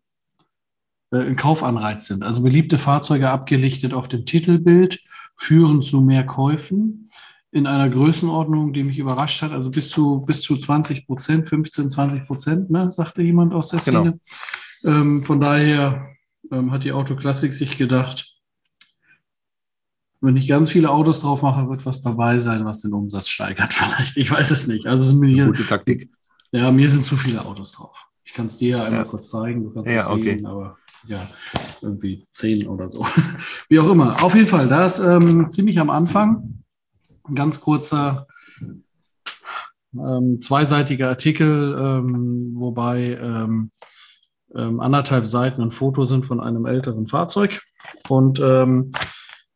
ein 1.10 1.36
Kaufanreiz 1.36 2.06
sind. 2.06 2.22
Also 2.22 2.42
beliebte 2.42 2.78
Fahrzeuge 2.78 3.30
abgelichtet 3.30 3.94
auf 3.94 4.08
dem 4.08 4.26
Titelbild 4.26 5.00
führen 5.36 5.82
zu 5.82 6.00
mehr 6.00 6.24
Käufen 6.26 7.10
in 7.52 7.66
einer 7.66 7.88
Größenordnung, 7.88 8.72
die 8.72 8.82
mich 8.82 8.98
überrascht 8.98 9.40
hat. 9.42 9.52
Also 9.52 9.70
bis 9.70 9.88
zu, 9.88 10.20
bis 10.22 10.42
zu 10.42 10.56
20 10.56 11.06
Prozent, 11.06 11.48
15, 11.48 11.90
20 11.90 12.26
Prozent, 12.26 12.70
ne, 12.70 12.90
sagte 12.92 13.22
jemand 13.22 13.54
aus 13.54 13.68
der 13.68 13.80
Genau. 13.80 14.00
Szene. 14.00 14.20
Ähm, 14.84 15.24
von 15.24 15.40
daher 15.40 16.08
ähm, 16.52 16.70
hat 16.72 16.84
die 16.84 16.92
Autoklassik 16.92 17.52
sich 17.52 17.78
gedacht, 17.78 18.32
wenn 20.20 20.36
ich 20.36 20.48
ganz 20.48 20.70
viele 20.70 20.90
Autos 20.90 21.20
drauf 21.20 21.42
mache, 21.42 21.68
wird 21.68 21.84
was 21.86 22.02
dabei 22.02 22.38
sein, 22.38 22.64
was 22.64 22.82
den 22.82 22.92
Umsatz 22.92 23.28
steigert 23.28 23.72
vielleicht. 23.74 24.16
Ich 24.16 24.30
weiß 24.30 24.50
es 24.50 24.66
nicht. 24.66 24.86
Also 24.86 25.04
es 25.04 25.10
ist 25.10 25.16
mir, 25.20 25.46
Gute 25.46 25.66
Taktik. 25.66 26.10
ja, 26.52 26.70
mir 26.72 26.88
sind 26.88 27.04
zu 27.04 27.16
viele 27.16 27.44
Autos 27.44 27.72
drauf. 27.72 28.06
Ich 28.24 28.32
kann 28.34 28.46
es 28.46 28.56
dir 28.56 28.78
ja 28.78 28.84
einmal 28.84 29.04
Ja. 29.04 29.10
kurz 29.10 29.28
zeigen, 29.30 29.62
du 29.62 29.70
kannst 29.70 29.90
Ja, 29.90 30.00
es 30.00 30.08
okay. 30.08 30.36
sehen, 30.36 30.46
aber 30.46 30.76
ja, 31.06 31.26
irgendwie 31.82 32.26
zehn 32.32 32.66
oder 32.66 32.90
so. 32.90 33.06
Wie 33.68 33.78
auch 33.80 33.90
immer. 33.90 34.22
Auf 34.22 34.34
jeden 34.34 34.48
Fall, 34.48 34.68
da 34.68 34.86
ist 34.86 34.98
ähm, 34.98 35.50
ziemlich 35.50 35.78
am 35.78 35.90
Anfang 35.90 36.62
ein 37.28 37.34
ganz 37.34 37.60
kurzer 37.60 38.26
ähm, 39.94 40.40
zweiseitiger 40.40 41.08
Artikel, 41.08 41.76
ähm, 41.78 42.52
wobei 42.54 43.18
ähm, 43.20 43.70
ähm, 44.54 44.80
anderthalb 44.80 45.26
Seiten 45.26 45.62
ein 45.62 45.70
Foto 45.70 46.04
sind 46.04 46.26
von 46.26 46.40
einem 46.40 46.66
älteren 46.66 47.06
Fahrzeug. 47.06 47.62
Und 48.08 48.40
ähm, 48.40 48.92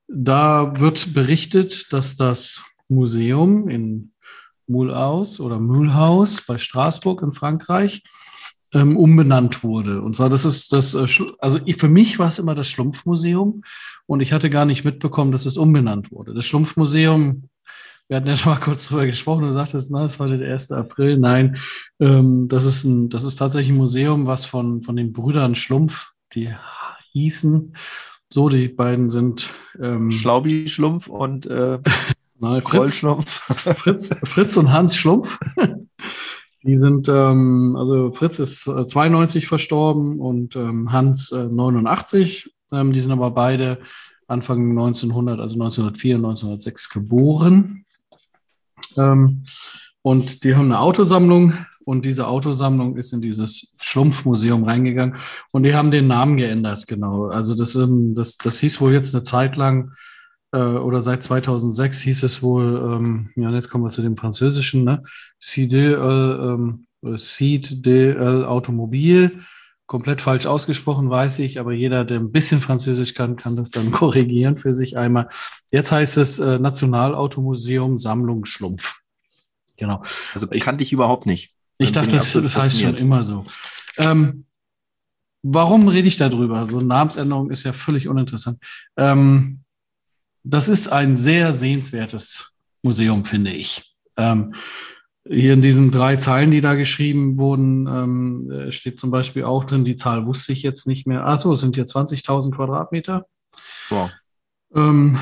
da 0.08 0.78
wird 0.78 1.14
berichtet, 1.14 1.92
dass 1.92 2.16
das 2.16 2.62
Museum 2.88 3.68
in 3.68 4.12
Mulhouse 4.66 5.40
oder 5.40 5.58
Mulhouse 5.58 6.42
bei 6.46 6.58
Straßburg 6.58 7.22
in 7.22 7.32
Frankreich 7.32 8.02
ähm, 8.72 8.96
umbenannt 8.96 9.64
wurde. 9.64 10.00
Und 10.02 10.16
zwar, 10.16 10.28
das 10.28 10.44
ist 10.44 10.72
das, 10.72 10.94
äh, 10.94 11.06
also 11.38 11.58
ich, 11.64 11.76
für 11.76 11.88
mich 11.88 12.18
war 12.18 12.28
es 12.28 12.38
immer 12.38 12.54
das 12.54 12.70
Schlumpfmuseum 12.70 13.62
und 14.06 14.20
ich 14.20 14.32
hatte 14.32 14.50
gar 14.50 14.64
nicht 14.64 14.84
mitbekommen, 14.84 15.32
dass 15.32 15.46
es 15.46 15.56
umbenannt 15.56 16.12
wurde. 16.12 16.34
Das 16.34 16.46
Schlumpfmuseum, 16.46 17.48
wir 18.08 18.16
hatten 18.16 18.28
ja 18.28 18.36
schon 18.36 18.52
mal 18.52 18.60
kurz 18.60 18.88
drüber 18.88 19.06
gesprochen, 19.06 19.44
du 19.44 19.52
sagtest, 19.52 19.90
na, 19.90 20.04
es 20.04 20.14
ist 20.14 20.20
heute 20.20 20.38
der 20.38 20.52
1. 20.52 20.72
April. 20.72 21.18
Nein, 21.18 21.56
ähm, 22.00 22.48
das, 22.48 22.64
ist 22.64 22.84
ein, 22.84 23.08
das 23.08 23.24
ist 23.24 23.36
tatsächlich 23.36 23.72
ein 23.72 23.78
Museum, 23.78 24.26
was 24.26 24.46
von, 24.46 24.82
von 24.82 24.96
den 24.96 25.12
Brüdern 25.12 25.54
Schlumpf, 25.54 26.12
die 26.34 26.54
hießen, 27.12 27.74
So, 28.32 28.48
die 28.48 28.68
beiden 28.68 29.10
sind 29.10 29.50
ähm, 29.80 30.12
Schlaubi-Schlumpf 30.12 31.08
und 31.08 31.46
äh, 31.46 31.78
Nein, 32.42 32.62
Fritz, 32.62 33.04
Fritz, 33.76 34.14
Fritz 34.24 34.56
und 34.56 34.72
Hans 34.72 34.96
Schlumpf. 34.96 35.38
Die 36.62 36.74
sind, 36.74 37.08
ähm, 37.08 37.74
also 37.76 38.12
Fritz 38.12 38.38
ist 38.38 38.64
92 38.64 39.46
verstorben 39.46 40.20
und 40.20 40.56
ähm, 40.56 40.92
Hans 40.92 41.32
äh, 41.32 41.44
89. 41.44 42.54
Ähm, 42.72 42.92
die 42.92 43.00
sind 43.00 43.12
aber 43.12 43.30
beide 43.30 43.78
Anfang 44.26 44.70
1900, 44.70 45.40
also 45.40 45.54
1904 45.54 46.16
und 46.16 46.24
1906 46.24 46.90
geboren. 46.90 47.84
Ähm, 48.96 49.44
und 50.02 50.44
die 50.44 50.54
haben 50.54 50.66
eine 50.66 50.80
Autosammlung 50.80 51.54
und 51.84 52.04
diese 52.04 52.28
Autosammlung 52.28 52.96
ist 52.96 53.12
in 53.12 53.20
dieses 53.20 53.74
Schlumpfmuseum 53.80 54.64
reingegangen 54.64 55.16
und 55.50 55.64
die 55.64 55.74
haben 55.74 55.90
den 55.90 56.06
Namen 56.06 56.36
geändert, 56.36 56.86
genau. 56.86 57.26
Also 57.26 57.54
das, 57.54 57.74
ähm, 57.74 58.14
das, 58.14 58.36
das 58.36 58.60
hieß 58.60 58.80
wohl 58.80 58.92
jetzt 58.92 59.14
eine 59.14 59.24
Zeit 59.24 59.56
lang 59.56 59.92
äh, 60.52 60.58
oder 60.58 61.02
seit 61.02 61.22
2006 61.22 62.00
hieß 62.00 62.22
es 62.24 62.42
wohl, 62.42 62.98
ähm, 62.98 63.30
ja, 63.36 63.50
jetzt 63.50 63.70
kommen 63.70 63.84
wir 63.84 63.90
zu 63.90 64.02
dem 64.02 64.16
Französischen, 64.16 64.84
ne? 64.84 65.02
CDL, 65.38 66.58
ähm, 66.58 66.86
CDL 67.16 68.44
Automobil. 68.44 69.40
Komplett 69.86 70.20
falsch 70.20 70.46
ausgesprochen, 70.46 71.10
weiß 71.10 71.40
ich, 71.40 71.58
aber 71.58 71.72
jeder, 71.72 72.04
der 72.04 72.20
ein 72.20 72.30
bisschen 72.30 72.60
Französisch 72.60 73.14
kann, 73.14 73.36
kann 73.36 73.56
das 73.56 73.70
dann 73.70 73.90
korrigieren 73.92 74.56
für 74.56 74.74
sich 74.74 74.96
einmal. 74.96 75.28
Jetzt 75.72 75.90
heißt 75.90 76.16
es 76.18 76.38
äh, 76.38 76.58
Nationalautomuseum 76.58 77.98
Sammlung 77.98 78.44
Schlumpf. 78.44 79.00
Genau. 79.76 80.02
Also 80.34 80.46
ich 80.52 80.62
kannte 80.62 80.84
ich 80.84 80.92
überhaupt 80.92 81.26
nicht. 81.26 81.54
Ich 81.78 81.92
dachte, 81.92 82.10
das, 82.10 82.32
das 82.34 82.56
heißt 82.56 82.80
schon 82.80 82.96
immer 82.96 83.24
so. 83.24 83.44
Ähm, 83.96 84.44
warum 85.42 85.88
rede 85.88 86.06
ich 86.06 86.18
darüber? 86.18 86.68
So 86.68 86.78
eine 86.78 86.86
Namensänderung 86.86 87.50
ist 87.50 87.64
ja 87.64 87.72
völlig 87.72 88.06
uninteressant. 88.06 88.58
Ähm, 88.96 89.62
das 90.42 90.68
ist 90.68 90.88
ein 90.88 91.16
sehr 91.16 91.52
sehenswertes 91.52 92.54
Museum, 92.82 93.24
finde 93.24 93.52
ich. 93.52 93.94
Ähm, 94.16 94.54
hier 95.28 95.52
in 95.52 95.62
diesen 95.62 95.90
drei 95.90 96.16
Zeilen, 96.16 96.50
die 96.50 96.60
da 96.60 96.74
geschrieben 96.74 97.38
wurden, 97.38 97.86
ähm, 97.86 98.50
äh, 98.50 98.72
steht 98.72 99.00
zum 99.00 99.10
Beispiel 99.10 99.44
auch 99.44 99.64
drin, 99.64 99.84
die 99.84 99.96
Zahl 99.96 100.26
wusste 100.26 100.52
ich 100.52 100.62
jetzt 100.62 100.86
nicht 100.86 101.06
mehr. 101.06 101.26
Achso, 101.26 101.52
es 101.52 101.60
sind 101.60 101.74
hier 101.74 101.84
20.000 101.84 102.52
Quadratmeter. 102.52 103.26
Wow. 103.90 104.10
Ähm, 104.74 105.18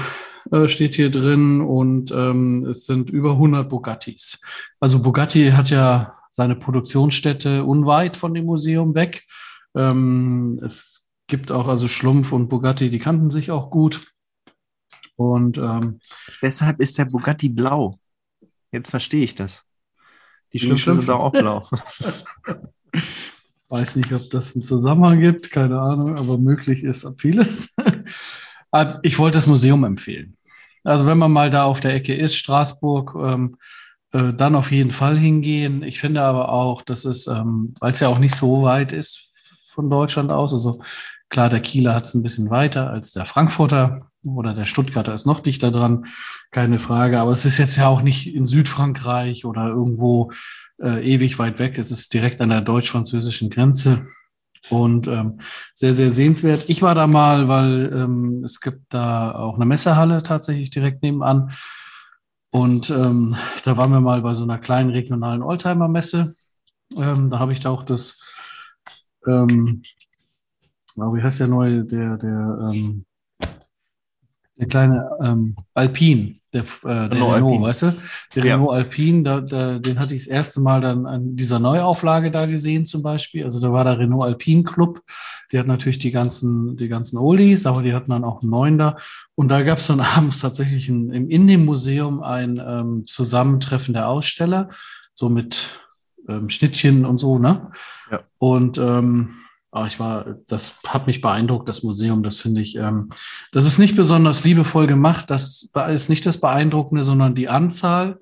äh, 0.51 0.69
steht 0.69 0.95
hier 0.95 1.11
drin 1.11 1.61
und 1.61 2.11
ähm, 2.11 2.65
es 2.67 2.87
sind 2.87 3.11
über 3.11 3.33
100 3.33 3.69
Bugattis. 3.69 4.41
Also 4.81 5.01
Bugatti 5.01 5.51
hat 5.51 5.71
ja 5.71 6.15
seine 6.31 6.55
Produktionsstätte 6.55 7.65
unweit 7.65 8.17
von 8.17 8.33
dem 8.35 8.47
Museum 8.47 8.95
weg. 8.95 9.27
Ähm, 9.75 10.61
es 10.65 11.11
gibt 11.27 11.53
auch 11.53 11.69
also 11.69 11.89
Schlumpf 11.89 12.33
und 12.33 12.49
Bugatti, 12.49 12.89
die 12.89 12.99
kannten 12.99 13.31
sich 13.31 13.51
auch 13.51 13.71
gut. 13.71 14.01
Und 15.19 15.59
ähm, 15.59 15.99
deshalb 16.41 16.81
ist 16.81 16.97
der 16.97 17.07
Bugatti 17.07 17.49
blau. 17.49 17.99
Jetzt 18.71 18.91
verstehe 18.91 19.25
ich 19.25 19.35
das. 19.35 19.65
Die 20.53 20.61
Schlümpfe 20.61 20.95
sind 20.95 21.11
auch 21.11 21.33
blau. 21.33 21.67
Weiß 23.69 23.97
nicht, 23.97 24.13
ob 24.13 24.31
das 24.31 24.55
einen 24.55 24.63
Zusammenhang 24.63 25.21
gibt, 25.21 25.51
keine 25.51 25.81
Ahnung, 25.81 26.17
aber 26.17 26.39
möglich 26.39 26.85
ist 26.85 27.05
vieles. 27.19 27.75
ich 29.03 29.19
wollte 29.19 29.39
das 29.39 29.49
Museum 29.49 29.83
empfehlen. 29.83 30.37
Also 30.85 31.05
wenn 31.05 31.19
man 31.19 31.33
mal 31.33 31.51
da 31.51 31.65
auf 31.65 31.81
der 31.81 31.95
Ecke 31.95 32.15
ist, 32.15 32.37
Straßburg, 32.37 33.17
ähm, 33.21 33.57
äh, 34.13 34.33
dann 34.33 34.55
auf 34.55 34.71
jeden 34.71 34.93
Fall 34.93 35.19
hingehen. 35.19 35.83
Ich 35.83 35.99
finde 35.99 36.23
aber 36.23 36.51
auch, 36.51 36.83
dass 36.83 37.05
es, 37.05 37.27
ähm, 37.27 37.75
weil 37.81 37.93
es 37.93 37.99
ja 37.99 38.07
auch 38.07 38.21
nicht 38.21 38.37
so 38.37 38.63
weit 38.63 38.93
ist 38.93 39.73
von 39.75 39.91
Deutschland 39.91 40.31
aus, 40.31 40.53
also 40.53 40.81
klar, 41.29 41.49
der 41.49 41.61
Kieler 41.61 41.95
hat 41.95 42.05
es 42.05 42.15
ein 42.15 42.23
bisschen 42.23 42.51
weiter 42.51 42.91
als 42.91 43.13
der 43.13 43.27
Frankfurter, 43.27 44.09
oder 44.25 44.55
der 44.55 44.65
Stuttgarter 44.65 45.15
ist 45.15 45.27
noch 45.27 45.41
dichter 45.41 45.71
dran, 45.71 46.07
keine 46.51 46.79
Frage. 46.79 47.21
Aber 47.21 47.31
es 47.31 47.45
ist 47.45 47.59
jetzt 47.59 47.77
ja 47.77 47.87
auch 47.89 48.03
nicht 48.03 48.35
in 48.35 48.47
Südfrankreich 48.47 49.45
oder 49.45 49.69
irgendwo 49.69 50.33
äh, 50.81 51.05
ewig 51.05 51.39
weit 51.39 51.59
weg. 51.59 51.79
Es 51.79 51.91
ist 51.91 52.13
direkt 52.13 52.41
an 52.41 52.51
der 52.51 52.61
deutsch-französischen 52.61 53.51
Grenze 53.51 54.07
und 54.71 55.07
ähm, 55.07 55.39
sehr, 55.75 55.93
sehr 55.93 56.11
sehenswert. 56.11 56.65
Ich 56.69 56.83
war 56.83 56.95
da 56.95 57.07
mal, 57.07 57.49
weil 57.49 57.93
ähm, 57.95 58.45
es 58.45 58.61
gibt 58.61 58.93
da 58.93 59.33
auch 59.33 59.55
eine 59.55 59.67
Messehalle 59.67 60.23
tatsächlich 60.23 60.71
direkt 60.71 61.03
nebenan. 61.03 61.53
Und 62.51 62.91
ähm, 62.91 63.37
da 63.65 63.77
waren 63.77 63.93
wir 63.93 64.01
mal 64.01 64.23
bei 64.23 64.35
so 64.35 64.43
einer 64.43 64.59
kleinen 64.59 64.91
regionalen 64.91 65.43
Oldtimer-Messe. 65.43 66.35
Ähm, 66.97 67.31
da 67.31 67.39
habe 67.39 67.53
ich 67.53 67.61
da 67.61 67.71
auch 67.71 67.83
das, 67.83 68.23
ähm, 69.27 69.83
wie 70.99 71.23
heißt 71.23 71.41
der 71.41 71.49
neue, 71.49 71.85
der, 71.85 72.17
der, 72.17 72.71
ähm, 72.73 73.05
der 74.57 74.67
kleine 74.67 75.09
ähm, 75.23 75.57
Alpine, 75.75 76.37
der, 76.53 76.63
äh, 76.63 76.67
der 76.83 77.11
Renault, 77.13 77.37
Renault 77.37 77.63
weißt 77.63 77.83
du? 77.83 77.95
Der 78.35 78.45
ja. 78.45 78.55
Renault 78.55 78.73
Alpine, 78.73 79.23
da, 79.23 79.41
da, 79.41 79.79
den 79.79 79.99
hatte 79.99 80.15
ich 80.15 80.25
das 80.25 80.29
erste 80.29 80.61
Mal 80.61 80.81
dann 80.81 81.07
an 81.07 81.37
dieser 81.37 81.59
Neuauflage 81.59 82.31
da 82.31 82.47
gesehen 82.47 82.87
zum 82.87 83.03
Beispiel. 83.03 83.45
Also 83.45 83.61
da 83.61 83.73
war 83.73 83.85
der 83.85 83.99
Renault 83.99 84.25
Alpine 84.25 84.65
Club. 84.65 85.03
Die 85.53 85.59
hat 85.59 85.67
natürlich 85.67 85.99
die 85.99 86.11
ganzen, 86.11 86.77
die 86.77 86.89
ganzen 86.89 87.19
Oldies, 87.19 87.67
aber 87.67 87.83
die 87.83 87.95
hatten 87.95 88.11
dann 88.11 88.25
auch 88.25 88.43
einen 88.43 88.51
neuen 88.51 88.79
da. 88.79 88.97
Und 89.35 89.49
da 89.49 89.63
gab 89.63 89.79
es 89.79 89.87
dann 89.87 90.01
abends 90.17 90.41
tatsächlich 90.41 90.89
ein, 90.89 91.11
im, 91.11 91.31
in 91.31 91.47
dem 91.47 91.65
Museum 91.65 92.23
ein 92.23 92.61
ähm, 92.65 93.07
Zusammentreffen 93.07 93.95
der 93.95 94.09
Aussteller, 94.09 94.71
so 95.15 95.29
mit 95.29 95.69
ähm, 96.29 96.49
Schnittchen 96.51 97.05
und 97.05 97.19
so, 97.19 97.39
ne? 97.39 97.71
Ja. 98.11 98.21
Und 98.39 98.79
ähm, 98.79 99.35
aber 99.71 99.87
ich 99.87 100.01
war, 100.01 100.37
das 100.47 100.77
hat 100.87 101.07
mich 101.07 101.21
beeindruckt, 101.21 101.69
das 101.69 101.83
Museum, 101.83 102.23
das 102.23 102.39
finde 102.39 102.63
ich, 102.63 102.77
ähm, 102.77 103.11
das 103.53 103.67
ist 103.67 103.79
nicht 103.79 103.97
besonders 103.97 104.45
liebevoll 104.45 104.87
gemacht. 104.87 105.31
Das 105.31 105.71
ist 105.91 106.09
nicht 106.09 106.25
das 106.25 106.41
Beeindruckende, 106.41 107.03
sondern 107.03 107.35
die 107.35 107.49
Anzahl 107.49 108.19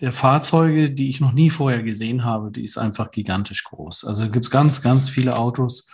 der 0.00 0.12
Fahrzeuge, 0.12 0.90
die 0.90 1.08
ich 1.08 1.20
noch 1.20 1.32
nie 1.32 1.50
vorher 1.50 1.82
gesehen 1.82 2.24
habe, 2.24 2.50
die 2.50 2.64
ist 2.64 2.78
einfach 2.78 3.10
gigantisch 3.10 3.64
groß. 3.64 4.04
Also 4.04 4.30
gibt 4.30 4.46
es 4.46 4.50
ganz, 4.50 4.82
ganz 4.82 5.08
viele 5.08 5.36
Autos, 5.36 5.90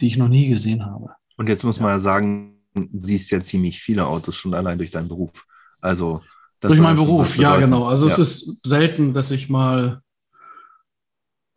die 0.00 0.06
ich 0.06 0.16
noch 0.16 0.28
nie 0.28 0.48
gesehen 0.48 0.86
habe. 0.86 1.10
Und 1.36 1.48
jetzt 1.48 1.64
muss 1.64 1.76
ja. 1.76 1.82
man 1.82 1.92
ja 1.92 2.00
sagen, 2.00 2.60
du 2.74 3.04
siehst 3.04 3.30
ja 3.30 3.40
ziemlich 3.42 3.80
viele 3.80 4.06
Autos 4.06 4.36
schon 4.36 4.54
allein 4.54 4.78
durch 4.78 4.90
deinen 4.90 5.08
Beruf. 5.08 5.46
Also 5.80 6.22
durch 6.60 6.80
meinen 6.80 6.96
Beruf, 6.96 7.36
ja, 7.36 7.56
genau. 7.56 7.86
Also 7.86 8.06
ja. 8.06 8.12
es 8.12 8.18
ist 8.18 8.66
selten, 8.66 9.12
dass 9.12 9.30
ich 9.30 9.48
mal 9.48 10.02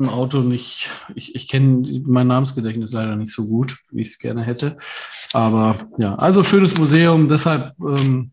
ein 0.01 0.09
Auto 0.09 0.41
nicht, 0.41 0.89
ich, 1.15 1.35
ich 1.35 1.47
kenne 1.47 2.01
mein 2.05 2.27
Namensgedächtnis 2.27 2.91
leider 2.91 3.15
nicht 3.15 3.31
so 3.31 3.47
gut, 3.47 3.77
wie 3.91 4.01
ich 4.01 4.09
es 4.09 4.19
gerne 4.19 4.43
hätte. 4.43 4.77
Aber 5.33 5.75
ja, 5.97 6.15
also 6.15 6.43
schönes 6.43 6.77
Museum, 6.77 7.29
deshalb 7.29 7.73
ähm, 7.79 8.31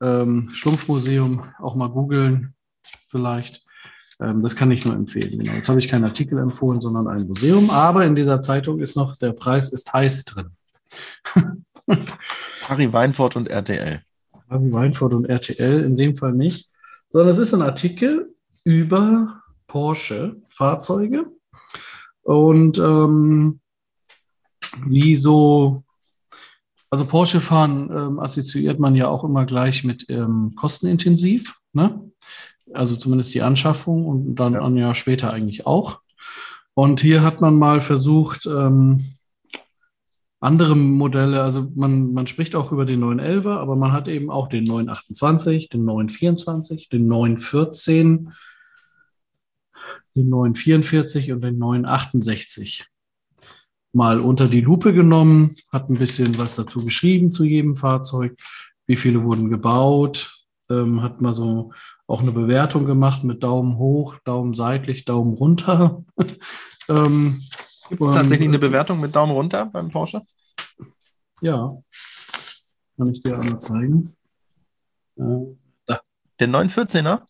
ähm, 0.00 0.50
Schlumpfmuseum 0.52 1.42
auch 1.58 1.76
mal 1.76 1.88
googeln 1.88 2.54
vielleicht. 3.08 3.64
Ähm, 4.20 4.42
das 4.42 4.56
kann 4.56 4.70
ich 4.70 4.84
nur 4.84 4.94
empfehlen. 4.94 5.38
Genau. 5.38 5.52
Jetzt 5.52 5.68
habe 5.68 5.80
ich 5.80 5.88
keinen 5.88 6.04
Artikel 6.04 6.38
empfohlen, 6.38 6.80
sondern 6.80 7.06
ein 7.08 7.26
Museum. 7.26 7.70
Aber 7.70 8.04
in 8.04 8.14
dieser 8.14 8.40
Zeitung 8.42 8.80
ist 8.80 8.96
noch, 8.96 9.16
der 9.16 9.32
Preis 9.32 9.72
ist 9.72 9.92
heiß 9.92 10.24
drin. 10.24 10.50
Harry 12.68 12.92
Weinfurt 12.92 13.36
und 13.36 13.48
RTL. 13.48 14.00
Harry 14.48 14.72
Weinfurt 14.72 15.14
und 15.14 15.24
RTL 15.26 15.84
in 15.84 15.96
dem 15.96 16.16
Fall 16.16 16.32
nicht, 16.32 16.70
sondern 17.08 17.30
es 17.30 17.38
ist 17.38 17.54
ein 17.54 17.62
Artikel 17.62 18.34
über 18.64 19.42
Porsche-Fahrzeuge. 19.74 21.26
Und 22.22 22.78
ähm, 22.78 23.58
wie 24.86 25.16
so, 25.16 25.82
also 26.90 27.04
Porsche 27.06 27.40
fahren 27.40 27.90
ähm, 27.90 28.20
assoziiert 28.20 28.78
man 28.78 28.94
ja 28.94 29.08
auch 29.08 29.24
immer 29.24 29.46
gleich 29.46 29.82
mit 29.82 30.08
ähm, 30.08 30.52
kostenintensiv, 30.54 31.56
ne? 31.72 32.08
Also 32.72 32.94
zumindest 32.94 33.34
die 33.34 33.42
Anschaffung 33.42 34.06
und 34.06 34.36
dann 34.36 34.52
ja. 34.54 34.62
ein 34.62 34.76
Jahr 34.76 34.94
später 34.94 35.32
eigentlich 35.32 35.66
auch. 35.66 36.00
Und 36.74 37.00
hier 37.00 37.22
hat 37.24 37.40
man 37.40 37.58
mal 37.58 37.80
versucht, 37.80 38.46
ähm, 38.46 39.04
andere 40.38 40.76
Modelle, 40.76 41.42
also 41.42 41.68
man, 41.74 42.12
man 42.12 42.28
spricht 42.28 42.54
auch 42.54 42.70
über 42.70 42.84
den 42.84 43.02
911er, 43.02 43.56
aber 43.56 43.74
man 43.74 43.92
hat 43.92 44.06
eben 44.06 44.30
auch 44.30 44.48
den 44.48 44.64
928, 44.64 45.68
den 45.68 45.84
924, 45.84 46.88
den 46.90 47.08
914, 47.08 48.32
den 50.14 50.28
944 50.28 51.32
und 51.32 51.42
den 51.42 51.58
968 51.58 52.86
mal 53.94 54.20
unter 54.20 54.48
die 54.48 54.60
Lupe 54.60 54.92
genommen, 54.92 55.56
hat 55.72 55.88
ein 55.88 55.98
bisschen 55.98 56.38
was 56.38 56.56
dazu 56.56 56.84
geschrieben 56.84 57.32
zu 57.32 57.44
jedem 57.44 57.76
Fahrzeug, 57.76 58.36
wie 58.86 58.96
viele 58.96 59.22
wurden 59.22 59.48
gebaut, 59.48 60.46
ähm, 60.68 61.02
hat 61.02 61.20
mal 61.20 61.34
so 61.34 61.72
auch 62.06 62.20
eine 62.20 62.32
Bewertung 62.32 62.84
gemacht 62.84 63.24
mit 63.24 63.42
Daumen 63.42 63.78
hoch, 63.78 64.16
Daumen 64.24 64.52
seitlich, 64.52 65.04
Daumen 65.04 65.34
runter. 65.34 66.04
ähm, 66.88 67.40
Gibt 67.88 68.02
es 68.02 68.14
tatsächlich 68.14 68.48
eine 68.48 68.58
Bewertung 68.58 69.00
mit 69.00 69.14
Daumen 69.14 69.32
runter 69.32 69.66
beim 69.66 69.90
Porsche? 69.90 70.22
Ja, 71.40 71.76
kann 72.96 73.12
ich 73.12 73.22
dir 73.22 73.38
einmal 73.38 73.60
zeigen. 73.60 74.16
Äh, 75.16 75.22
da. 75.86 76.00
Der 76.40 76.48
914er? 76.48 77.22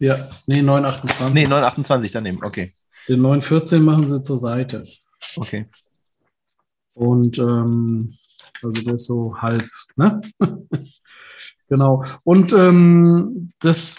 Ja, 0.00 0.28
nee, 0.46 0.62
928. 0.62 1.34
Nee, 1.34 1.46
928 1.46 2.10
daneben, 2.10 2.42
okay. 2.42 2.72
Den 3.08 3.20
914 3.20 3.82
machen 3.82 4.06
sie 4.06 4.22
zur 4.22 4.38
Seite. 4.38 4.82
Okay. 5.36 5.66
Und 6.94 7.38
ähm, 7.38 8.14
Also 8.62 8.82
der 8.82 8.94
ist 8.94 9.06
so 9.06 9.36
halb, 9.38 9.64
ne? 9.96 10.20
genau. 11.68 12.04
Und 12.24 12.52
ähm, 12.52 13.50
das, 13.60 13.96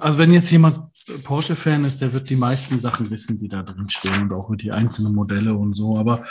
also 0.00 0.18
wenn 0.18 0.32
jetzt 0.32 0.50
jemand 0.50 0.92
Porsche-Fan 1.22 1.84
ist, 1.84 2.00
der 2.00 2.12
wird 2.12 2.30
die 2.30 2.36
meisten 2.36 2.80
Sachen 2.80 3.10
wissen, 3.10 3.38
die 3.38 3.48
da 3.48 3.62
drin 3.62 3.88
stehen 3.88 4.22
und 4.22 4.32
auch 4.32 4.48
mit 4.48 4.62
die 4.62 4.72
einzelnen 4.72 5.14
Modelle 5.14 5.54
und 5.54 5.74
so. 5.74 5.96
Aber 5.96 6.24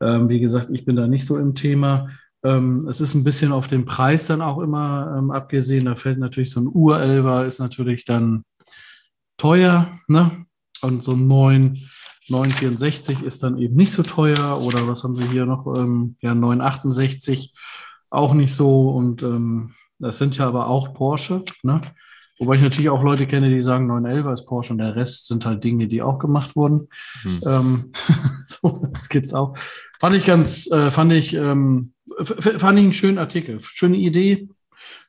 ähm, 0.00 0.28
wie 0.28 0.40
gesagt, 0.40 0.70
ich 0.70 0.84
bin 0.84 0.96
da 0.96 1.08
nicht 1.08 1.26
so 1.26 1.36
im 1.36 1.54
Thema. 1.54 2.08
Ähm, 2.42 2.86
es 2.88 3.00
ist 3.00 3.14
ein 3.14 3.24
bisschen 3.24 3.52
auf 3.52 3.66
den 3.66 3.84
Preis 3.84 4.26
dann 4.26 4.40
auch 4.40 4.58
immer 4.58 5.14
ähm, 5.18 5.30
abgesehen. 5.30 5.84
Da 5.84 5.94
fällt 5.94 6.18
natürlich 6.18 6.50
so 6.50 6.60
ein 6.60 6.68
Urelver, 6.72 7.44
ist 7.46 7.58
natürlich 7.58 8.04
dann 8.04 8.44
teuer, 9.36 9.98
ne? 10.08 10.46
Und 10.82 11.02
so 11.02 11.12
ein 11.12 11.26
9, 11.26 11.78
964 12.28 13.22
ist 13.22 13.42
dann 13.42 13.58
eben 13.58 13.76
nicht 13.76 13.92
so 13.92 14.02
teuer. 14.02 14.60
Oder 14.62 14.88
was 14.88 15.04
haben 15.04 15.16
sie 15.16 15.28
hier 15.28 15.44
noch? 15.44 15.66
Ähm, 15.76 16.16
ja, 16.20 16.34
968 16.34 17.54
auch 18.08 18.32
nicht 18.32 18.54
so. 18.54 18.90
Und 18.90 19.22
ähm, 19.22 19.74
das 19.98 20.18
sind 20.18 20.36
ja 20.38 20.48
aber 20.48 20.68
auch 20.68 20.94
Porsche, 20.94 21.44
ne? 21.62 21.80
Wobei 22.40 22.54
ich 22.54 22.62
natürlich 22.62 22.88
auch 22.88 23.02
Leute 23.02 23.26
kenne, 23.26 23.50
die 23.50 23.60
sagen, 23.60 23.86
911 23.86 24.32
ist 24.32 24.46
Porsche 24.46 24.72
und 24.72 24.78
der 24.78 24.96
Rest 24.96 25.26
sind 25.26 25.44
halt 25.44 25.62
Dinge, 25.62 25.88
die 25.88 26.00
auch 26.00 26.18
gemacht 26.18 26.56
wurden. 26.56 26.88
Hm. 27.20 27.40
Ähm, 27.44 27.92
so, 28.46 28.88
das 28.90 29.10
gibt's 29.10 29.34
auch. 29.34 29.58
Fand 30.00 30.16
ich 30.16 30.24
ganz, 30.24 30.70
äh, 30.70 30.90
fand 30.90 31.12
ich, 31.12 31.34
ähm, 31.34 31.92
fand 32.24 32.78
ich 32.78 32.84
einen 32.84 32.92
schönen 32.92 33.18
Artikel. 33.18 33.60
Schöne 33.60 33.96
Idee, 33.96 34.48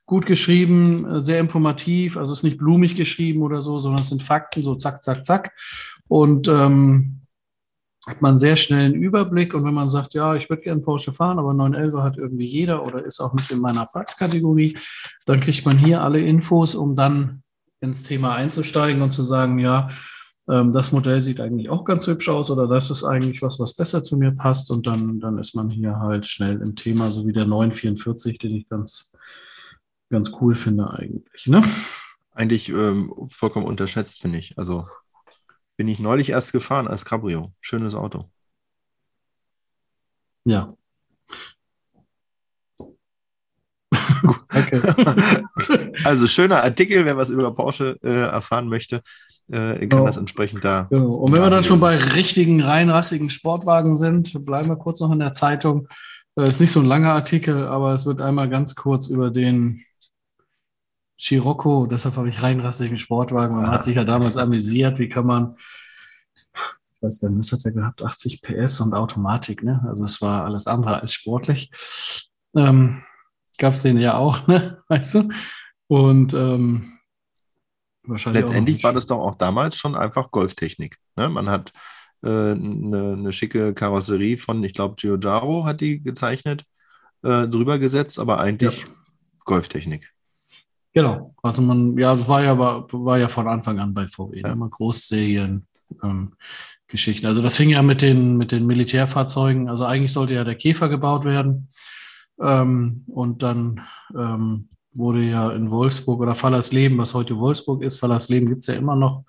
gut 0.06 0.26
geschrieben, 0.26 1.06
äh, 1.06 1.22
sehr 1.22 1.40
informativ. 1.40 2.18
Also 2.18 2.34
es 2.34 2.40
ist 2.40 2.44
nicht 2.44 2.58
blumig 2.58 2.96
geschrieben 2.96 3.42
oder 3.42 3.62
so, 3.62 3.80
sondern 3.80 4.02
es 4.02 4.10
sind 4.10 4.24
Fakten, 4.24 4.64
so 4.64 4.76
zack, 4.76 5.04
zack, 5.04 5.26
zack. 5.26 5.54
Und 6.08 6.48
ähm, 6.48 7.22
hat 8.08 8.22
man 8.22 8.38
sehr 8.38 8.56
schnell 8.56 8.86
einen 8.86 8.96
Überblick. 8.96 9.54
Und 9.54 9.64
wenn 9.64 9.74
man 9.74 9.90
sagt, 9.90 10.14
ja, 10.14 10.36
ich 10.36 10.50
würde 10.50 10.64
gerne 10.64 10.82
Porsche 10.82 11.14
fahren, 11.14 11.40
aber 11.40 11.54
911 11.54 12.04
hat 12.04 12.18
irgendwie 12.18 12.48
jeder 12.48 12.86
oder 12.86 13.06
ist 13.06 13.20
auch 13.20 13.34
nicht 13.34 13.52
in 13.52 13.60
meiner 13.60 13.88
Faxkategorie, 13.88 14.78
dann 15.26 15.40
kriegt 15.40 15.66
man 15.66 15.78
hier 15.78 16.02
alle 16.02 16.20
Infos, 16.20 16.76
um 16.76 16.96
dann 16.96 17.44
ins 17.80 18.04
Thema 18.04 18.36
einzusteigen 18.36 19.02
und 19.02 19.12
zu 19.12 19.24
sagen, 19.24 19.60
ja, 19.60 19.90
ähm, 20.52 20.74
das 20.74 20.92
Modell 20.92 21.22
sieht 21.22 21.40
eigentlich 21.40 21.70
auch 21.70 21.86
ganz 21.86 22.06
hübsch 22.08 22.28
aus 22.28 22.52
oder 22.52 22.68
das 22.68 22.92
ist 22.92 23.06
eigentlich 23.06 23.42
was, 23.42 23.58
was 23.58 23.74
besser 23.74 24.04
zu 24.04 24.18
mir 24.18 24.32
passt. 24.32 24.70
Und 24.70 24.86
dann, 24.86 25.22
dann 25.22 25.38
ist 25.38 25.56
man 25.56 25.70
hier 25.70 25.98
halt 26.00 26.28
schnell 26.28 26.62
im 26.62 26.76
Thema, 26.76 27.10
so 27.10 27.26
wie 27.26 27.32
der 27.32 27.46
944, 27.46 28.38
den 28.38 28.58
ich 28.58 28.68
ganz, 28.68 29.16
ganz 30.10 30.34
cool 30.42 30.54
finde 30.54 30.90
eigentlich. 30.92 31.48
Ne? 31.48 31.64
Eigentlich 32.34 32.68
ähm, 32.68 33.14
vollkommen 33.30 33.66
unterschätzt, 33.66 34.22
finde 34.22 34.40
ich. 34.40 34.58
Also 34.58 34.88
bin 35.78 35.88
ich 35.88 36.00
neulich 36.00 36.32
erst 36.32 36.52
gefahren 36.52 36.90
als 36.90 37.06
Cabrio. 37.06 37.54
Schönes 37.62 37.96
Auto. 37.96 38.30
Ja. 40.44 40.76
also 46.04 46.28
schöner 46.28 46.62
Artikel, 46.62 47.06
wer 47.06 47.16
was 47.16 47.30
über 47.30 47.56
Porsche 47.56 47.98
äh, 48.04 48.24
erfahren 48.24 48.68
möchte, 48.68 49.02
äh, 49.50 49.80
kann 49.80 49.90
genau. 49.90 50.06
das 50.06 50.18
entsprechend 50.18 50.64
da. 50.64 50.88
Genau. 50.90 51.14
Und 51.14 51.32
wenn 51.34 51.42
wir 51.42 51.50
dann 51.50 51.64
schon 51.64 51.80
bei 51.80 51.98
richtigen, 51.98 52.62
reinrassigen 52.62 53.30
Sportwagen 53.30 53.98
sind, 53.98 54.46
bleiben 54.46 54.70
wir 54.70 54.78
kurz 54.78 55.00
noch 55.00 55.12
in 55.12 55.20
der 55.20 55.34
Zeitung. 55.34 55.88
Äh, 56.38 56.48
ist 56.48 56.60
nicht 56.60 56.72
so 56.72 56.80
ein 56.80 56.86
langer 56.86 57.14
Artikel, 57.14 57.68
aber 57.68 57.94
es 57.94 58.06
wird 58.06 58.22
einmal 58.22 58.50
ganz 58.50 58.76
kurz 58.76 59.08
über 59.08 59.30
den 59.32 59.84
Scirocco, 61.22 61.86
deshalb 61.86 62.16
habe 62.18 62.30
ich 62.30 62.42
reinrassigen 62.42 62.98
Sportwagen. 62.98 63.56
Man 63.56 63.68
ah. 63.68 63.74
hat 63.74 63.84
sich 63.84 63.96
ja 63.96 64.04
damals 64.04 64.38
amüsiert, 64.38 64.98
wie 64.98 65.08
kann 65.08 65.28
man, 65.28 65.56
ich 66.36 67.02
weiß 67.02 67.22
gar 67.22 67.30
nicht, 67.30 67.40
was 67.40 67.52
hat 67.52 67.66
er 67.66 67.72
gehabt, 67.72 68.02
80 68.02 68.42
PS 68.42 68.82
und 68.82 68.96
Automatik, 68.96 69.62
ne? 69.62 69.86
Also 69.88 70.04
es 70.04 70.20
war 70.22 70.46
alles 70.46 70.66
andere 70.66 71.02
als 71.02 71.14
sportlich. 71.14 71.70
Ähm, 72.56 73.04
Gab 73.60 73.74
es 73.74 73.84
den 73.84 74.00
ja 74.00 74.16
auch, 74.16 74.48
ne? 74.48 74.82
Weißt 74.88 75.14
du? 75.14 75.30
Und 75.88 76.34
ähm, 76.34 76.98
wahrscheinlich. 78.12 78.42
Letztendlich 78.42 78.84
war 78.84 78.94
das 78.94 79.06
doch 79.06 79.20
auch 79.20 79.36
damals 79.36 79.76
schon 79.76 79.96
einfach 79.96 80.32
Golftechnik. 80.32 80.98
Ne? 81.16 81.30
Man 81.30 81.50
hat 81.50 81.72
eine, 82.22 82.52
äh, 82.98 83.14
eine 83.14 83.34
schicke 83.34 83.74
Karosserie 83.74 84.38
von, 84.38 84.64
ich 84.64 84.74
glaube, 84.74 84.96
Giugiaro 84.96 85.66
hat 85.66 85.82
die 85.82 86.02
gezeichnet, 86.02 86.64
äh, 87.24 87.48
drüber 87.48 87.80
gesetzt, 87.80 88.20
aber 88.20 88.40
eigentlich 88.40 88.82
ja. 88.82 88.88
Golftechnik. 89.46 90.12
Genau. 90.94 91.34
Also 91.42 91.62
man, 91.62 91.98
ja, 91.98 92.16
das 92.16 92.28
war 92.28 92.44
ja, 92.44 92.58
war, 92.58 93.18
ja 93.18 93.30
von 93.30 93.48
Anfang 93.48 93.80
an 93.80 93.94
bei 93.94 94.08
VW, 94.08 94.42
ja. 94.42 94.52
immer 94.52 94.70
Großserien. 94.70 95.66
Ähm, 96.04 96.34
Geschichten. 96.92 97.26
Also 97.26 97.42
das 97.42 97.56
fing 97.56 97.70
ja 97.70 97.82
mit 97.82 98.04
den, 98.04 98.38
mit 98.38 98.52
den 98.52 98.68
Militärfahrzeugen. 98.68 99.70
Also 99.70 99.86
eigentlich 99.86 100.14
sollte 100.14 100.36
ja 100.36 100.44
der 100.44 100.56
Käfer 100.56 100.90
gebaut 100.90 101.26
werden. 101.26 101.70
Ähm, 102.40 103.04
und 103.08 103.42
dann 103.42 103.82
ähm, 104.16 104.70
wurde 104.94 105.22
ja 105.24 105.52
in 105.52 105.72
Wolfsburg 105.72 106.20
oder 106.20 106.36
Fallersleben, 106.36 106.98
was 106.98 107.14
heute 107.14 107.38
Wolfsburg 107.38 107.82
ist, 107.82 107.98
Fallersleben 107.98 108.50
gibt 108.50 108.62
es 108.62 108.68
ja 108.68 108.74
immer 108.74 108.96
noch, 108.96 109.24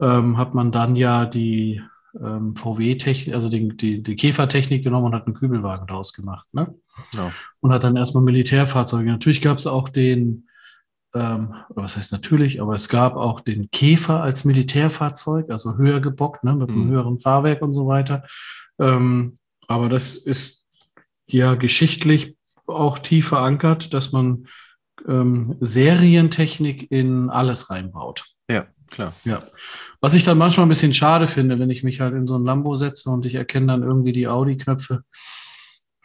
ähm, 0.00 0.38
hat 0.38 0.54
man 0.54 0.72
dann 0.72 0.96
ja 0.96 1.26
die 1.26 1.80
ähm, 2.20 2.54
VW-Technik, 2.56 3.34
also 3.34 3.48
die, 3.48 3.68
die, 3.76 4.02
die 4.02 4.16
Käfertechnik 4.16 4.84
genommen 4.84 5.06
und 5.06 5.14
hat 5.14 5.26
einen 5.26 5.34
Kübelwagen 5.34 5.86
daraus 5.86 6.12
gemacht. 6.12 6.46
Ne? 6.52 6.74
Ja. 7.12 7.32
Und 7.60 7.72
hat 7.72 7.84
dann 7.84 7.96
erstmal 7.96 8.22
Militärfahrzeuge. 8.22 9.10
Natürlich 9.10 9.42
gab 9.42 9.58
es 9.58 9.66
auch 9.66 9.88
den 9.88 10.48
ähm, 11.14 11.54
oder 11.68 11.84
was 11.84 11.96
heißt 11.96 12.12
natürlich, 12.12 12.60
aber 12.60 12.74
es 12.74 12.88
gab 12.88 13.16
auch 13.16 13.40
den 13.40 13.70
Käfer 13.70 14.22
als 14.22 14.44
Militärfahrzeug, 14.44 15.50
also 15.50 15.76
höher 15.76 16.00
gebockt, 16.00 16.42
ne, 16.44 16.54
mit 16.54 16.68
einem 16.68 16.86
mhm. 16.86 16.90
höheren 16.90 17.20
Fahrwerk 17.20 17.62
und 17.62 17.72
so 17.72 17.86
weiter. 17.86 18.24
Ähm, 18.78 19.38
aber 19.68 19.88
das 19.88 20.16
ist 20.16 20.66
ja 21.26 21.54
geschichtlich 21.54 22.36
auch 22.66 22.98
tief 22.98 23.28
verankert, 23.28 23.94
dass 23.94 24.12
man 24.12 24.46
ähm, 25.06 25.56
Serientechnik 25.60 26.90
in 26.90 27.30
alles 27.30 27.70
reinbaut. 27.70 28.26
Ja, 28.50 28.66
klar. 28.90 29.12
Ja. 29.24 29.40
Was 30.00 30.14
ich 30.14 30.24
dann 30.24 30.38
manchmal 30.38 30.66
ein 30.66 30.70
bisschen 30.70 30.94
schade 30.94 31.26
finde, 31.26 31.58
wenn 31.58 31.70
ich 31.70 31.82
mich 31.82 32.00
halt 32.00 32.14
in 32.14 32.26
so 32.26 32.36
ein 32.36 32.44
Lambo 32.44 32.76
setze 32.76 33.10
und 33.10 33.26
ich 33.26 33.34
erkenne 33.34 33.68
dann 33.68 33.82
irgendwie 33.82 34.12
die 34.12 34.28
Audi-Knöpfe. 34.28 35.02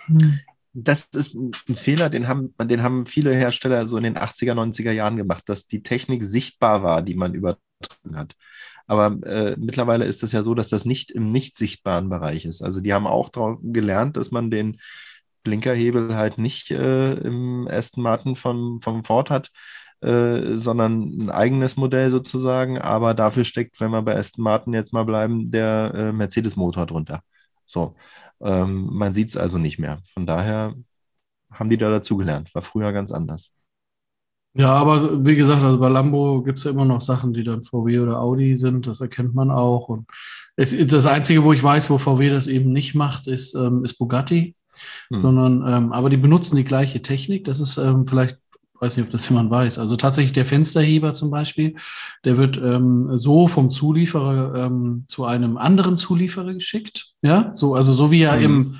Hm 0.05 0.39
das 0.73 1.05
ist 1.05 1.35
ein 1.35 1.75
Fehler, 1.75 2.09
den 2.09 2.27
haben, 2.27 2.53
den 2.61 2.83
haben 2.83 3.05
viele 3.05 3.33
Hersteller 3.33 3.87
so 3.87 3.97
in 3.97 4.03
den 4.03 4.17
80er, 4.17 4.53
90er 4.53 4.91
Jahren 4.91 5.17
gemacht, 5.17 5.47
dass 5.47 5.67
die 5.67 5.83
Technik 5.83 6.23
sichtbar 6.23 6.83
war, 6.83 7.01
die 7.01 7.15
man 7.15 7.33
übertragen 7.33 8.15
hat. 8.15 8.35
Aber 8.85 9.17
äh, 9.27 9.55
mittlerweile 9.57 10.05
ist 10.05 10.23
es 10.23 10.31
ja 10.31 10.43
so, 10.43 10.55
dass 10.55 10.69
das 10.69 10.85
nicht 10.85 11.11
im 11.11 11.31
nicht 11.31 11.57
sichtbaren 11.57 12.09
Bereich 12.09 12.45
ist. 12.45 12.61
Also 12.61 12.81
die 12.81 12.93
haben 12.93 13.07
auch 13.07 13.29
gelernt, 13.61 14.17
dass 14.17 14.31
man 14.31 14.49
den 14.49 14.79
Blinkerhebel 15.43 16.15
halt 16.15 16.37
nicht 16.37 16.71
äh, 16.71 17.13
im 17.13 17.67
Aston 17.69 18.03
Martin 18.03 18.35
von, 18.35 18.81
vom 18.81 19.03
Ford 19.03 19.29
hat, 19.29 19.51
äh, 20.01 20.57
sondern 20.57 21.19
ein 21.19 21.29
eigenes 21.29 21.77
Modell 21.77 22.09
sozusagen. 22.11 22.79
Aber 22.79 23.13
dafür 23.13 23.43
steckt, 23.43 23.79
wenn 23.79 23.91
wir 23.91 24.01
bei 24.01 24.15
Aston 24.17 24.43
Martin 24.43 24.73
jetzt 24.73 24.93
mal 24.93 25.05
bleiben, 25.05 25.51
der 25.51 25.93
äh, 25.95 26.11
Mercedes-Motor 26.11 26.85
drunter. 26.85 27.21
So. 27.65 27.95
Ähm, 28.41 28.89
man 28.91 29.13
sieht 29.13 29.29
es 29.29 29.37
also 29.37 29.57
nicht 29.57 29.79
mehr. 29.79 29.99
Von 30.13 30.25
daher 30.25 30.73
haben 31.51 31.69
die 31.69 31.77
da 31.77 31.89
dazugelernt. 31.89 32.53
War 32.55 32.61
früher 32.61 32.91
ganz 32.93 33.11
anders. 33.11 33.51
Ja, 34.55 34.73
aber 34.73 35.25
wie 35.25 35.35
gesagt, 35.35 35.61
also 35.61 35.79
bei 35.79 35.89
Lambo 35.89 36.41
gibt 36.41 36.57
es 36.57 36.63
ja 36.65 36.71
immer 36.71 36.85
noch 36.85 37.01
Sachen, 37.01 37.33
die 37.33 37.43
dann 37.43 37.63
VW 37.63 37.99
oder 37.99 38.19
Audi 38.19 38.57
sind. 38.57 38.87
Das 38.87 38.99
erkennt 38.99 39.35
man 39.35 39.51
auch. 39.51 39.89
Und 39.89 40.07
das 40.57 41.05
Einzige, 41.05 41.43
wo 41.43 41.53
ich 41.53 41.63
weiß, 41.63 41.89
wo 41.89 41.97
VW 41.97 42.29
das 42.29 42.47
eben 42.47 42.71
nicht 42.73 42.95
macht, 42.95 43.27
ist, 43.27 43.53
ähm, 43.55 43.85
ist 43.85 43.97
Bugatti. 43.99 44.55
Hm. 45.09 45.17
Sondern, 45.17 45.63
ähm, 45.67 45.93
aber 45.93 46.09
die 46.09 46.17
benutzen 46.17 46.55
die 46.55 46.63
gleiche 46.63 47.01
Technik. 47.01 47.45
Das 47.45 47.59
ist 47.59 47.77
ähm, 47.77 48.05
vielleicht 48.05 48.37
weiß 48.79 48.97
nicht, 48.97 49.05
ob 49.05 49.11
das 49.11 49.27
jemand 49.29 49.51
weiß. 49.51 49.77
Also 49.77 49.95
tatsächlich 49.95 50.33
der 50.33 50.45
Fensterheber 50.45 51.13
zum 51.13 51.29
Beispiel, 51.29 51.75
der 52.23 52.37
wird 52.37 52.57
ähm, 52.57 53.17
so 53.17 53.47
vom 53.47 53.71
Zulieferer 53.71 54.65
ähm, 54.65 55.03
zu 55.07 55.25
einem 55.25 55.57
anderen 55.57 55.97
Zulieferer 55.97 56.53
geschickt. 56.53 57.13
Ja, 57.21 57.51
so, 57.53 57.75
also 57.75 57.93
so 57.93 58.11
wie 58.11 58.21
er 58.21 58.37
mhm. 58.37 58.43
im, 58.43 58.75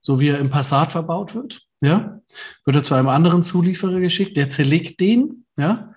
so 0.00 0.20
wie 0.20 0.28
er 0.28 0.38
im 0.38 0.50
Passat 0.50 0.92
verbaut 0.92 1.34
wird, 1.34 1.62
ja, 1.80 2.20
wird 2.64 2.76
er 2.76 2.82
zu 2.82 2.94
einem 2.94 3.08
anderen 3.08 3.42
Zulieferer 3.42 4.00
geschickt, 4.00 4.36
der 4.36 4.50
zerlegt 4.50 5.00
den, 5.00 5.44
ja, 5.56 5.93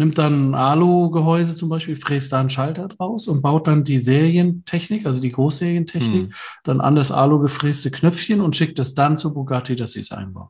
nimmt 0.00 0.16
dann 0.16 0.52
ein 0.52 0.54
Alu-Gehäuse 0.54 1.56
zum 1.56 1.68
Beispiel, 1.68 1.94
fräst 1.94 2.32
da 2.32 2.40
einen 2.40 2.48
Schalter 2.48 2.88
draus 2.88 3.28
und 3.28 3.42
baut 3.42 3.66
dann 3.66 3.84
die 3.84 3.98
Serientechnik, 3.98 5.04
also 5.04 5.20
die 5.20 5.30
Großserientechnik, 5.30 6.28
mhm. 6.28 6.34
dann 6.64 6.80
an 6.80 6.96
das 6.96 7.12
Alu 7.12 7.38
gefräste 7.38 7.90
Knöpfchen 7.90 8.40
und 8.40 8.56
schickt 8.56 8.78
es 8.78 8.94
dann 8.94 9.18
zu 9.18 9.34
Bugatti, 9.34 9.76
dass 9.76 9.92
sie 9.92 10.00
es 10.00 10.10
einbauen. 10.10 10.48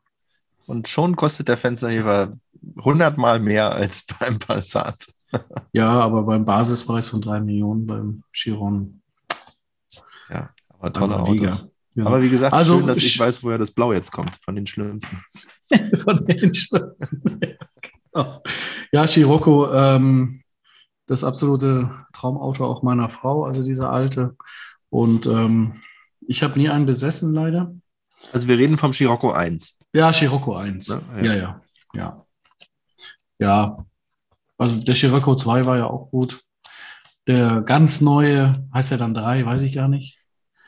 Und 0.67 0.87
schon 0.87 1.17
kostet 1.17 1.49
der 1.49 1.57
Fensterheber 1.57 2.39
100 2.77 3.19
Mal 3.19 3.41
mehr 3.41 3.73
als 3.73 4.07
beim 4.21 4.39
Passat. 4.39 5.09
ja, 5.73 5.89
aber 5.89 6.23
beim 6.23 6.45
Basispreis 6.45 7.09
von 7.09 7.21
3 7.21 7.41
Millionen 7.41 7.87
beim 7.87 8.23
Chiron. 8.33 9.03
Ja, 10.31 10.51
aber 10.79 10.93
tolle 10.93 11.19
Autos. 11.19 11.69
Ja. 11.97 12.07
Aber 12.07 12.23
wie 12.23 12.31
gesagt, 12.31 12.53
also, 12.53 12.79
schön, 12.79 12.87
dass 12.87 12.99
ich 12.99 13.19
weiß, 13.19 13.43
woher 13.43 13.59
das 13.59 13.73
Blau 13.73 13.93
jetzt 13.93 14.13
kommt, 14.13 14.37
von 14.45 14.55
den 14.55 14.69
Schlümpfen. 14.69 15.25
von 15.97 16.25
den 16.25 16.55
Schlümpfen. 16.55 17.49
Ja, 18.93 19.07
Scirocco, 19.07 19.73
ähm, 19.73 20.43
das 21.07 21.23
absolute 21.23 21.91
Traumauto 22.13 22.65
auch 22.67 22.83
meiner 22.83 23.09
Frau, 23.09 23.45
also 23.45 23.63
dieser 23.63 23.91
alte. 23.91 24.37
Und 24.89 25.27
ähm, 25.27 25.75
ich 26.27 26.43
habe 26.43 26.59
nie 26.59 26.69
einen 26.69 26.87
besessen, 26.87 27.33
leider. 27.33 27.73
Also 28.33 28.49
wir 28.49 28.59
reden 28.59 28.79
vom 28.79 28.93
Scirocco 28.93 29.31
1. 29.31 29.79
Ja, 29.93 30.13
Scirocco 30.13 30.57
1. 30.57 30.89
Ja, 30.89 31.01
Ja, 31.17 31.23
ja. 31.23 31.35
ja, 31.35 31.61
ja. 31.95 32.27
Ja, 33.39 33.87
also 34.59 34.77
der 34.77 34.95
Scirocco 34.95 35.35
2 35.35 35.65
war 35.65 35.79
ja 35.79 35.87
auch 35.87 36.11
gut. 36.11 36.43
Der 37.27 37.63
ganz 37.63 38.01
neue, 38.01 38.69
heißt 38.75 38.93
er 38.93 38.99
dann 38.99 39.15
3, 39.15 39.47
weiß 39.47 39.63
ich 39.63 39.75
gar 39.75 39.89
nicht. 39.89 40.19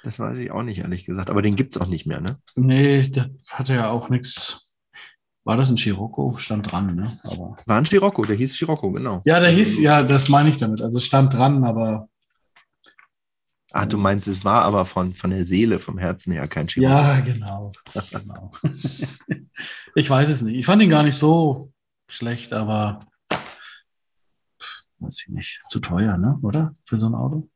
Das 0.03 0.19
weiß 0.19 0.39
ich 0.39 0.51
auch 0.51 0.63
nicht, 0.63 0.79
ehrlich 0.79 1.05
gesagt. 1.05 1.29
Aber 1.29 1.43
den 1.43 1.57
gibt 1.57 1.77
es 1.77 1.83
auch 1.83 1.87
nicht 1.87 2.07
mehr, 2.07 2.21
ne? 2.21 2.39
Nee, 2.57 3.03
der 3.03 3.31
hatte 3.51 3.75
ja 3.75 3.91
auch 3.91 4.09
nichts. 4.09 4.62
War 5.45 5.57
das 5.57 5.71
ein 5.71 5.77
Scirocco? 5.77 6.37
Stand 6.39 6.71
dran, 6.71 6.95
ne? 6.95 7.19
Aber 7.25 7.57
War 7.67 7.79
ein 7.79 7.85
Scirocco, 7.85 8.25
der 8.25 8.37
hieß 8.37 8.55
Scirocco, 8.55 8.93
genau. 8.93 9.23
ja, 9.25 9.41
der 9.41 9.51
hieß, 9.51 9.81
ja, 9.81 10.03
das 10.03 10.29
meine 10.29 10.51
ich 10.51 10.57
damit. 10.57 10.83
Also 10.83 11.01
stand 11.01 11.35
dran, 11.35 11.65
aber 11.65 12.09
Ah, 13.75 13.87
du 13.87 13.97
meinst, 13.97 14.29
es 14.29 14.45
war 14.45 14.63
aber 14.65 14.85
von, 14.85 15.15
von 15.15 15.31
der 15.31 15.47
Seele, 15.47 15.79
vom 15.79 15.97
Herzen 15.97 16.33
her 16.33 16.47
kein 16.47 16.69
Scirocco. 16.69 16.93
ja, 16.93 17.21
genau. 17.21 17.73
genau. 18.11 18.53
ich 19.95 20.11
weiß 20.11 20.29
es 20.29 20.43
nicht. 20.43 20.57
Ich 20.57 20.67
fand 20.67 20.83
ihn 20.83 20.91
gar 20.91 21.03
nicht 21.03 21.19
so 21.19 21.73
schlecht, 22.07 22.53
aber 22.53 23.01
weiß 24.99 25.25
ich 25.27 25.29
nicht. 25.29 25.61
Zu 25.71 25.81
teuer, 25.81 26.19
ne? 26.19 26.39
Oder? 26.43 26.77
Für 26.85 26.99
so 26.99 27.07
ein 27.07 27.15
Auto? 27.15 27.49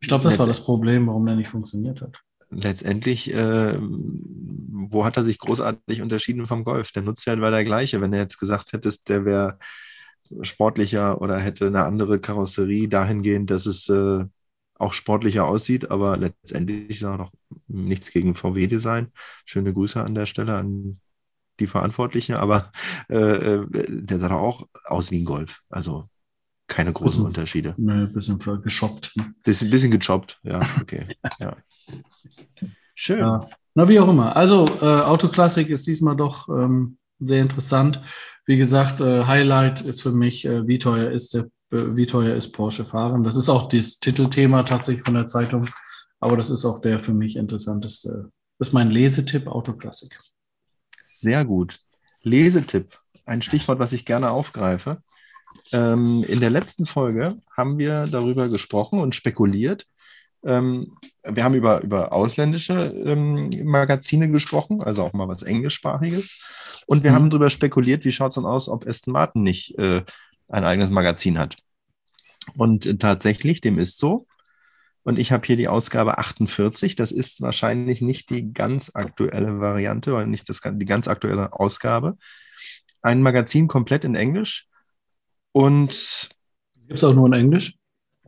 Ich 0.00 0.08
glaube, 0.08 0.24
das 0.24 0.38
war 0.38 0.46
das 0.46 0.62
Problem, 0.64 1.06
warum 1.06 1.24
der 1.24 1.36
nicht 1.36 1.48
funktioniert 1.48 2.02
hat. 2.02 2.22
Letztendlich, 2.54 3.32
äh, 3.32 3.78
wo 3.80 5.04
hat 5.04 5.16
er 5.16 5.24
sich 5.24 5.38
großartig 5.38 6.02
unterschieden 6.02 6.46
vom 6.46 6.64
Golf? 6.64 6.92
Der 6.92 7.02
Nutzwert 7.02 7.40
war 7.40 7.50
der 7.50 7.64
gleiche. 7.64 8.00
Wenn 8.00 8.12
du 8.12 8.18
jetzt 8.18 8.38
gesagt 8.38 8.72
hättest, 8.72 9.08
der 9.08 9.24
wäre 9.24 9.58
sportlicher 10.42 11.20
oder 11.20 11.38
hätte 11.38 11.66
eine 11.66 11.84
andere 11.84 12.18
Karosserie 12.20 12.88
dahingehend, 12.88 13.50
dass 13.50 13.66
es 13.66 13.88
äh, 13.88 14.24
auch 14.74 14.92
sportlicher 14.92 15.46
aussieht, 15.46 15.90
aber 15.90 16.16
letztendlich 16.16 16.90
ist 16.90 17.04
auch 17.04 17.18
noch 17.18 17.32
nichts 17.68 18.10
gegen 18.10 18.34
VW-Design. 18.34 19.12
Schöne 19.44 19.72
Grüße 19.72 20.02
an 20.02 20.14
der 20.14 20.26
Stelle 20.26 20.56
an 20.56 21.00
die 21.60 21.66
Verantwortlichen, 21.66 22.34
aber 22.34 22.72
äh, 23.08 23.16
äh, 23.16 23.66
der 23.88 24.18
sah 24.18 24.28
doch 24.28 24.40
auch 24.40 24.68
aus 24.84 25.10
wie 25.10 25.20
ein 25.20 25.24
Golf. 25.24 25.60
Also 25.68 26.04
keine 26.66 26.92
großen 26.92 27.18
Also- 27.20 27.26
Unterschiede. 27.26 27.74
Ne, 27.76 28.06
bisschen 28.06 28.38
geschoppt. 28.62 29.12
Ne? 29.16 29.34
Bisschen, 29.44 29.70
bisschen 29.70 29.90
gechoppt, 29.90 30.40
ja, 30.42 30.60
okay. 30.80 31.06
ja. 31.38 31.56
Schön. 32.94 33.20
Ja. 33.20 33.48
Na, 33.74 33.88
wie 33.88 33.98
auch 34.00 34.08
immer. 34.08 34.36
Also, 34.36 34.66
äh, 34.80 34.84
Autoklassik 34.84 35.70
ist 35.70 35.86
diesmal 35.86 36.16
doch 36.16 36.48
ähm, 36.48 36.98
sehr 37.18 37.40
interessant. 37.40 38.02
Wie 38.44 38.56
gesagt, 38.56 39.00
äh, 39.00 39.24
Highlight 39.24 39.80
ist 39.82 40.02
für 40.02 40.12
mich, 40.12 40.44
äh, 40.44 40.66
wie 40.66 40.78
teuer 40.78 41.10
ist 41.10 41.34
der, 41.34 41.42
äh, 41.70 41.96
wie 41.96 42.06
teuer 42.06 42.36
ist 42.36 42.52
Porsche 42.52 42.84
fahren. 42.84 43.24
Das 43.24 43.36
ist 43.36 43.48
auch 43.48 43.68
das 43.68 43.98
Titelthema 43.98 44.64
tatsächlich 44.64 45.04
von 45.04 45.14
der 45.14 45.26
Zeitung, 45.26 45.68
aber 46.20 46.36
das 46.36 46.50
ist 46.50 46.64
auch 46.64 46.80
der 46.80 47.00
für 47.00 47.14
mich 47.14 47.36
interessanteste. 47.36 48.30
Das 48.58 48.68
ist 48.68 48.74
mein 48.74 48.90
Lesetipp 48.90 49.46
Autoklassik. 49.46 50.18
Sehr 51.04 51.44
gut. 51.44 51.78
Lesetipp, 52.22 52.98
ein 53.24 53.42
Stichwort, 53.42 53.78
was 53.78 53.92
ich 53.92 54.04
gerne 54.04 54.30
aufgreife. 54.30 55.02
Ähm, 55.72 56.24
in 56.28 56.40
der 56.40 56.50
letzten 56.50 56.86
Folge 56.86 57.38
haben 57.56 57.78
wir 57.78 58.06
darüber 58.06 58.48
gesprochen 58.48 59.00
und 59.00 59.14
spekuliert. 59.14 59.86
Ähm, 60.44 60.96
wir 61.22 61.44
haben 61.44 61.54
über, 61.54 61.82
über 61.82 62.12
ausländische 62.12 62.74
ähm, 62.74 63.50
Magazine 63.64 64.30
gesprochen, 64.30 64.82
also 64.82 65.02
auch 65.04 65.12
mal 65.12 65.28
was 65.28 65.42
Englischsprachiges. 65.42 66.84
Und 66.86 67.04
wir 67.04 67.12
Mhm. 67.12 67.14
haben 67.14 67.30
darüber 67.30 67.50
spekuliert, 67.50 68.04
wie 68.04 68.12
schaut 68.12 68.30
es 68.30 68.34
dann 68.36 68.46
aus, 68.46 68.68
ob 68.68 68.86
Aston 68.86 69.12
Martin 69.12 69.42
nicht 69.42 69.78
äh, 69.78 70.02
ein 70.48 70.64
eigenes 70.64 70.90
Magazin 70.90 71.38
hat. 71.38 71.56
Und 72.56 72.86
äh, 72.86 72.96
tatsächlich, 72.96 73.60
dem 73.60 73.78
ist 73.78 73.98
so. 73.98 74.26
Und 75.04 75.18
ich 75.18 75.32
habe 75.32 75.46
hier 75.46 75.56
die 75.56 75.68
Ausgabe 75.68 76.18
48. 76.18 76.94
Das 76.94 77.12
ist 77.12 77.40
wahrscheinlich 77.40 78.02
nicht 78.02 78.30
die 78.30 78.52
ganz 78.52 78.92
aktuelle 78.94 79.60
Variante 79.60 80.12
oder 80.12 80.26
nicht 80.26 80.48
das, 80.48 80.60
die 80.64 80.86
ganz 80.86 81.08
aktuelle 81.08 81.52
Ausgabe. 81.52 82.16
Ein 83.00 83.22
Magazin 83.22 83.66
komplett 83.66 84.04
in 84.04 84.14
Englisch. 84.14 84.68
Und 85.52 86.30
Gibt 86.74 86.94
es 86.94 87.04
auch 87.04 87.14
nur 87.14 87.26
in 87.26 87.32
Englisch? 87.32 87.74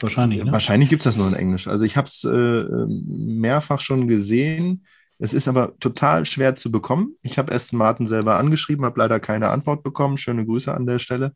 Wahrscheinlich, 0.01 0.43
ne? 0.43 0.53
wahrscheinlich 0.53 0.89
gibt 0.89 1.03
es 1.03 1.05
das 1.05 1.17
nur 1.17 1.29
in 1.29 1.35
Englisch. 1.35 1.69
Also 1.69 1.85
ich 1.85 1.97
habe 1.97 2.07
es 2.07 2.25
äh, 2.25 2.65
mehrfach 2.89 3.81
schon 3.81 4.09
gesehen. 4.09 4.87
Es 5.19 5.33
ist 5.33 5.47
aber 5.47 5.79
total 5.79 6.27
schwer 6.27 6.57
zu 6.57 6.73
bekommen. 6.73 7.17
Ich 7.23 7.39
habe 7.39 7.55
Aston 7.55 7.79
Martin 7.79 8.09
selber 8.09 8.37
angeschrieben, 8.37 8.85
habe 8.85 8.99
leider 8.99 9.21
keine 9.21 9.51
Antwort 9.51 9.83
bekommen. 9.85 10.19
Schöne 10.19 10.45
Grüße 10.45 10.75
an 10.75 10.87
der 10.87 10.99
Stelle. 10.99 11.35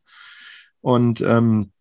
Und 0.81 1.21
ähm, 1.21 1.71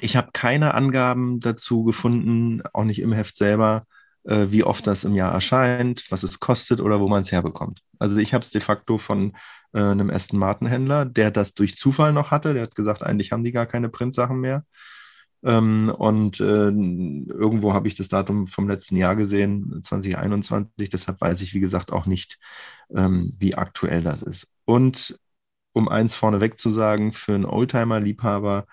ich 0.00 0.16
habe 0.16 0.30
keine 0.32 0.74
Angaben 0.74 1.40
dazu 1.40 1.84
gefunden, 1.84 2.62
auch 2.72 2.84
nicht 2.84 3.00
im 3.00 3.12
Heft 3.12 3.36
selber, 3.36 3.84
äh, 4.24 4.46
wie 4.48 4.64
oft 4.64 4.86
das 4.86 5.04
im 5.04 5.14
Jahr 5.14 5.32
erscheint, 5.32 6.04
was 6.10 6.22
es 6.22 6.40
kostet 6.40 6.80
oder 6.80 7.00
wo 7.00 7.08
man 7.08 7.22
es 7.22 7.32
herbekommt. 7.32 7.80
Also 7.98 8.16
ich 8.16 8.34
habe 8.34 8.44
es 8.44 8.50
de 8.50 8.60
facto 8.60 8.98
von 8.98 9.32
äh, 9.72 9.80
einem 9.80 10.10
Aston 10.10 10.38
Martin 10.38 10.66
Händler, 10.66 11.04
der 11.04 11.30
das 11.30 11.54
durch 11.54 11.76
Zufall 11.76 12.12
noch 12.12 12.30
hatte. 12.30 12.54
Der 12.54 12.64
hat 12.64 12.74
gesagt, 12.74 13.02
eigentlich 13.02 13.32
haben 13.32 13.44
die 13.44 13.52
gar 13.52 13.66
keine 13.66 13.88
Printsachen 13.88 14.40
mehr. 14.40 14.64
Ähm, 15.44 15.94
und 15.96 16.40
äh, 16.40 16.70
irgendwo 16.70 17.74
habe 17.74 17.86
ich 17.86 17.94
das 17.94 18.08
Datum 18.08 18.46
vom 18.46 18.68
letzten 18.68 18.96
Jahr 18.96 19.14
gesehen, 19.14 19.80
2021. 19.82 20.88
Deshalb 20.88 21.20
weiß 21.20 21.42
ich, 21.42 21.54
wie 21.54 21.60
gesagt, 21.60 21.92
auch 21.92 22.06
nicht, 22.06 22.38
ähm, 22.94 23.32
wie 23.38 23.54
aktuell 23.54 24.02
das 24.02 24.22
ist. 24.22 24.48
Und 24.64 25.18
um 25.72 25.88
eins 25.88 26.14
vorneweg 26.14 26.58
zu 26.58 26.70
sagen, 26.70 27.12
für 27.12 27.34
einen 27.34 27.44
Oldtimer-Liebhaber 27.44 28.66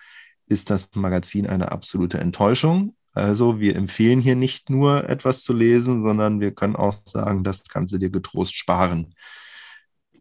ist 0.47 0.69
das 0.69 0.89
Magazin 0.95 1.47
eine 1.47 1.71
absolute 1.71 2.19
Enttäuschung. 2.19 2.95
Also 3.13 3.59
wir 3.59 3.75
empfehlen 3.75 4.21
hier 4.21 4.35
nicht 4.35 4.69
nur 4.69 5.09
etwas 5.09 5.43
zu 5.43 5.53
lesen, 5.53 6.01
sondern 6.01 6.39
wir 6.39 6.51
können 6.51 6.77
auch 6.77 6.95
sagen, 7.05 7.43
das 7.43 7.63
kannst 7.63 7.93
du 7.93 7.97
dir 7.97 8.09
getrost 8.09 8.57
sparen. 8.57 9.13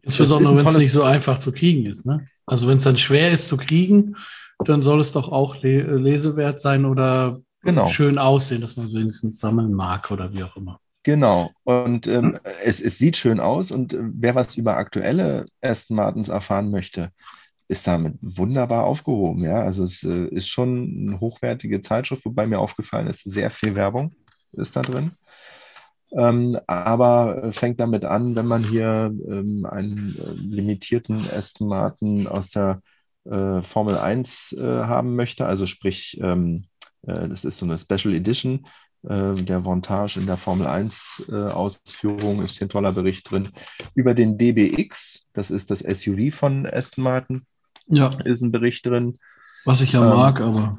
Insbesondere, 0.01 0.57
wenn 0.57 0.65
es 0.65 0.77
nicht 0.77 0.91
so 0.91 1.03
einfach 1.03 1.39
zu 1.39 1.53
kriegen 1.53 1.85
ist. 1.85 2.05
Ne? 2.05 2.27
Also 2.45 2.67
wenn 2.67 2.77
es 2.77 2.83
dann 2.83 2.97
schwer 2.97 3.31
ist 3.31 3.47
zu 3.47 3.55
kriegen, 3.55 4.15
dann 4.69 4.83
soll 4.83 4.99
es 4.99 5.11
doch 5.11 5.31
auch 5.31 5.61
le 5.61 5.97
lesewert 5.97 6.61
sein 6.61 6.85
oder 6.85 7.41
Genau. 7.63 7.87
schön 7.87 8.17
aussehen, 8.17 8.61
dass 8.61 8.75
man 8.75 8.91
wenigstens 8.91 9.39
sammeln 9.39 9.73
mag 9.73 10.09
oder 10.11 10.33
wie 10.33 10.43
auch 10.43 10.57
immer. 10.57 10.79
Genau. 11.03 11.51
Und 11.63 12.07
ähm, 12.07 12.39
es, 12.63 12.81
es 12.81 12.97
sieht 12.97 13.17
schön 13.17 13.39
aus 13.39 13.71
und 13.71 13.93
äh, 13.93 13.99
wer 14.01 14.35
was 14.35 14.55
über 14.55 14.77
aktuelle 14.77 15.45
Aston 15.61 15.97
Martins 15.97 16.29
erfahren 16.29 16.71
möchte, 16.71 17.11
ist 17.67 17.87
damit 17.87 18.15
wunderbar 18.21 18.83
aufgehoben. 18.83 19.43
Ja, 19.43 19.61
also 19.61 19.83
es 19.83 20.03
äh, 20.03 20.25
ist 20.27 20.47
schon 20.47 21.07
eine 21.07 21.19
hochwertige 21.19 21.81
Zeitschrift, 21.81 22.25
wobei 22.25 22.45
mir 22.45 22.59
aufgefallen 22.59 23.07
ist, 23.07 23.23
sehr 23.23 23.49
viel 23.49 23.75
Werbung 23.75 24.13
ist 24.53 24.75
da 24.75 24.81
drin. 24.81 25.11
Ähm, 26.13 26.59
aber 26.67 27.45
äh, 27.45 27.51
fängt 27.51 27.79
damit 27.79 28.03
an, 28.03 28.35
wenn 28.35 28.45
man 28.45 28.63
hier 28.63 29.13
ähm, 29.29 29.65
einen 29.65 30.17
äh, 30.19 30.33
limitierten 30.35 31.25
Aston 31.33 31.67
Martin 31.69 32.27
aus 32.27 32.49
der 32.49 32.81
äh, 33.25 33.61
Formel 33.61 33.97
1 33.97 34.53
äh, 34.53 34.61
haben 34.63 35.15
möchte, 35.15 35.45
also 35.45 35.65
sprich, 35.65 36.19
ähm, 36.21 36.65
äh, 37.03 37.27
das 37.27 37.45
ist 37.45 37.57
so 37.57 37.65
eine 37.65 37.77
Special 37.77 38.13
Edition, 38.13 38.65
äh, 39.03 39.33
der 39.35 39.59
Montage 39.61 40.19
in 40.19 40.27
der 40.27 40.37
Formel 40.37 40.67
1 40.67 41.23
äh, 41.29 41.35
Ausführung 41.35 42.41
ist 42.43 42.57
hier 42.57 42.67
ein 42.67 42.69
toller 42.69 42.93
Bericht 42.93 43.29
drin. 43.29 43.49
Über 43.95 44.13
den 44.13 44.37
DBX, 44.37 45.27
das 45.33 45.51
ist 45.51 45.71
das 45.71 45.79
SUV 45.79 46.33
von 46.33 46.65
Aston 46.67 47.03
Martin, 47.03 47.45
Ja, 47.87 48.09
ist 48.25 48.41
ein 48.41 48.51
Bericht 48.51 48.85
drin. 48.85 49.17
was 49.65 49.81
ich 49.81 49.93
ja 49.93 50.01
Ähm, 50.01 50.09
mag, 50.09 50.39
aber 50.41 50.77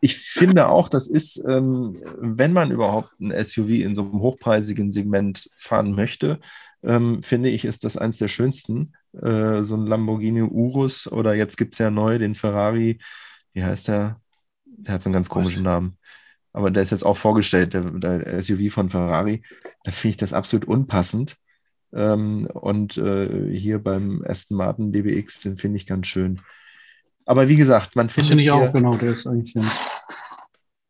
Ich 0.00 0.16
finde 0.18 0.68
auch, 0.68 0.88
das 0.88 1.08
ist, 1.08 1.42
ähm, 1.48 1.98
wenn 2.18 2.52
man 2.52 2.70
überhaupt 2.70 3.18
ein 3.20 3.32
SUV 3.44 3.70
in 3.82 3.94
so 3.94 4.02
einem 4.02 4.20
hochpreisigen 4.20 4.92
Segment 4.92 5.48
fahren 5.56 5.92
möchte, 5.92 6.38
ähm, 6.82 7.22
finde 7.22 7.48
ich, 7.48 7.64
ist 7.64 7.84
das 7.84 7.96
eins 7.96 8.18
der 8.18 8.28
schönsten. 8.28 8.94
Äh, 9.22 9.62
so 9.62 9.76
ein 9.76 9.86
Lamborghini 9.86 10.42
Urus 10.42 11.10
oder 11.10 11.34
jetzt 11.34 11.56
gibt 11.56 11.74
es 11.74 11.78
ja 11.78 11.90
neu 11.90 12.18
den 12.18 12.34
Ferrari, 12.34 12.98
wie 13.52 13.64
heißt 13.64 13.88
der? 13.88 14.20
Der 14.64 14.94
hat 14.94 15.02
so 15.02 15.08
einen 15.08 15.14
ganz 15.14 15.28
komischen 15.28 15.62
Namen. 15.62 15.98
Aber 16.52 16.70
der 16.70 16.82
ist 16.82 16.90
jetzt 16.90 17.04
auch 17.04 17.16
vorgestellt, 17.16 17.74
der, 17.74 17.82
der 17.82 18.42
SUV 18.42 18.72
von 18.72 18.88
Ferrari. 18.88 19.42
Da 19.84 19.90
finde 19.90 20.10
ich 20.10 20.16
das 20.16 20.32
absolut 20.32 20.66
unpassend. 20.66 21.36
Ähm, 21.92 22.46
und 22.52 22.96
äh, 22.98 23.54
hier 23.56 23.78
beim 23.78 24.24
Aston 24.26 24.56
Martin 24.56 24.92
DBX, 24.92 25.40
den 25.40 25.56
finde 25.56 25.76
ich 25.76 25.86
ganz 25.86 26.06
schön. 26.06 26.40
Aber 27.24 27.48
wie 27.48 27.56
gesagt, 27.56 27.96
man 27.96 28.06
das 28.06 28.14
findet 28.14 28.28
finde 28.28 28.44
ich 28.44 28.50
auch, 28.50 28.72
genau, 28.72 28.96
der 28.96 29.10
ist 29.10 29.26
eigentlich 29.26 29.54
ganz, 29.54 30.06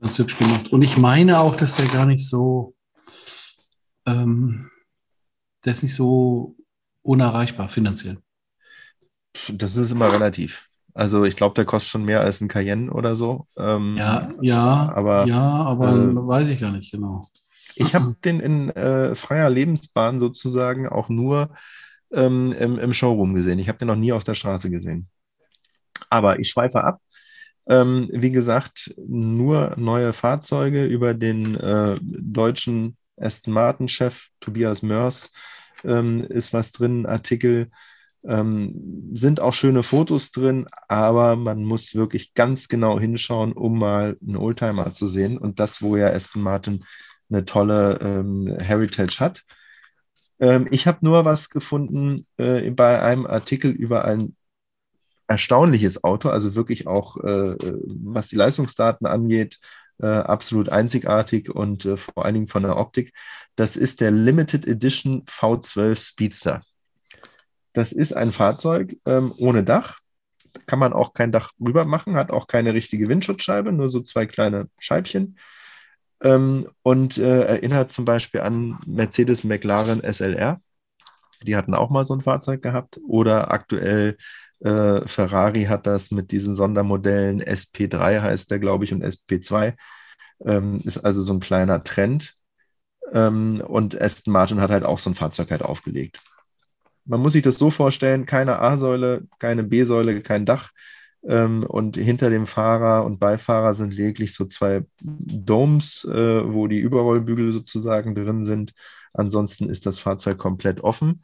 ganz 0.00 0.18
hübsch 0.18 0.38
gemacht. 0.38 0.72
Und 0.72 0.82
ich 0.82 0.96
meine 0.96 1.40
auch, 1.40 1.56
dass 1.56 1.76
der 1.76 1.86
gar 1.86 2.06
nicht 2.06 2.26
so, 2.26 2.74
ähm, 4.06 4.70
der 5.64 5.72
ist 5.72 5.82
nicht 5.82 5.94
so 5.94 6.56
unerreichbar 7.06 7.68
finanziell. 7.68 8.18
Das 9.48 9.76
ist 9.76 9.90
immer 9.90 10.12
relativ. 10.12 10.68
Also 10.94 11.24
ich 11.24 11.36
glaube, 11.36 11.54
der 11.54 11.64
kostet 11.64 11.90
schon 11.90 12.04
mehr 12.04 12.20
als 12.22 12.40
ein 12.40 12.48
Cayenne 12.48 12.90
oder 12.90 13.16
so. 13.16 13.46
Ähm, 13.56 13.96
Ja, 13.98 14.28
ja, 14.40 14.92
aber, 14.94 15.26
ja, 15.26 15.40
aber 15.40 15.90
äh, 15.92 16.14
weiß 16.14 16.48
ich 16.48 16.60
gar 16.60 16.72
nicht 16.72 16.90
genau. 16.90 17.22
Ich 17.74 17.94
habe 17.94 18.08
den 18.24 18.40
in 18.40 18.70
äh, 18.70 19.14
freier 19.14 19.50
Lebensbahn 19.50 20.18
sozusagen 20.18 20.88
auch 20.88 21.08
nur 21.08 21.50
ähm, 22.12 22.52
im, 22.52 22.78
im 22.78 22.92
Showroom 22.92 23.34
gesehen. 23.34 23.58
Ich 23.58 23.68
habe 23.68 23.78
den 23.78 23.88
noch 23.88 23.96
nie 23.96 24.12
auf 24.12 24.24
der 24.24 24.34
Straße 24.34 24.70
gesehen. 24.70 25.08
Aber 26.10 26.38
ich 26.38 26.48
schweife 26.50 26.84
ab. 26.84 27.00
Ähm, 27.68 28.08
wie 28.12 28.30
gesagt, 28.30 28.94
nur 28.98 29.74
neue 29.76 30.12
Fahrzeuge 30.12 30.84
über 30.84 31.14
den 31.14 31.56
äh, 31.56 31.96
deutschen 32.02 32.96
Aston 33.16 33.54
Martin-Chef 33.54 34.28
Tobias 34.40 34.82
Mörs 34.82 35.32
ähm, 35.86 36.24
ist 36.24 36.52
was 36.52 36.72
drin, 36.72 37.06
Artikel. 37.06 37.70
Ähm, 38.24 39.10
sind 39.14 39.40
auch 39.40 39.52
schöne 39.52 39.84
Fotos 39.84 40.32
drin, 40.32 40.66
aber 40.88 41.36
man 41.36 41.62
muss 41.62 41.94
wirklich 41.94 42.34
ganz 42.34 42.68
genau 42.68 42.98
hinschauen, 42.98 43.52
um 43.52 43.78
mal 43.78 44.16
einen 44.20 44.36
Oldtimer 44.36 44.92
zu 44.92 45.06
sehen. 45.06 45.38
Und 45.38 45.60
das, 45.60 45.80
wo 45.80 45.96
ja 45.96 46.08
Aston 46.08 46.42
Martin 46.42 46.84
eine 47.30 47.44
tolle 47.44 47.98
ähm, 48.02 48.56
Heritage 48.58 49.20
hat. 49.20 49.44
Ähm, 50.40 50.68
ich 50.70 50.86
habe 50.86 50.98
nur 51.02 51.24
was 51.24 51.50
gefunden 51.50 52.26
äh, 52.36 52.70
bei 52.70 53.00
einem 53.02 53.26
Artikel 53.26 53.70
über 53.70 54.04
ein 54.04 54.36
erstaunliches 55.28 56.04
Auto, 56.04 56.28
also 56.28 56.54
wirklich 56.54 56.86
auch, 56.86 57.16
äh, 57.18 57.56
was 57.58 58.28
die 58.28 58.36
Leistungsdaten 58.36 59.06
angeht, 59.06 59.58
äh, 60.00 60.06
absolut 60.06 60.68
einzigartig 60.68 61.50
und 61.50 61.84
äh, 61.84 61.96
vor 61.96 62.24
allen 62.24 62.34
Dingen 62.34 62.48
von 62.48 62.62
der 62.62 62.76
Optik. 62.76 63.12
Das 63.56 63.76
ist 63.76 64.00
der 64.00 64.10
Limited 64.10 64.66
Edition 64.66 65.24
V12 65.24 65.98
Speedster. 65.98 66.62
Das 67.72 67.92
ist 67.92 68.12
ein 68.12 68.32
Fahrzeug 68.32 68.96
ähm, 69.06 69.32
ohne 69.38 69.62
Dach. 69.62 70.00
Kann 70.66 70.78
man 70.78 70.92
auch 70.92 71.12
kein 71.12 71.32
Dach 71.32 71.52
rüber 71.60 71.84
machen, 71.84 72.16
hat 72.16 72.30
auch 72.30 72.46
keine 72.46 72.72
richtige 72.72 73.08
Windschutzscheibe, 73.08 73.72
nur 73.72 73.90
so 73.90 74.00
zwei 74.00 74.26
kleine 74.26 74.68
Scheibchen. 74.78 75.38
Ähm, 76.22 76.68
und 76.82 77.18
äh, 77.18 77.44
erinnert 77.44 77.92
zum 77.92 78.04
Beispiel 78.06 78.40
an 78.40 78.78
Mercedes 78.86 79.44
McLaren 79.44 80.02
SLR. 80.02 80.60
Die 81.42 81.56
hatten 81.56 81.74
auch 81.74 81.90
mal 81.90 82.06
so 82.06 82.14
ein 82.14 82.22
Fahrzeug 82.22 82.62
gehabt. 82.62 82.98
Oder 83.06 83.52
aktuell 83.52 84.16
äh, 84.60 85.06
Ferrari 85.06 85.64
hat 85.64 85.86
das 85.86 86.10
mit 86.10 86.32
diesen 86.32 86.54
Sondermodellen 86.54 87.42
SP3 87.42 88.20
heißt 88.22 88.50
der, 88.50 88.58
glaube 88.58 88.84
ich, 88.84 88.92
und 88.92 89.04
SP2. 89.04 89.76
Ähm, 90.44 90.80
ist 90.84 90.98
also 90.98 91.22
so 91.22 91.32
ein 91.32 91.40
kleiner 91.40 91.84
Trend. 91.84 92.34
Ähm, 93.12 93.62
und 93.66 94.00
Aston 94.00 94.32
Martin 94.32 94.60
hat 94.60 94.70
halt 94.70 94.84
auch 94.84 94.98
so 94.98 95.10
ein 95.10 95.14
Fahrzeug 95.14 95.50
halt 95.50 95.62
aufgelegt. 95.62 96.20
Man 97.04 97.20
muss 97.20 97.32
sich 97.32 97.42
das 97.42 97.58
so 97.58 97.70
vorstellen: 97.70 98.26
keine 98.26 98.58
A-Säule, 98.58 99.26
keine 99.38 99.62
B-Säule, 99.62 100.20
kein 100.22 100.46
Dach. 100.46 100.70
Ähm, 101.26 101.64
und 101.64 101.96
hinter 101.96 102.30
dem 102.30 102.46
Fahrer 102.46 103.04
und 103.04 103.18
Beifahrer 103.18 103.74
sind 103.74 103.94
lediglich 103.94 104.34
so 104.34 104.44
zwei 104.46 104.84
Domes, 105.00 106.04
äh, 106.04 106.52
wo 106.52 106.66
die 106.68 106.78
Überrollbügel 106.78 107.52
sozusagen 107.52 108.14
drin 108.14 108.44
sind. 108.44 108.74
Ansonsten 109.12 109.68
ist 109.68 109.86
das 109.86 109.98
Fahrzeug 109.98 110.38
komplett 110.38 110.80
offen. 110.82 111.22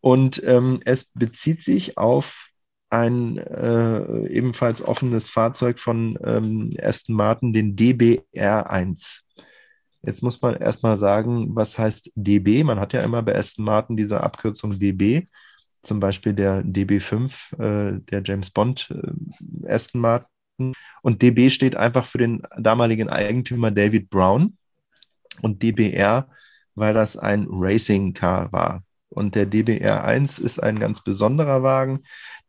Und 0.00 0.42
ähm, 0.44 0.80
es 0.84 1.12
bezieht 1.12 1.62
sich 1.62 1.98
auf 1.98 2.45
ein 2.90 3.38
äh, 3.38 4.26
ebenfalls 4.28 4.82
offenes 4.82 5.28
Fahrzeug 5.28 5.78
von 5.78 6.18
ähm, 6.24 6.70
Aston 6.80 7.16
Martin, 7.16 7.52
den 7.52 7.76
DBR1. 7.76 9.22
Jetzt 10.02 10.22
muss 10.22 10.40
man 10.40 10.54
erstmal 10.54 10.98
sagen, 10.98 11.56
was 11.56 11.78
heißt 11.78 12.12
DB? 12.14 12.62
Man 12.62 12.78
hat 12.78 12.92
ja 12.92 13.02
immer 13.02 13.22
bei 13.22 13.34
Aston 13.34 13.64
Martin 13.64 13.96
diese 13.96 14.22
Abkürzung 14.22 14.78
DB, 14.78 15.26
zum 15.82 15.98
Beispiel 15.98 16.32
der 16.32 16.62
DB5, 16.62 17.58
äh, 17.58 18.00
der 18.00 18.22
James 18.24 18.50
Bond 18.50 18.88
äh, 18.90 19.68
Aston 19.68 20.00
Martin. 20.00 20.72
Und 21.02 21.22
DB 21.22 21.50
steht 21.50 21.76
einfach 21.76 22.06
für 22.06 22.18
den 22.18 22.42
damaligen 22.56 23.08
Eigentümer 23.10 23.70
David 23.72 24.08
Brown 24.08 24.56
und 25.42 25.62
DBR, 25.62 26.28
weil 26.76 26.94
das 26.94 27.16
ein 27.16 27.46
Racing 27.50 28.14
Car 28.14 28.52
war. 28.52 28.84
Und 29.08 29.34
der 29.34 29.46
DBR1 29.46 30.40
ist 30.40 30.62
ein 30.62 30.78
ganz 30.78 31.02
besonderer 31.02 31.62
Wagen. 31.62 32.00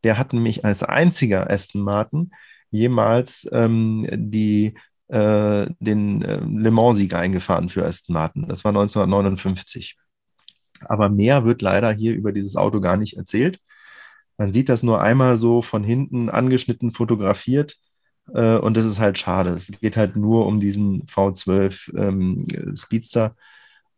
Der 0.03 0.17
hat 0.17 0.33
nämlich 0.33 0.65
als 0.65 0.83
einziger 0.83 1.49
Aston 1.49 1.81
Martin 1.81 2.31
jemals 2.69 3.47
ähm, 3.51 4.07
die, 4.11 4.73
äh, 5.07 5.67
den 5.79 6.21
äh, 6.21 6.39
Le 6.39 6.71
Mans-Sieg 6.71 7.13
eingefahren 7.13 7.69
für 7.69 7.85
Aston 7.85 8.13
Martin. 8.13 8.47
Das 8.47 8.63
war 8.63 8.69
1959. 8.69 9.97
Aber 10.85 11.09
mehr 11.09 11.45
wird 11.45 11.61
leider 11.61 11.91
hier 11.91 12.13
über 12.13 12.31
dieses 12.31 12.55
Auto 12.55 12.81
gar 12.81 12.97
nicht 12.97 13.17
erzählt. 13.17 13.59
Man 14.37 14.53
sieht 14.53 14.69
das 14.69 14.83
nur 14.83 15.01
einmal 15.01 15.37
so 15.37 15.61
von 15.61 15.83
hinten 15.83 16.29
angeschnitten 16.29 16.91
fotografiert. 16.91 17.77
Äh, 18.33 18.57
und 18.57 18.77
das 18.77 18.85
ist 18.85 18.99
halt 18.99 19.17
schade. 19.17 19.51
Es 19.51 19.67
geht 19.67 19.97
halt 19.97 20.15
nur 20.15 20.45
um 20.45 20.59
diesen 20.59 21.03
V12 21.05 21.97
ähm, 21.97 22.45
Speedster. 22.75 23.35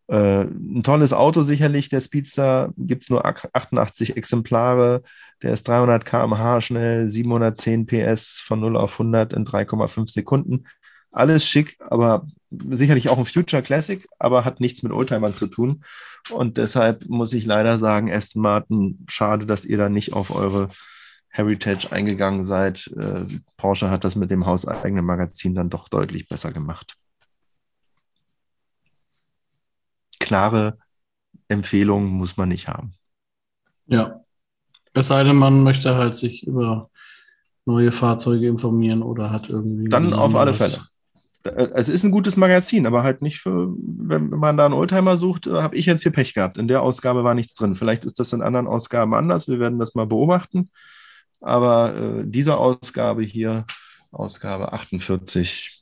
Äh, 0.10 0.42
ein 0.46 0.82
tolles 0.84 1.14
Auto 1.14 1.44
sicherlich. 1.44 1.90
Der 1.90 2.02
Speedster 2.02 2.74
gibt 2.78 3.04
es 3.04 3.10
nur 3.10 3.26
88 3.26 4.18
Exemplare. 4.18 5.04
Der 5.44 5.54
ist 5.54 5.68
300 5.68 6.04
km/h 6.04 6.62
schnell, 6.62 7.10
710 7.10 7.86
PS 7.86 8.40
von 8.40 8.60
0 8.60 8.76
auf 8.76 8.94
100 8.94 9.34
in 9.34 9.46
3,5 9.46 10.10
Sekunden. 10.12 10.66
Alles 11.12 11.48
schick, 11.48 11.78
aber 11.80 12.28
sicherlich 12.52 13.10
auch 13.10 13.18
ein 13.18 13.26
Future 13.26 13.62
Classic, 13.62 14.08
aber 14.18 14.46
hat 14.46 14.60
nichts 14.60 14.84
mit 14.84 14.92
Oldtimern 14.92 15.34
zu 15.34 15.48
tun. 15.48 15.84
Und 16.32 16.58
deshalb 16.58 17.08
muss 17.08 17.34
ich 17.34 17.46
leider 17.46 17.78
sagen, 17.78 18.12
Aston 18.12 18.42
Martin, 18.42 19.06
schade, 19.08 19.46
dass 19.46 19.66
ihr 19.66 19.78
da 19.78 19.90
nicht 19.90 20.14
auf 20.14 20.32
eure 20.32 20.70
Heritage 21.30 21.92
eingegangen 21.92 22.44
seid. 22.44 22.92
Äh, 22.98 23.26
Porsche 23.58 23.92
hat 23.92 24.04
das 24.04 24.16
mit 24.16 24.32
dem 24.32 24.48
hauseigenen 24.48 25.06
Magazin 25.06 25.54
dann 25.54 25.70
doch 25.70 25.88
deutlich 25.88 26.28
besser 26.28 26.52
gemacht. 26.52 26.96
Klare 30.30 30.78
Empfehlungen 31.48 32.08
muss 32.08 32.38
man 32.38 32.50
nicht 32.50 32.68
haben. 32.68 32.94
Ja, 33.88 34.24
es 34.94 35.08
sei 35.08 35.24
denn, 35.24 35.38
man 35.38 35.64
möchte 35.64 35.96
halt 35.96 36.16
sich 36.16 36.46
über 36.46 36.92
neue 37.66 37.92
Fahrzeuge 37.92 38.48
informieren 38.48 39.02
oder 39.02 39.32
hat 39.32 39.50
irgendwie. 39.50 39.90
Dann 39.90 40.14
auf 40.14 40.36
alle 40.36 40.54
Fälle. 40.54 40.78
Äh, 41.46 41.70
es 41.74 41.90
ist 41.90 42.04
ein 42.04 42.12
gutes 42.12 42.38
Magazin, 42.38 42.86
aber 42.86 43.02
halt 43.02 43.24
nicht 43.24 43.40
für, 43.40 43.74
wenn 43.76 44.30
man 44.30 44.56
da 44.56 44.66
einen 44.66 44.76
Oldtimer 44.76 45.18
sucht, 45.18 45.48
äh, 45.48 45.64
habe 45.64 45.76
ich 45.76 45.88
jetzt 45.88 46.04
hier 46.04 46.12
Pech 46.12 46.36
gehabt. 46.36 46.60
In 46.60 46.68
der 46.68 46.84
Ausgabe 46.84 47.24
war 47.24 47.34
nichts 47.34 47.56
drin. 47.56 47.74
Vielleicht 47.74 48.06
ist 48.06 48.20
das 48.20 48.32
in 48.32 48.44
anderen 48.44 48.68
Ausgaben 48.68 49.16
anders. 49.16 49.48
Wir 49.48 49.60
werden 49.60 49.80
das 49.80 49.96
mal 49.96 50.06
beobachten. 50.06 50.70
Aber 51.42 51.96
äh, 51.96 52.24
diese 52.24 52.56
Ausgabe 52.56 53.24
hier, 53.24 53.66
Ausgabe 54.12 54.74
48, 54.74 55.79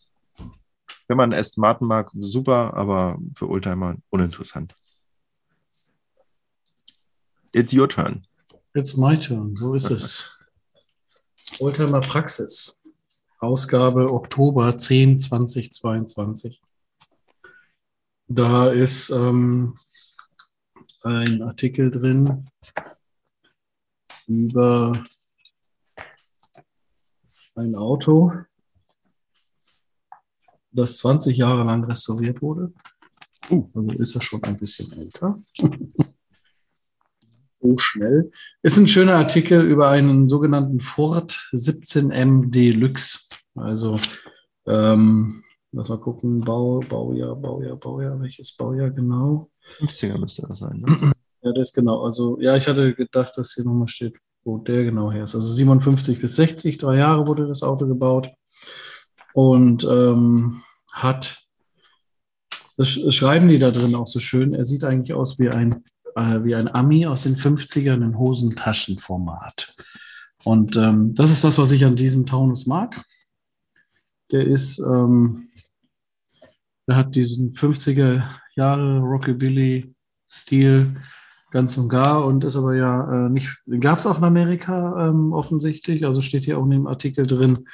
wenn 1.07 1.17
man 1.17 1.33
Aston 1.33 1.61
Martin 1.61 1.87
mag, 1.87 2.09
super, 2.13 2.73
aber 2.73 3.17
für 3.35 3.49
Oldtimer 3.49 3.95
uninteressant. 4.09 4.75
It's 7.53 7.73
your 7.73 7.87
turn. 7.87 8.25
It's 8.73 8.97
my 8.97 9.17
turn. 9.17 9.59
Wo 9.59 9.73
ist 9.73 9.89
es? 9.89 10.47
Oldtimer 11.59 12.01
Praxis. 12.01 12.83
Ausgabe 13.39 14.11
Oktober 14.11 14.77
10, 14.77 15.19
2022. 15.19 16.61
Da 18.27 18.69
ist 18.69 19.09
ähm, 19.09 19.75
ein 21.03 21.41
Artikel 21.41 21.89
drin 21.91 22.49
über 24.27 25.03
ein 27.55 27.75
Auto, 27.75 28.33
das 30.77 30.97
20 30.97 31.37
Jahre 31.37 31.63
lang 31.63 31.83
restauriert 31.83 32.41
wurde. 32.41 32.71
Uh, 33.49 33.69
also 33.73 33.89
ist 33.99 34.15
er 34.15 34.21
schon 34.21 34.43
ein 34.43 34.57
bisschen 34.57 34.91
älter. 34.93 35.41
so 37.61 37.77
schnell. 37.77 38.31
Ist 38.61 38.77
ein 38.77 38.87
schöner 38.87 39.15
Artikel 39.15 39.61
über 39.61 39.89
einen 39.89 40.29
sogenannten 40.29 40.79
Ford 40.79 41.49
17M 41.53 42.51
Deluxe. 42.51 43.29
Also, 43.55 43.99
ähm, 44.67 45.43
lass 45.71 45.89
mal 45.89 45.99
gucken, 45.99 46.41
Bau, 46.41 46.79
Baujahr, 46.79 47.35
Baujahr, 47.35 47.77
Baujahr, 47.77 48.19
welches 48.21 48.53
Baujahr 48.53 48.91
genau? 48.91 49.49
50er 49.79 50.17
müsste 50.17 50.43
das 50.47 50.59
sein, 50.59 50.83
ne? 50.85 51.13
Ja, 51.43 51.53
das 51.53 51.69
ist 51.69 51.75
genau. 51.75 52.03
Also, 52.03 52.39
ja, 52.41 52.55
ich 52.55 52.67
hatte 52.67 52.95
gedacht, 52.95 53.37
dass 53.37 53.53
hier 53.53 53.63
nochmal 53.63 53.87
steht, 53.87 54.15
wo 54.43 54.57
der 54.57 54.83
genau 54.83 55.11
her 55.11 55.25
ist. 55.25 55.35
Also 55.35 55.47
57 55.47 56.19
bis 56.19 56.35
60, 56.35 56.79
drei 56.79 56.97
Jahre 56.97 57.27
wurde 57.27 57.47
das 57.47 57.61
Auto 57.61 57.87
gebaut 57.87 58.31
und 59.37 59.83
ähm, 59.83 60.63
hat, 61.03 61.37
das 62.77 62.89
schreiben 63.13 63.47
die 63.47 63.59
da 63.59 63.71
drin 63.71 63.95
auch 63.95 64.07
so 64.07 64.19
schön, 64.19 64.53
er 64.53 64.65
sieht 64.65 64.83
eigentlich 64.83 65.13
aus 65.13 65.39
wie 65.39 65.49
ein 65.49 65.83
äh, 66.17 66.43
wie 66.43 66.55
ein 66.55 66.67
Ami 66.73 67.05
aus 67.05 67.23
den 67.23 67.35
50ern 67.35 68.03
in 68.03 68.17
Hosentaschenformat. 68.17 69.75
Und 70.43 70.75
ähm, 70.75 71.13
das 71.13 71.31
ist 71.31 71.43
das, 71.43 71.57
was 71.57 71.71
ich 71.71 71.85
an 71.85 71.95
diesem 71.95 72.25
Taunus 72.25 72.65
mag. 72.65 73.01
Der 74.31 74.45
ist, 74.45 74.79
ähm, 74.79 75.49
der 76.87 76.95
hat 76.95 77.15
diesen 77.15 77.53
50er 77.53 78.23
Jahre 78.55 78.99
Rockabilly-Stil 78.99 80.95
ganz 81.51 81.77
und 81.77 81.87
gar 81.89 82.25
und 82.25 82.43
ist 82.43 82.55
aber 82.55 82.75
ja 82.75 83.27
äh, 83.27 83.29
nicht, 83.29 83.61
gab 83.79 83.99
es 83.99 84.07
auch 84.07 84.17
in 84.17 84.23
Amerika 84.25 85.07
ähm, 85.07 85.31
offensichtlich, 85.31 86.05
also 86.05 86.21
steht 86.21 86.43
hier 86.43 86.57
auch 86.57 86.65
in 86.65 86.71
dem 86.71 86.87
Artikel 86.87 87.25
drin, 87.25 87.65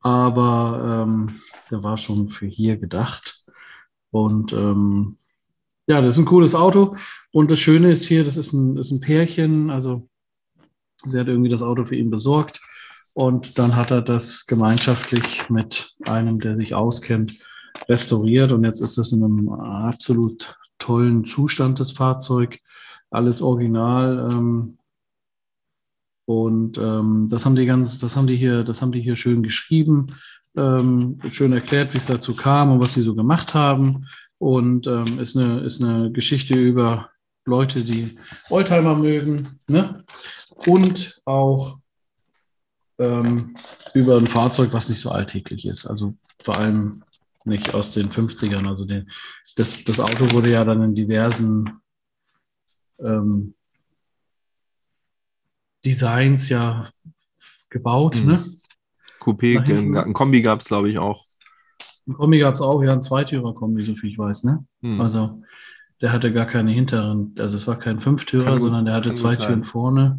aber 0.00 1.04
ähm, 1.06 1.40
der 1.70 1.82
war 1.82 1.96
schon 1.96 2.28
für 2.28 2.46
hier 2.46 2.76
gedacht. 2.76 3.44
Und 4.10 4.52
ähm, 4.52 5.16
ja, 5.86 6.00
das 6.00 6.16
ist 6.16 6.18
ein 6.20 6.26
cooles 6.26 6.54
Auto. 6.54 6.96
Und 7.32 7.50
das 7.50 7.58
Schöne 7.58 7.92
ist 7.92 8.06
hier, 8.06 8.24
das 8.24 8.36
ist 8.36 8.52
ein, 8.52 8.76
ist 8.76 8.90
ein 8.90 9.00
Pärchen. 9.00 9.70
Also 9.70 10.08
sie 11.04 11.18
hat 11.18 11.28
irgendwie 11.28 11.50
das 11.50 11.62
Auto 11.62 11.84
für 11.84 11.96
ihn 11.96 12.10
besorgt. 12.10 12.60
Und 13.14 13.58
dann 13.58 13.74
hat 13.74 13.90
er 13.90 14.02
das 14.02 14.46
gemeinschaftlich 14.46 15.50
mit 15.50 15.96
einem, 16.04 16.38
der 16.40 16.56
sich 16.56 16.74
auskennt, 16.74 17.34
restauriert. 17.88 18.52
Und 18.52 18.64
jetzt 18.64 18.80
ist 18.80 18.98
das 18.98 19.12
in 19.12 19.24
einem 19.24 19.48
absolut 19.48 20.56
tollen 20.78 21.24
Zustand, 21.24 21.80
das 21.80 21.92
Fahrzeug. 21.92 22.60
Alles 23.10 23.42
original. 23.42 24.28
Ähm, 24.30 24.78
und 26.28 26.76
ähm, 26.76 27.28
das 27.30 27.46
haben 27.46 27.56
die 27.56 27.64
ganz, 27.64 28.00
das 28.00 28.14
haben 28.14 28.26
die 28.26 28.36
hier, 28.36 28.62
das 28.62 28.82
haben 28.82 28.92
die 28.92 29.00
hier 29.00 29.16
schön 29.16 29.42
geschrieben, 29.42 30.08
ähm, 30.58 31.18
schön 31.26 31.54
erklärt, 31.54 31.94
wie 31.94 31.96
es 31.96 32.04
dazu 32.04 32.36
kam 32.36 32.70
und 32.70 32.80
was 32.80 32.92
sie 32.92 33.00
so 33.00 33.14
gemacht 33.14 33.54
haben. 33.54 34.04
Und 34.36 34.86
ähm, 34.86 35.18
ist, 35.20 35.38
eine, 35.38 35.60
ist 35.60 35.82
eine 35.82 36.12
Geschichte 36.12 36.54
über 36.54 37.08
Leute, 37.46 37.82
die 37.82 38.18
Oldtimer 38.50 38.94
mögen. 38.94 39.58
Ne? 39.68 40.04
Und 40.66 41.22
auch 41.24 41.78
ähm, 42.98 43.56
über 43.94 44.18
ein 44.18 44.26
Fahrzeug, 44.26 44.74
was 44.74 44.90
nicht 44.90 45.00
so 45.00 45.10
alltäglich 45.10 45.64
ist. 45.64 45.86
Also 45.86 46.12
vor 46.44 46.58
allem 46.58 47.02
nicht 47.46 47.72
aus 47.72 47.92
den 47.92 48.10
50ern. 48.10 48.68
Also 48.68 48.84
den, 48.84 49.10
das, 49.56 49.82
das 49.82 49.98
Auto 49.98 50.30
wurde 50.32 50.50
ja 50.50 50.66
dann 50.66 50.82
in 50.82 50.94
diversen 50.94 51.80
ähm, 53.00 53.54
Designs 55.84 56.48
ja 56.48 56.90
gebaut. 57.70 58.20
Mhm. 58.22 58.26
Ne? 58.26 58.44
Coupé, 59.20 59.58
ein 59.58 60.12
Kombi 60.12 60.42
gab 60.42 60.60
es, 60.60 60.66
glaube 60.66 60.90
ich, 60.90 60.98
auch. 60.98 61.24
Ein 62.06 62.14
Kombi 62.14 62.38
gab 62.38 62.54
es 62.54 62.60
auch, 62.60 62.82
ja, 62.82 62.92
ein 62.92 63.02
Zweitürer-Kombi, 63.02 63.82
so 63.82 63.94
viel 63.94 64.10
ich 64.10 64.18
weiß. 64.18 64.44
Ne? 64.44 64.64
Mhm. 64.80 65.00
Also 65.00 65.42
der 66.00 66.12
hatte 66.12 66.32
gar 66.32 66.46
keine 66.46 66.70
hinteren, 66.70 67.34
also 67.38 67.56
es 67.56 67.66
war 67.66 67.78
kein 67.78 68.00
Fünftürer, 68.00 68.52
gut, 68.52 68.60
sondern 68.60 68.84
der 68.84 68.94
hatte 68.94 69.12
zwei 69.12 69.36
Türen 69.36 69.64
vorne 69.64 70.18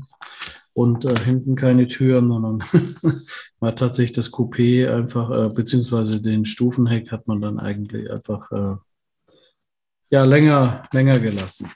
und 0.74 1.06
äh, 1.06 1.16
hinten 1.24 1.56
keine 1.56 1.88
Türen, 1.88 2.30
sondern 2.30 2.64
war 3.60 3.76
tatsächlich 3.76 4.14
das 4.14 4.32
Coupé 4.32 4.94
einfach, 4.94 5.32
äh, 5.32 5.50
beziehungsweise 5.50 6.22
den 6.22 6.46
Stufenheck 6.46 7.12
hat 7.12 7.28
man 7.28 7.42
dann 7.42 7.60
eigentlich 7.60 8.12
einfach 8.12 8.52
äh, 8.52 8.76
ja, 10.10 10.24
länger, 10.26 10.84
länger 10.92 11.20
gelassen. 11.20 11.70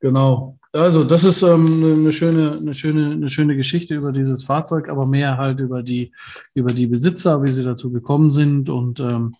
Genau. 0.00 0.58
Also, 0.76 1.04
das 1.04 1.24
ist 1.24 1.42
ähm, 1.42 1.82
eine, 1.82 2.12
schöne, 2.12 2.56
eine, 2.58 2.74
schöne, 2.74 3.12
eine 3.12 3.28
schöne 3.28 3.56
Geschichte 3.56 3.94
über 3.94 4.12
dieses 4.12 4.44
Fahrzeug, 4.44 4.88
aber 4.88 5.06
mehr 5.06 5.38
halt 5.38 5.60
über 5.60 5.82
die, 5.82 6.12
über 6.54 6.72
die 6.72 6.86
Besitzer, 6.86 7.42
wie 7.42 7.50
sie 7.50 7.64
dazu 7.64 7.90
gekommen 7.90 8.30
sind 8.30 8.68
und 8.68 9.00
ähm, 9.00 9.34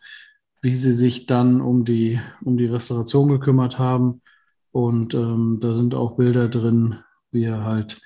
wie 0.62 0.74
sie 0.74 0.93
sich 0.93 1.26
dann 1.26 1.61
um 1.61 1.84
die, 1.84 2.20
um 2.43 2.57
die 2.57 2.66
Restauration 2.66 3.28
gekümmert 3.28 3.78
haben. 3.78 4.22
Und 4.72 5.14
ähm, 5.14 5.59
da 5.61 5.74
sind 5.74 5.95
auch 5.95 6.16
Bilder 6.16 6.49
drin, 6.49 6.97
wie 7.30 7.45
er 7.45 7.64
halt 7.64 8.01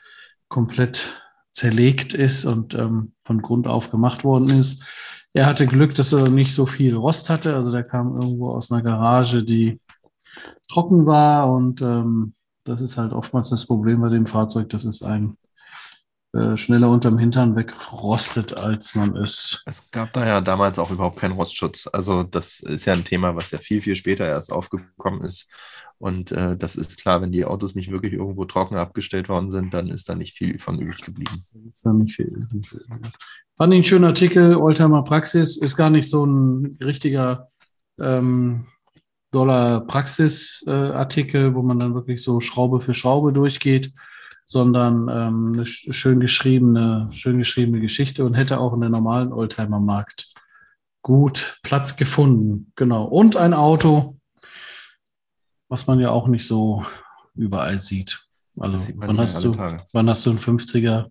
komplett 0.48 1.24
zerlegt 1.52 2.14
ist 2.14 2.44
und 2.44 2.74
ähm, 2.74 3.12
von 3.24 3.42
Grund 3.42 3.66
auf 3.66 3.90
gemacht 3.90 4.24
worden 4.24 4.50
ist. 4.50 4.84
Er 5.32 5.46
hatte 5.46 5.66
Glück, 5.66 5.94
dass 5.94 6.12
er 6.12 6.28
nicht 6.28 6.54
so 6.54 6.66
viel 6.66 6.94
Rost 6.94 7.30
hatte. 7.30 7.54
Also 7.54 7.70
der 7.70 7.84
kam 7.84 8.16
irgendwo 8.16 8.50
aus 8.50 8.70
einer 8.70 8.82
Garage, 8.82 9.44
die 9.44 9.80
trocken 10.68 11.06
war. 11.06 11.52
Und 11.52 11.82
ähm, 11.82 12.34
das 12.64 12.80
ist 12.80 12.96
halt 12.96 13.12
oftmals 13.12 13.50
das 13.50 13.66
Problem 13.66 14.00
bei 14.00 14.08
dem 14.08 14.26
Fahrzeug, 14.26 14.68
dass 14.70 14.84
es 14.84 15.02
ein 15.02 15.36
äh, 16.32 16.56
schneller 16.56 16.88
unterm 16.90 17.18
Hintern 17.18 17.56
wegrostet, 17.56 18.56
als 18.56 18.94
man 18.94 19.16
es. 19.16 19.64
Es 19.66 19.90
gab 19.90 20.12
da 20.12 20.24
ja 20.24 20.40
damals 20.40 20.78
auch 20.78 20.90
überhaupt 20.90 21.18
keinen 21.18 21.34
Rostschutz. 21.34 21.88
Also 21.92 22.22
das 22.22 22.60
ist 22.60 22.84
ja 22.84 22.92
ein 22.92 23.04
Thema, 23.04 23.34
was 23.34 23.50
ja 23.50 23.58
viel, 23.58 23.80
viel 23.80 23.96
später 23.96 24.26
erst 24.26 24.52
aufgekommen 24.52 25.22
ist. 25.22 25.48
Und 25.98 26.30
äh, 26.32 26.56
das 26.56 26.76
ist 26.76 27.00
klar, 27.00 27.20
wenn 27.20 27.32
die 27.32 27.44
Autos 27.44 27.74
nicht 27.74 27.90
wirklich 27.90 28.12
irgendwo 28.12 28.44
trocken 28.44 28.76
abgestellt 28.76 29.28
worden 29.28 29.50
sind, 29.50 29.74
dann 29.74 29.88
ist 29.88 30.08
da 30.08 30.14
nicht 30.14 30.36
viel 30.36 30.58
von 30.58 30.78
übrig 30.78 31.02
geblieben. 31.02 31.44
Ist 31.68 31.84
da 31.84 31.92
nicht 31.92 32.14
viel. 32.14 32.46
Fand 33.56 33.74
ich 33.74 33.78
einen 33.78 33.84
schönen 33.84 34.04
Artikel, 34.04 34.56
Oldtimer 34.56 35.02
Praxis, 35.02 35.56
ist 35.56 35.76
gar 35.76 35.90
nicht 35.90 36.08
so 36.08 36.24
ein 36.24 36.78
richtiger 36.80 37.48
ähm, 38.00 38.66
Dollar 39.30 39.80
Praxis-Artikel, 39.86 41.46
äh, 41.46 41.54
wo 41.54 41.62
man 41.62 41.78
dann 41.78 41.94
wirklich 41.94 42.22
so 42.22 42.40
Schraube 42.40 42.80
für 42.80 42.94
Schraube 42.94 43.32
durchgeht, 43.32 43.92
sondern 44.44 45.08
ähm, 45.08 45.52
eine 45.54 45.66
schön 45.66 46.18
geschriebene, 46.18 47.08
schön 47.12 47.38
geschriebene 47.38 47.80
Geschichte 47.80 48.24
und 48.24 48.34
hätte 48.34 48.58
auch 48.58 48.72
in 48.74 48.80
der 48.80 48.90
normalen 48.90 49.32
Oldtimer-Markt 49.32 50.34
gut 51.02 51.60
Platz 51.62 51.96
gefunden. 51.96 52.72
Genau. 52.74 53.04
Und 53.04 53.36
ein 53.36 53.54
Auto, 53.54 54.18
was 55.68 55.86
man 55.86 56.00
ja 56.00 56.10
auch 56.10 56.26
nicht 56.26 56.46
so 56.46 56.84
überall 57.34 57.80
sieht. 57.80 58.26
Also 58.58 58.92
wann 58.96 59.18
hast, 59.18 59.44
du, 59.44 59.56
wann 59.92 60.10
hast 60.10 60.26
du 60.26 60.30
ein 60.30 60.38
50er, 60.38 61.10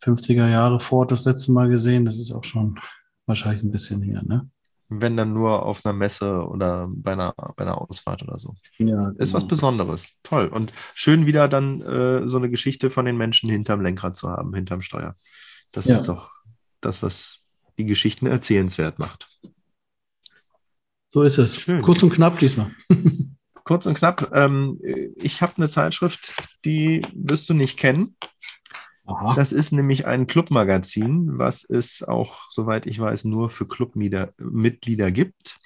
50er 0.00 0.48
Jahre 0.48 0.78
Ford 0.78 1.10
das 1.10 1.24
letzte 1.24 1.50
Mal 1.50 1.68
gesehen? 1.68 2.04
Das 2.04 2.18
ist 2.18 2.30
auch 2.30 2.44
schon 2.44 2.78
wahrscheinlich 3.26 3.64
ein 3.64 3.72
bisschen 3.72 4.02
her, 4.02 4.22
ne? 4.24 4.48
Wenn 4.90 5.16
dann 5.16 5.34
nur 5.34 5.64
auf 5.64 5.84
einer 5.84 5.92
Messe 5.92 6.46
oder 6.46 6.88
bei 6.90 7.12
einer, 7.12 7.34
bei 7.56 7.64
einer 7.64 7.78
Ausfahrt 7.78 8.22
oder 8.22 8.38
so. 8.38 8.54
Ja, 8.78 9.10
Ist 9.18 9.34
was 9.34 9.42
genau. 9.42 9.48
Besonderes. 9.48 10.14
Toll. 10.22 10.48
Und 10.48 10.72
schön 10.94 11.26
wieder 11.26 11.46
dann 11.48 11.82
äh, 11.82 12.26
so 12.26 12.38
eine 12.38 12.48
Geschichte 12.48 12.88
von 12.88 13.04
den 13.04 13.18
Menschen 13.18 13.50
hinterm 13.50 13.82
Lenkrad 13.82 14.16
zu 14.16 14.30
haben, 14.30 14.54
hinterm 14.54 14.80
Steuer. 14.80 15.14
Das 15.72 15.86
ja. 15.86 15.94
ist 15.94 16.04
doch 16.04 16.30
das, 16.80 17.02
was 17.02 17.42
die 17.76 17.84
Geschichten 17.84 18.26
erzählenswert 18.26 18.98
macht. 18.98 19.28
So 21.10 21.22
ist 21.22 21.38
es. 21.38 21.58
Schön. 21.58 21.82
Kurz 21.82 22.02
und 22.02 22.10
knapp 22.10 22.38
diesmal. 22.38 22.70
Kurz 23.64 23.86
und 23.86 23.94
knapp. 23.94 24.30
Ähm, 24.32 24.80
ich 25.16 25.42
habe 25.42 25.52
eine 25.56 25.68
Zeitschrift, 25.68 26.34
die 26.64 27.02
wirst 27.14 27.48
du 27.48 27.54
nicht 27.54 27.78
kennen. 27.78 28.16
Aha. 29.08 29.34
Das 29.34 29.52
ist 29.52 29.72
nämlich 29.72 30.06
ein 30.06 30.26
Clubmagazin, 30.26 31.38
was 31.38 31.64
es 31.64 32.02
auch, 32.02 32.50
soweit 32.50 32.86
ich 32.86 33.00
weiß, 33.00 33.24
nur 33.24 33.48
für 33.48 33.66
Clubmitglieder 33.66 35.10
gibt. 35.10 35.58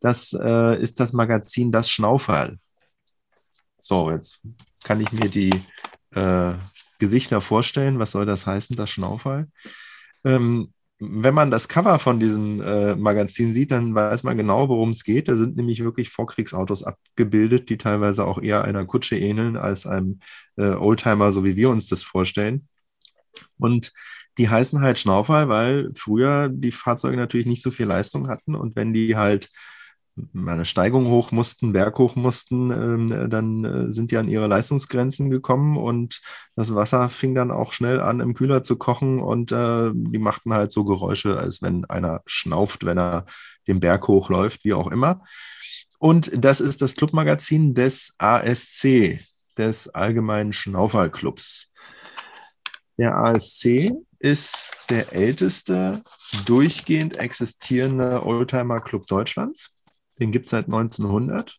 Das 0.00 0.36
äh, 0.38 0.80
ist 0.80 1.00
das 1.00 1.14
Magazin 1.14 1.72
Das 1.72 1.88
Schnauferl. 1.88 2.58
So, 3.78 4.10
jetzt 4.10 4.40
kann 4.84 5.00
ich 5.00 5.10
mir 5.10 5.30
die 5.30 5.50
äh, 6.10 6.54
Gesichter 6.98 7.40
vorstellen. 7.40 7.98
Was 7.98 8.12
soll 8.12 8.26
das 8.26 8.46
heißen, 8.46 8.76
das 8.76 8.90
Schnauferl? 8.90 9.48
Ähm, 10.24 10.74
wenn 10.98 11.34
man 11.34 11.50
das 11.50 11.68
Cover 11.68 11.98
von 11.98 12.20
diesem 12.20 12.62
äh, 12.62 12.96
Magazin 12.96 13.52
sieht, 13.54 13.70
dann 13.70 13.94
weiß 13.94 14.22
man 14.22 14.36
genau, 14.36 14.68
worum 14.68 14.90
es 14.90 15.04
geht. 15.04 15.28
Da 15.28 15.36
sind 15.36 15.56
nämlich 15.56 15.84
wirklich 15.84 16.08
Vorkriegsautos 16.08 16.84
abgebildet, 16.84 17.68
die 17.68 17.76
teilweise 17.76 18.24
auch 18.24 18.40
eher 18.40 18.64
einer 18.64 18.86
Kutsche 18.86 19.16
ähneln 19.18 19.56
als 19.56 19.86
einem 19.86 20.20
äh, 20.56 20.70
Oldtimer, 20.70 21.32
so 21.32 21.44
wie 21.44 21.56
wir 21.56 21.68
uns 21.68 21.88
das 21.88 22.02
vorstellen. 22.02 22.68
Und 23.58 23.92
die 24.38 24.48
heißen 24.48 24.80
halt 24.80 24.98
Schnaufer, 24.98 25.48
weil 25.48 25.90
früher 25.94 26.48
die 26.50 26.72
Fahrzeuge 26.72 27.16
natürlich 27.16 27.46
nicht 27.46 27.62
so 27.62 27.70
viel 27.70 27.86
Leistung 27.86 28.28
hatten 28.28 28.54
und 28.54 28.76
wenn 28.76 28.92
die 28.92 29.16
halt 29.16 29.50
eine 30.34 30.64
Steigung 30.64 31.08
hoch 31.08 31.30
mussten, 31.30 31.72
Berg 31.72 31.98
hoch 31.98 32.16
mussten, 32.16 32.70
ähm, 32.70 33.30
dann 33.30 33.64
äh, 33.64 33.92
sind 33.92 34.10
die 34.10 34.16
an 34.16 34.28
ihre 34.28 34.46
Leistungsgrenzen 34.46 35.30
gekommen 35.30 35.76
und 35.76 36.22
das 36.54 36.74
Wasser 36.74 37.10
fing 37.10 37.34
dann 37.34 37.50
auch 37.50 37.72
schnell 37.72 38.00
an, 38.00 38.20
im 38.20 38.34
Kühler 38.34 38.62
zu 38.62 38.76
kochen 38.76 39.20
und 39.20 39.52
äh, 39.52 39.90
die 39.92 40.18
machten 40.18 40.54
halt 40.54 40.72
so 40.72 40.84
Geräusche, 40.84 41.38
als 41.38 41.60
wenn 41.60 41.84
einer 41.84 42.22
schnauft, 42.24 42.84
wenn 42.84 42.98
er 42.98 43.26
den 43.66 43.80
Berg 43.80 44.08
hochläuft, 44.08 44.64
wie 44.64 44.72
auch 44.72 44.90
immer. 44.90 45.22
Und 45.98 46.32
das 46.34 46.60
ist 46.60 46.82
das 46.82 46.94
Clubmagazin 46.94 47.74
des 47.74 48.14
ASC, 48.18 49.20
des 49.58 49.88
Allgemeinen 49.88 50.52
Schnauferclubs. 50.52 51.72
Der 52.98 53.16
ASC 53.16 53.90
ist 54.18 54.70
der 54.88 55.12
älteste 55.12 56.02
durchgehend 56.46 57.16
existierende 57.16 58.24
Oldtimer-Club 58.24 59.06
Deutschlands. 59.06 59.75
Den 60.18 60.32
gibt 60.32 60.46
es 60.46 60.50
seit 60.50 60.66
1900. 60.66 61.58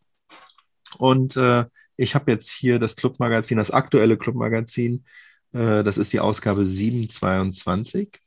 Und 0.98 1.36
äh, 1.36 1.64
ich 1.96 2.14
habe 2.14 2.30
jetzt 2.30 2.50
hier 2.50 2.78
das 2.78 2.96
Clubmagazin, 2.96 3.58
das 3.58 3.70
aktuelle 3.70 4.16
Clubmagazin. 4.16 5.04
Äh, 5.52 5.84
das 5.84 5.98
ist 5.98 6.12
die 6.12 6.20
Ausgabe 6.20 6.66
722. 6.66 8.20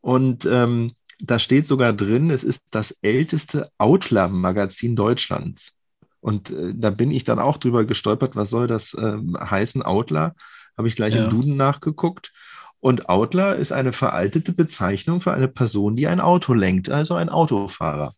Und 0.00 0.44
ähm, 0.44 0.92
da 1.20 1.38
steht 1.38 1.66
sogar 1.66 1.92
drin, 1.92 2.30
es 2.30 2.44
ist 2.44 2.74
das 2.74 2.98
älteste 3.02 3.68
Outlaw-Magazin 3.78 4.96
Deutschlands. 4.96 5.78
Und 6.20 6.50
äh, 6.50 6.72
da 6.74 6.90
bin 6.90 7.10
ich 7.10 7.24
dann 7.24 7.38
auch 7.38 7.56
drüber 7.56 7.84
gestolpert, 7.84 8.36
was 8.36 8.50
soll 8.50 8.66
das 8.66 8.96
ähm, 8.98 9.36
heißen, 9.38 9.82
Outlaw? 9.82 10.32
Habe 10.76 10.88
ich 10.88 10.96
gleich 10.96 11.14
ja. 11.14 11.24
im 11.24 11.30
Duden 11.30 11.56
nachgeguckt. 11.56 12.32
Und 12.80 13.08
Outlaw 13.08 13.54
ist 13.56 13.72
eine 13.72 13.92
veraltete 13.92 14.52
Bezeichnung 14.52 15.20
für 15.20 15.32
eine 15.32 15.48
Person, 15.48 15.96
die 15.96 16.06
ein 16.06 16.20
Auto 16.20 16.52
lenkt, 16.52 16.90
also 16.90 17.14
ein 17.14 17.30
Autofahrer. 17.30 18.12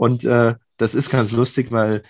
Und 0.00 0.24
äh, 0.24 0.54
das 0.78 0.94
ist 0.94 1.10
ganz 1.10 1.30
lustig, 1.30 1.72
weil 1.72 2.04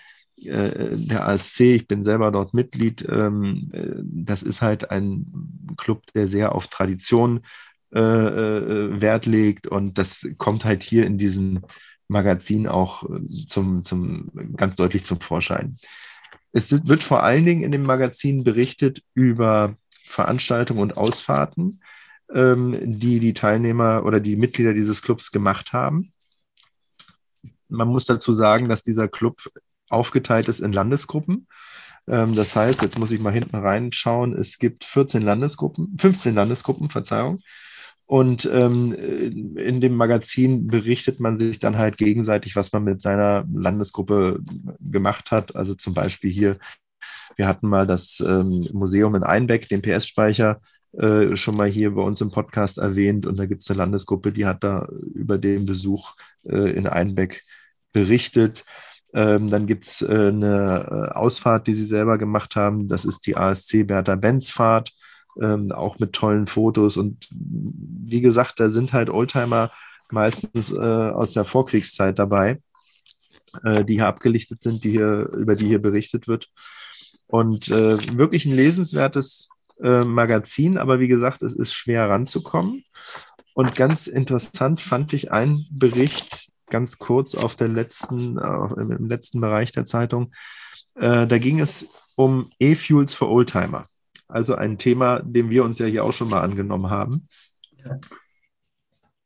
äh, 0.45 0.95
der 0.95 1.27
ASC, 1.27 1.59
ich 1.59 1.87
bin 1.89 2.05
selber 2.05 2.31
dort 2.31 2.53
Mitglied, 2.53 3.05
ähm, 3.09 3.69
äh, 3.73 4.01
das 4.01 4.43
ist 4.43 4.61
halt 4.61 4.91
ein 4.91 5.25
Club, 5.75 6.03
der 6.15 6.29
sehr 6.29 6.55
auf 6.55 6.67
Tradition 6.67 7.41
äh, 7.93 7.99
äh, 7.99 9.01
Wert 9.01 9.25
legt 9.25 9.67
und 9.67 9.97
das 9.97 10.25
kommt 10.37 10.63
halt 10.63 10.83
hier 10.83 11.05
in 11.05 11.17
diesem 11.17 11.63
Magazin 12.07 12.65
auch 12.65 13.03
zum, 13.47 13.83
zum, 13.83 14.31
ganz 14.55 14.77
deutlich 14.77 15.03
zum 15.03 15.19
Vorschein. 15.19 15.75
Es 16.53 16.87
wird 16.87 17.03
vor 17.03 17.23
allen 17.23 17.43
Dingen 17.43 17.63
in 17.63 17.73
dem 17.73 17.83
Magazin 17.83 18.45
berichtet 18.45 19.03
über 19.15 19.75
Veranstaltungen 20.05 20.79
und 20.79 20.95
Ausfahrten, 20.95 21.81
ähm, 22.33 22.77
die 22.85 23.19
die 23.19 23.33
Teilnehmer 23.33 24.05
oder 24.05 24.21
die 24.21 24.37
Mitglieder 24.37 24.73
dieses 24.73 25.01
Clubs 25.01 25.33
gemacht 25.33 25.73
haben 25.73 26.13
man 27.71 27.87
muss 27.87 28.05
dazu 28.05 28.33
sagen, 28.33 28.69
dass 28.69 28.83
dieser 28.83 29.07
Club 29.07 29.41
aufgeteilt 29.89 30.47
ist 30.47 30.59
in 30.59 30.73
Landesgruppen. 30.73 31.47
Ähm, 32.07 32.35
das 32.35 32.55
heißt, 32.55 32.81
jetzt 32.81 32.99
muss 32.99 33.11
ich 33.11 33.19
mal 33.19 33.33
hinten 33.33 33.55
reinschauen, 33.55 34.33
es 34.33 34.59
gibt 34.59 34.85
14 34.85 35.21
Landesgruppen, 35.21 35.97
15 35.99 36.35
Landesgruppen, 36.35 36.89
Verzeihung. 36.89 37.41
Und 38.05 38.49
ähm, 38.51 38.93
in 39.55 39.79
dem 39.79 39.95
Magazin 39.95 40.67
berichtet 40.67 41.21
man 41.21 41.37
sich 41.37 41.59
dann 41.59 41.77
halt 41.77 41.97
gegenseitig, 41.97 42.57
was 42.57 42.73
man 42.73 42.83
mit 42.83 43.01
seiner 43.01 43.45
Landesgruppe 43.53 44.41
gemacht 44.81 45.31
hat. 45.31 45.55
Also 45.55 45.75
zum 45.75 45.93
Beispiel 45.93 46.29
hier, 46.29 46.57
wir 47.37 47.47
hatten 47.47 47.69
mal 47.69 47.87
das 47.87 48.19
ähm, 48.19 48.67
Museum 48.73 49.15
in 49.15 49.23
Einbeck, 49.23 49.69
den 49.69 49.81
PS-Speicher, 49.81 50.59
äh, 50.97 51.37
schon 51.37 51.55
mal 51.55 51.69
hier 51.69 51.95
bei 51.95 52.01
uns 52.01 52.19
im 52.19 52.31
Podcast 52.31 52.79
erwähnt. 52.79 53.25
Und 53.25 53.37
da 53.37 53.45
gibt 53.45 53.61
es 53.61 53.69
eine 53.69 53.77
Landesgruppe, 53.77 54.33
die 54.33 54.45
hat 54.45 54.61
da 54.65 54.89
über 55.13 55.37
den 55.37 55.65
Besuch 55.65 56.15
äh, 56.43 56.71
in 56.71 56.87
Einbeck 56.87 57.41
berichtet. 57.91 58.63
Ähm, 59.13 59.49
dann 59.49 59.67
gibt 59.67 59.85
es 59.85 60.01
äh, 60.01 60.29
eine 60.29 61.09
äh, 61.11 61.13
Ausfahrt, 61.13 61.67
die 61.67 61.73
sie 61.73 61.85
selber 61.85 62.17
gemacht 62.17 62.55
haben. 62.55 62.87
Das 62.87 63.05
ist 63.05 63.25
die 63.25 63.35
ASC 63.35 63.85
Bertha 63.85 64.15
Benz 64.15 64.49
Fahrt, 64.49 64.93
ähm, 65.41 65.71
auch 65.71 65.99
mit 65.99 66.13
tollen 66.13 66.47
Fotos. 66.47 66.97
Und 66.97 67.27
wie 67.31 68.21
gesagt, 68.21 68.59
da 68.59 68.69
sind 68.69 68.93
halt 68.93 69.09
Oldtimer 69.09 69.71
meistens 70.11 70.71
äh, 70.71 70.77
aus 70.77 71.33
der 71.33 71.45
Vorkriegszeit 71.45 72.19
dabei, 72.19 72.61
äh, 73.63 73.83
die 73.83 73.95
hier 73.95 74.07
abgelichtet 74.07 74.61
sind, 74.61 74.83
die 74.83 74.91
hier, 74.91 75.29
über 75.33 75.55
die 75.55 75.67
hier 75.67 75.81
berichtet 75.81 76.27
wird. 76.27 76.49
Und 77.27 77.69
äh, 77.69 77.97
wirklich 78.17 78.45
ein 78.45 78.55
lesenswertes 78.55 79.49
äh, 79.81 80.03
Magazin, 80.03 80.77
aber 80.77 80.99
wie 80.99 81.07
gesagt, 81.07 81.41
es 81.41 81.53
ist 81.53 81.73
schwer 81.73 82.09
ranzukommen. 82.09 82.83
Und 83.53 83.75
ganz 83.75 84.07
interessant 84.07 84.79
fand 84.79 85.13
ich 85.13 85.31
einen 85.31 85.65
Bericht, 85.71 86.40
ganz 86.71 86.97
kurz 86.97 87.35
auf 87.35 87.55
der 87.55 87.67
letzten, 87.67 88.39
äh, 88.39 88.81
im 88.81 89.07
letzten 89.07 89.39
Bereich 89.39 89.71
der 89.71 89.85
Zeitung. 89.85 90.33
Äh, 90.95 91.27
da 91.27 91.37
ging 91.37 91.59
es 91.59 91.87
um 92.15 92.51
E-Fuels 92.59 93.13
für 93.13 93.27
Oldtimer. 93.27 93.85
Also 94.27 94.55
ein 94.55 94.77
Thema, 94.77 95.19
dem 95.19 95.49
wir 95.49 95.63
uns 95.63 95.77
ja 95.77 95.85
hier 95.85 96.03
auch 96.03 96.13
schon 96.13 96.29
mal 96.29 96.41
angenommen 96.41 96.89
haben. 96.89 97.27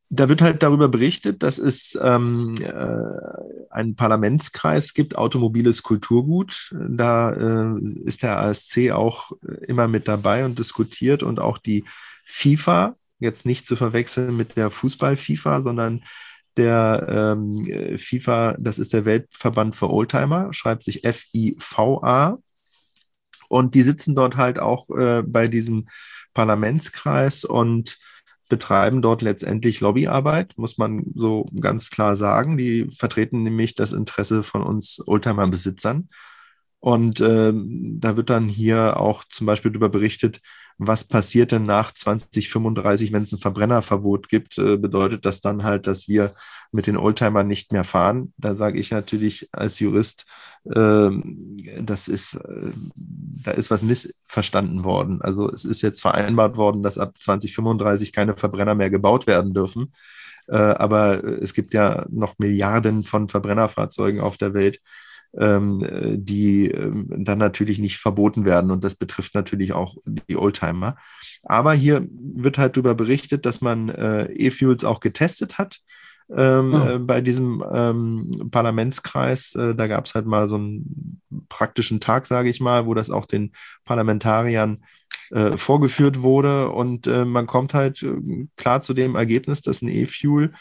Da 0.10 0.30
wird 0.30 0.41
halt 0.41 0.64
darüber 0.64 0.88
berichtet, 0.88 1.43
dass 1.43 1.58
es 1.58 1.98
ähm, 2.02 2.56
äh, 2.60 3.70
einen 3.70 3.96
Parlamentskreis 3.96 4.93
gibt, 4.93 5.18
automobiles 5.18 5.84
Kulturgut. 5.84 6.74
Da 6.89 7.32
äh, 7.32 7.80
ist 8.06 8.24
der 8.24 8.39
ASC 8.39 8.91
auch 8.91 9.32
immer 9.68 9.88
mit 9.88 10.08
dabei 10.08 10.46
und 10.46 10.58
diskutiert 10.58 11.24
und 11.24 11.39
auch 11.39 11.58
die 11.58 11.86
FIFA, 12.26 12.96
jetzt 13.20 13.46
nicht 13.46 13.66
zu 13.66 13.76
verwechseln 13.76 14.38
mit 14.38 14.56
der 14.58 14.72
Fußball-FIFA, 14.72 15.62
sondern 15.62 16.04
der 16.58 17.36
ähm, 17.38 17.97
FIFA, 17.97 18.56
das 18.60 18.80
ist 18.80 18.93
der 18.93 19.06
Weltverband 19.06 19.76
für 19.76 19.89
Oldtimer, 19.89 20.53
schreibt 20.53 20.84
sich 20.84 21.03
F-I-V-A. 21.03 22.38
Und 23.47 23.76
die 23.76 23.84
sitzen 23.84 24.16
dort 24.16 24.38
halt 24.38 24.60
auch 24.60 24.89
äh, 24.89 25.22
bei 25.26 25.47
diesem 25.47 25.88
Parlamentskreis 26.34 27.45
und 27.45 27.97
betreiben 28.49 29.01
dort 29.01 29.22
letztendlich 29.22 29.82
Lobbyarbeit, 29.82 30.53
muss 30.58 30.78
man 30.78 31.06
so 31.16 31.49
ganz 31.60 31.89
klar 31.89 32.16
sagen. 32.16 32.58
Die 32.58 32.89
vertreten 32.89 33.43
nämlich 33.43 33.76
das 33.76 33.91
Interesse 33.91 34.43
von 34.43 34.62
uns 34.62 35.01
Oldtimer-Besitzern. 35.06 36.10
Und 36.80 37.20
äh, 37.22 37.51
da 37.53 38.16
wird 38.16 38.30
dann 38.30 38.47
hier 38.47 38.99
auch 38.99 39.24
zum 39.24 39.47
Beispiel 39.47 39.72
darüber 39.72 39.89
berichtet, 39.89 40.41
was 40.78 41.05
passiert 41.05 41.51
denn 41.51 41.63
nach 41.63 41.91
2035, 41.93 43.11
wenn 43.13 43.23
es 43.23 43.32
ein 43.32 43.39
Verbrennerverbot 43.39 44.30
gibt? 44.30 44.57
Äh, 44.57 44.78
bedeutet 44.78 45.26
das 45.26 45.41
dann 45.41 45.63
halt, 45.63 45.88
dass 45.88 46.07
wir 46.07 46.34
mit 46.71 46.88
den 46.88 46.97
Oldtimern 46.97 47.47
nicht 47.47 47.71
mehr 47.71 47.84
fahren? 47.84 48.34
Da 48.38 48.55
sage 48.55 48.80
ich 48.80 48.91
natürlich 48.91 49.49
als 49.51 49.80
Jurist, 49.80 50.26
äh, 50.65 51.09
das 51.82 52.07
ist, 52.07 52.36
äh, 52.36 52.71
da 52.95 53.51
ist 53.51 53.71
was 53.71 53.84
missverstanden 53.84 54.84
worden. 54.84 55.21
Also 55.21 55.49
es 55.51 55.63
ist 55.65 55.82
jetzt 55.82 56.01
vereinbart 56.01 56.57
worden, 56.57 56.84
dass 56.84 56.97
ab 56.97 57.13
2035 57.19 58.11
keine 58.11 58.36
Verbrenner 58.36 58.76
mehr 58.76 58.89
gebaut 58.89 59.28
werden 59.28 59.53
dürfen. 59.53 59.93
Äh, 60.47 60.57
aber 60.57 61.23
es 61.23 61.53
gibt 61.53 61.73
ja 61.73 62.05
noch 62.09 62.38
Milliarden 62.38 63.03
von 63.03 63.30
Verbrennerfahrzeugen 63.30 64.19
auf 64.21 64.38
der 64.38 64.53
Welt 64.53 64.80
die 65.34 66.67
ähm, 66.67 67.07
dann 67.09 67.39
natürlich 67.39 67.78
nicht 67.78 67.97
verboten 67.97 68.45
werden. 68.45 68.71
Und 68.71 68.86
das 68.86 68.95
betrifft 68.95 69.36
natürlich 69.36 69.73
auch 69.73 69.97
die 70.05 70.38
Oldtimer. 70.38 70.95
Aber 71.43 71.73
hier 71.73 72.07
wird 72.09 72.57
halt 72.57 72.78
darüber 72.78 72.95
berichtet, 72.95 73.45
dass 73.45 73.59
man 73.59 73.89
äh, 73.89 74.32
E-Fuels 74.32 74.86
auch 74.86 75.01
getestet 75.01 75.57
hat. 75.57 75.80
Ähm, 76.36 76.73
oh. 76.73 76.89
äh, 76.89 76.99
bei 76.99 77.21
diesem 77.21 77.63
ähm, 77.71 78.49
Parlamentskreis, 78.49 79.53
äh, 79.55 79.76
da 79.76 79.88
gab 79.88 80.05
es 80.05 80.15
halt 80.15 80.26
mal 80.26 80.47
so 80.47 80.55
einen 80.55 81.21
praktischen 81.49 81.99
Tag, 81.99 82.26
sage 82.26 82.49
ich 82.49 82.59
mal, 82.59 82.88
wo 82.88 82.93
das 82.93 83.11
auch 83.11 83.26
den 83.26 83.51
Parlamentariern 83.84 84.84
äh, 85.32 85.57
vorgeführt 85.57 86.21
wurde 86.21 86.69
und 86.69 87.07
äh, 87.07 87.26
man 87.26 87.47
kommt 87.47 87.73
halt 87.73 88.01
äh, 88.03 88.47
klar 88.57 88.82
zu 88.82 88.93
dem 88.93 89.15
Ergebnis, 89.15 89.61
dass 89.61 89.82
ein 89.82 89.89
E-Fuel, 89.89 90.53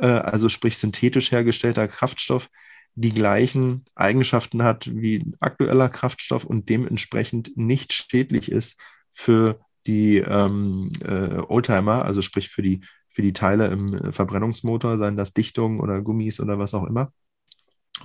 also 0.00 0.48
sprich 0.48 0.78
synthetisch 0.78 1.32
hergestellter 1.32 1.88
Kraftstoff, 1.88 2.50
die 2.94 3.14
gleichen 3.14 3.84
Eigenschaften 3.94 4.62
hat 4.62 4.90
wie 4.92 5.32
aktueller 5.40 5.88
Kraftstoff 5.88 6.44
und 6.44 6.68
dementsprechend 6.68 7.56
nicht 7.56 7.92
schädlich 7.92 8.50
ist 8.50 8.80
für 9.10 9.60
die 9.86 10.18
ähm, 10.18 10.90
äh, 11.04 11.38
Oldtimer, 11.38 12.04
also 12.04 12.22
sprich 12.22 12.48
für 12.48 12.62
die, 12.62 12.80
für 13.08 13.22
die 13.22 13.32
Teile 13.32 13.68
im 13.68 14.12
Verbrennungsmotor, 14.12 14.98
seien 14.98 15.16
das 15.16 15.32
Dichtungen 15.32 15.80
oder 15.80 16.02
Gummis 16.02 16.40
oder 16.40 16.58
was 16.58 16.74
auch 16.74 16.84
immer. 16.84 17.12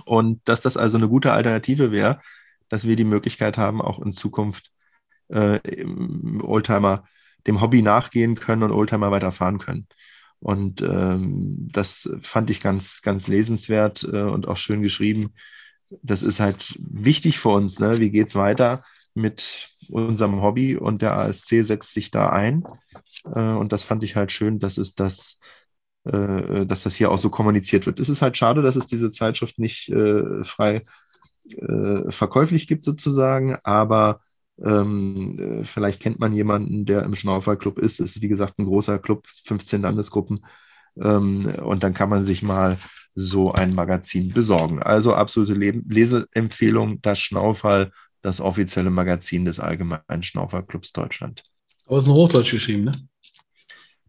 Und 0.04 0.40
dass 0.48 0.60
das 0.60 0.76
also 0.76 0.96
eine 0.96 1.08
gute 1.08 1.32
Alternative 1.32 1.92
wäre, 1.92 2.20
dass 2.68 2.86
wir 2.86 2.96
die 2.96 3.04
Möglichkeit 3.04 3.58
haben, 3.58 3.80
auch 3.80 4.00
in 4.00 4.12
Zukunft 4.12 4.70
äh, 5.28 5.60
Oldtimer 6.42 7.04
dem 7.46 7.60
Hobby 7.60 7.82
nachgehen 7.82 8.34
können 8.36 8.62
und 8.62 8.72
Oldtimer 8.72 9.10
weiterfahren 9.10 9.58
können. 9.58 9.86
Und 10.44 10.82
ähm, 10.82 11.70
das 11.72 12.10
fand 12.20 12.50
ich 12.50 12.60
ganz, 12.60 13.00
ganz 13.00 13.28
lesenswert 13.28 14.04
äh, 14.04 14.24
und 14.24 14.46
auch 14.46 14.58
schön 14.58 14.82
geschrieben. 14.82 15.32
Das 16.02 16.22
ist 16.22 16.38
halt 16.38 16.78
wichtig 16.78 17.38
für 17.38 17.48
uns. 17.48 17.80
Ne? 17.80 17.98
Wie 17.98 18.10
geht 18.10 18.28
es 18.28 18.36
weiter 18.36 18.84
mit 19.14 19.70
unserem 19.88 20.42
Hobby? 20.42 20.76
Und 20.76 21.00
der 21.00 21.16
ASC 21.16 21.64
setzt 21.64 21.94
sich 21.94 22.10
da 22.10 22.28
ein. 22.28 22.62
Äh, 23.24 23.40
und 23.40 23.72
das 23.72 23.84
fand 23.84 24.04
ich 24.04 24.16
halt 24.16 24.32
schön, 24.32 24.58
dass 24.58 24.76
es 24.76 24.94
das, 24.94 25.38
äh, 26.04 26.66
dass 26.66 26.82
das 26.82 26.94
hier 26.94 27.10
auch 27.10 27.18
so 27.18 27.30
kommuniziert 27.30 27.86
wird. 27.86 27.98
Es 27.98 28.10
ist 28.10 28.20
halt 28.20 28.36
schade, 28.36 28.60
dass 28.60 28.76
es 28.76 28.86
diese 28.86 29.10
Zeitschrift 29.10 29.58
nicht 29.58 29.88
äh, 29.88 30.44
frei 30.44 30.82
äh, 31.56 32.10
verkäuflich 32.10 32.66
gibt, 32.66 32.84
sozusagen, 32.84 33.56
aber 33.62 34.20
ähm, 34.62 35.38
äh, 35.38 35.64
vielleicht 35.64 36.00
kennt 36.00 36.18
man 36.18 36.32
jemanden, 36.32 36.86
der 36.86 37.02
im 37.02 37.14
Schnauferclub 37.14 37.78
ist. 37.78 38.00
Es 38.00 38.16
ist, 38.16 38.22
wie 38.22 38.28
gesagt, 38.28 38.58
ein 38.58 38.66
großer 38.66 38.98
Club, 38.98 39.26
15 39.26 39.82
Landesgruppen. 39.82 40.44
Ähm, 41.00 41.46
und 41.62 41.82
dann 41.82 41.94
kann 41.94 42.08
man 42.08 42.24
sich 42.24 42.42
mal 42.42 42.78
so 43.14 43.52
ein 43.52 43.74
Magazin 43.74 44.32
besorgen. 44.32 44.82
Also 44.82 45.14
absolute 45.14 45.54
Le 45.54 45.82
Leseempfehlung, 45.88 47.00
das 47.02 47.18
Schnauferl, 47.18 47.92
das 48.22 48.40
offizielle 48.40 48.90
Magazin 48.90 49.44
des 49.44 49.60
Allgemeinen 49.60 50.22
Schnauferclubs 50.22 50.92
Deutschland. 50.92 51.42
Aber 51.86 51.98
es 51.98 52.04
ist 52.04 52.08
in 52.08 52.14
Hochdeutsch 52.14 52.50
geschrieben, 52.50 52.84
ne? 52.84 52.92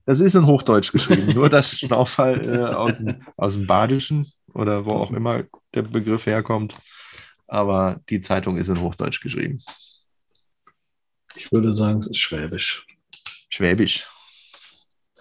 Das 0.05 0.19
ist 0.19 0.35
in 0.35 0.45
Hochdeutsch 0.45 0.91
geschrieben, 0.91 1.33
nur 1.33 1.49
das 1.49 1.79
Schnauferl 1.79 2.47
äh, 2.47 2.73
aus, 2.75 3.03
aus 3.37 3.53
dem 3.53 3.65
Badischen 3.65 4.27
oder 4.53 4.85
wo 4.85 4.91
auch 4.91 5.11
immer 5.11 5.43
der 5.73 5.81
Begriff 5.81 6.27
herkommt. 6.27 6.75
Aber 7.47 7.99
die 8.09 8.21
Zeitung 8.21 8.57
ist 8.57 8.69
in 8.69 8.81
Hochdeutsch 8.81 9.21
geschrieben. 9.21 9.59
Ich 11.35 11.51
würde 11.51 11.73
sagen, 11.73 11.99
es 11.99 12.07
ist 12.07 12.17
Schwäbisch. 12.17 12.85
Schwäbisch. 13.49 14.07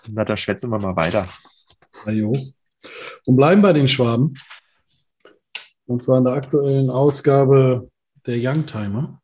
Na, 0.08 0.24
da 0.24 0.36
schwätzen 0.36 0.70
wir 0.70 0.78
mal 0.78 0.96
weiter. 0.96 1.28
Na 2.06 2.12
jo. 2.12 2.32
Und 3.26 3.36
bleiben 3.36 3.62
bei 3.62 3.72
den 3.72 3.88
Schwaben. 3.88 4.34
Und 5.86 6.02
zwar 6.02 6.18
in 6.18 6.24
der 6.24 6.34
aktuellen 6.34 6.90
Ausgabe 6.90 7.90
der 8.26 8.36
Youngtimer. 8.38 9.20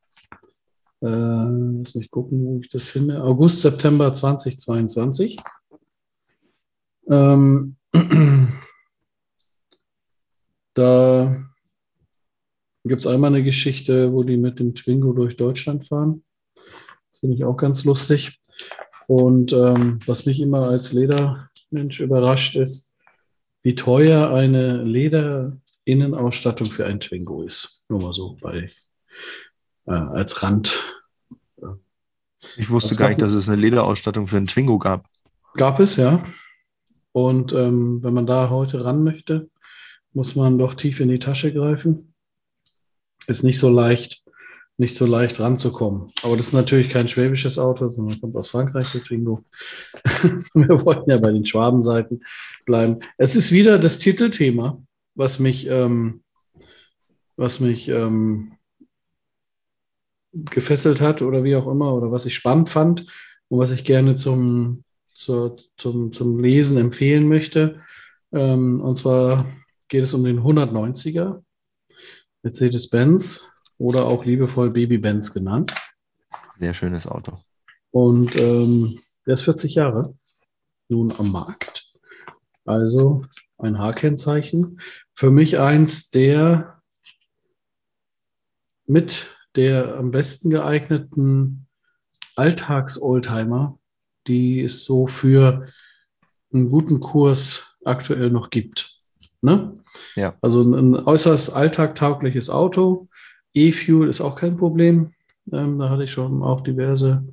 Äh, 1.02 1.06
lass 1.06 1.94
mich 1.94 2.10
gucken, 2.10 2.44
wo 2.44 2.60
ich 2.60 2.68
das 2.70 2.88
finde. 2.88 3.22
August, 3.22 3.60
September 3.60 4.12
2022. 4.12 5.38
Ähm, 7.08 7.76
da 10.74 11.44
gibt 12.84 13.00
es 13.00 13.06
einmal 13.06 13.34
eine 13.34 13.44
Geschichte, 13.44 14.12
wo 14.12 14.22
die 14.22 14.36
mit 14.36 14.58
dem 14.58 14.74
Twingo 14.74 15.12
durch 15.12 15.36
Deutschland 15.36 15.86
fahren 15.86 16.24
finde 17.20 17.36
ich 17.36 17.44
auch 17.44 17.56
ganz 17.56 17.84
lustig. 17.84 18.40
Und 19.06 19.52
ähm, 19.52 19.98
was 20.06 20.26
mich 20.26 20.40
immer 20.40 20.68
als 20.68 20.92
Ledermensch 20.92 22.00
überrascht 22.00 22.56
ist, 22.56 22.94
wie 23.62 23.74
teuer 23.74 24.32
eine 24.32 24.82
Lederinnenausstattung 24.82 26.68
für 26.68 26.86
ein 26.86 27.00
Twingo 27.00 27.42
ist. 27.42 27.84
Nur 27.88 28.00
mal 28.02 28.12
so 28.12 28.36
bei, 28.40 28.68
äh, 29.86 29.92
als 29.92 30.42
Rand. 30.42 30.78
Ich 32.56 32.70
wusste 32.70 32.96
gar 32.96 33.08
nicht, 33.08 33.20
dass 33.20 33.32
es 33.32 33.48
eine 33.48 33.60
Lederausstattung 33.60 34.26
für 34.26 34.38
ein 34.38 34.46
Twingo 34.46 34.78
gab. 34.78 35.06
Gab 35.54 35.78
es, 35.80 35.96
ja. 35.96 36.24
Und 37.12 37.52
ähm, 37.52 38.02
wenn 38.02 38.14
man 38.14 38.26
da 38.26 38.48
heute 38.48 38.84
ran 38.84 39.02
möchte, 39.02 39.50
muss 40.12 40.36
man 40.36 40.58
doch 40.58 40.74
tief 40.74 41.00
in 41.00 41.08
die 41.08 41.18
Tasche 41.18 41.52
greifen. 41.52 42.14
Ist 43.26 43.42
nicht 43.42 43.58
so 43.58 43.68
leicht, 43.68 44.24
nicht 44.80 44.96
so 44.96 45.04
leicht 45.04 45.38
ranzukommen. 45.38 46.10
Aber 46.22 46.38
das 46.38 46.46
ist 46.46 46.52
natürlich 46.54 46.88
kein 46.88 47.06
schwäbisches 47.06 47.58
Auto, 47.58 47.90
sondern 47.90 48.18
kommt 48.18 48.34
aus 48.34 48.48
Frankreich, 48.48 48.90
der 48.92 49.02
Twingo. 49.02 49.44
Wir 50.54 50.84
wollten 50.86 51.10
ja 51.10 51.18
bei 51.18 51.30
den 51.30 51.44
Schwabenseiten 51.44 52.24
bleiben. 52.64 53.00
Es 53.18 53.36
ist 53.36 53.52
wieder 53.52 53.78
das 53.78 53.98
Titelthema, 53.98 54.82
was 55.14 55.38
mich, 55.38 55.68
ähm, 55.68 56.22
was 57.36 57.60
mich 57.60 57.90
ähm, 57.90 58.52
gefesselt 60.32 61.02
hat 61.02 61.20
oder 61.20 61.44
wie 61.44 61.56
auch 61.56 61.70
immer, 61.70 61.92
oder 61.92 62.10
was 62.10 62.24
ich 62.24 62.34
spannend 62.34 62.70
fand 62.70 63.04
und 63.48 63.58
was 63.58 63.72
ich 63.72 63.84
gerne 63.84 64.14
zum, 64.14 64.84
zur, 65.12 65.58
zum, 65.76 66.10
zum 66.10 66.38
Lesen 66.38 66.78
empfehlen 66.78 67.28
möchte. 67.28 67.82
Ähm, 68.32 68.80
und 68.80 68.96
zwar 68.96 69.44
geht 69.90 70.04
es 70.04 70.14
um 70.14 70.24
den 70.24 70.40
190er 70.40 71.42
Mercedes-Benz 72.42 73.59
oder 73.80 74.04
auch 74.04 74.24
liebevoll 74.24 74.70
Baby-Benz 74.70 75.32
genannt. 75.32 75.72
Sehr 76.58 76.74
schönes 76.74 77.06
Auto. 77.06 77.38
Und 77.90 78.38
ähm, 78.38 78.94
der 79.26 79.34
ist 79.34 79.42
40 79.42 79.74
Jahre 79.74 80.14
nun 80.88 81.12
am 81.18 81.32
Markt. 81.32 81.90
Also 82.66 83.24
ein 83.56 83.78
H-Kennzeichen. 83.78 84.80
Für 85.14 85.30
mich 85.30 85.58
eins 85.58 86.10
der 86.10 86.82
mit 88.86 89.38
der 89.56 89.96
am 89.96 90.10
besten 90.10 90.50
geeigneten 90.50 91.66
Alltags-Oldtimer, 92.36 93.78
die 94.26 94.60
es 94.60 94.84
so 94.84 95.06
für 95.06 95.68
einen 96.52 96.70
guten 96.70 97.00
Kurs 97.00 97.78
aktuell 97.84 98.30
noch 98.30 98.50
gibt. 98.50 99.00
Ne? 99.42 99.82
Ja. 100.16 100.36
Also 100.42 100.62
ein, 100.62 100.94
äußerst 100.94 101.54
alltagtaugliches 101.54 102.50
Auto. 102.50 103.08
E-Fuel 103.54 104.08
ist 104.08 104.20
auch 104.20 104.36
kein 104.36 104.56
Problem. 104.56 105.12
Ähm, 105.52 105.78
da 105.78 105.90
hatte 105.90 106.04
ich 106.04 106.12
schon 106.12 106.42
auch 106.42 106.60
diverse 106.60 107.24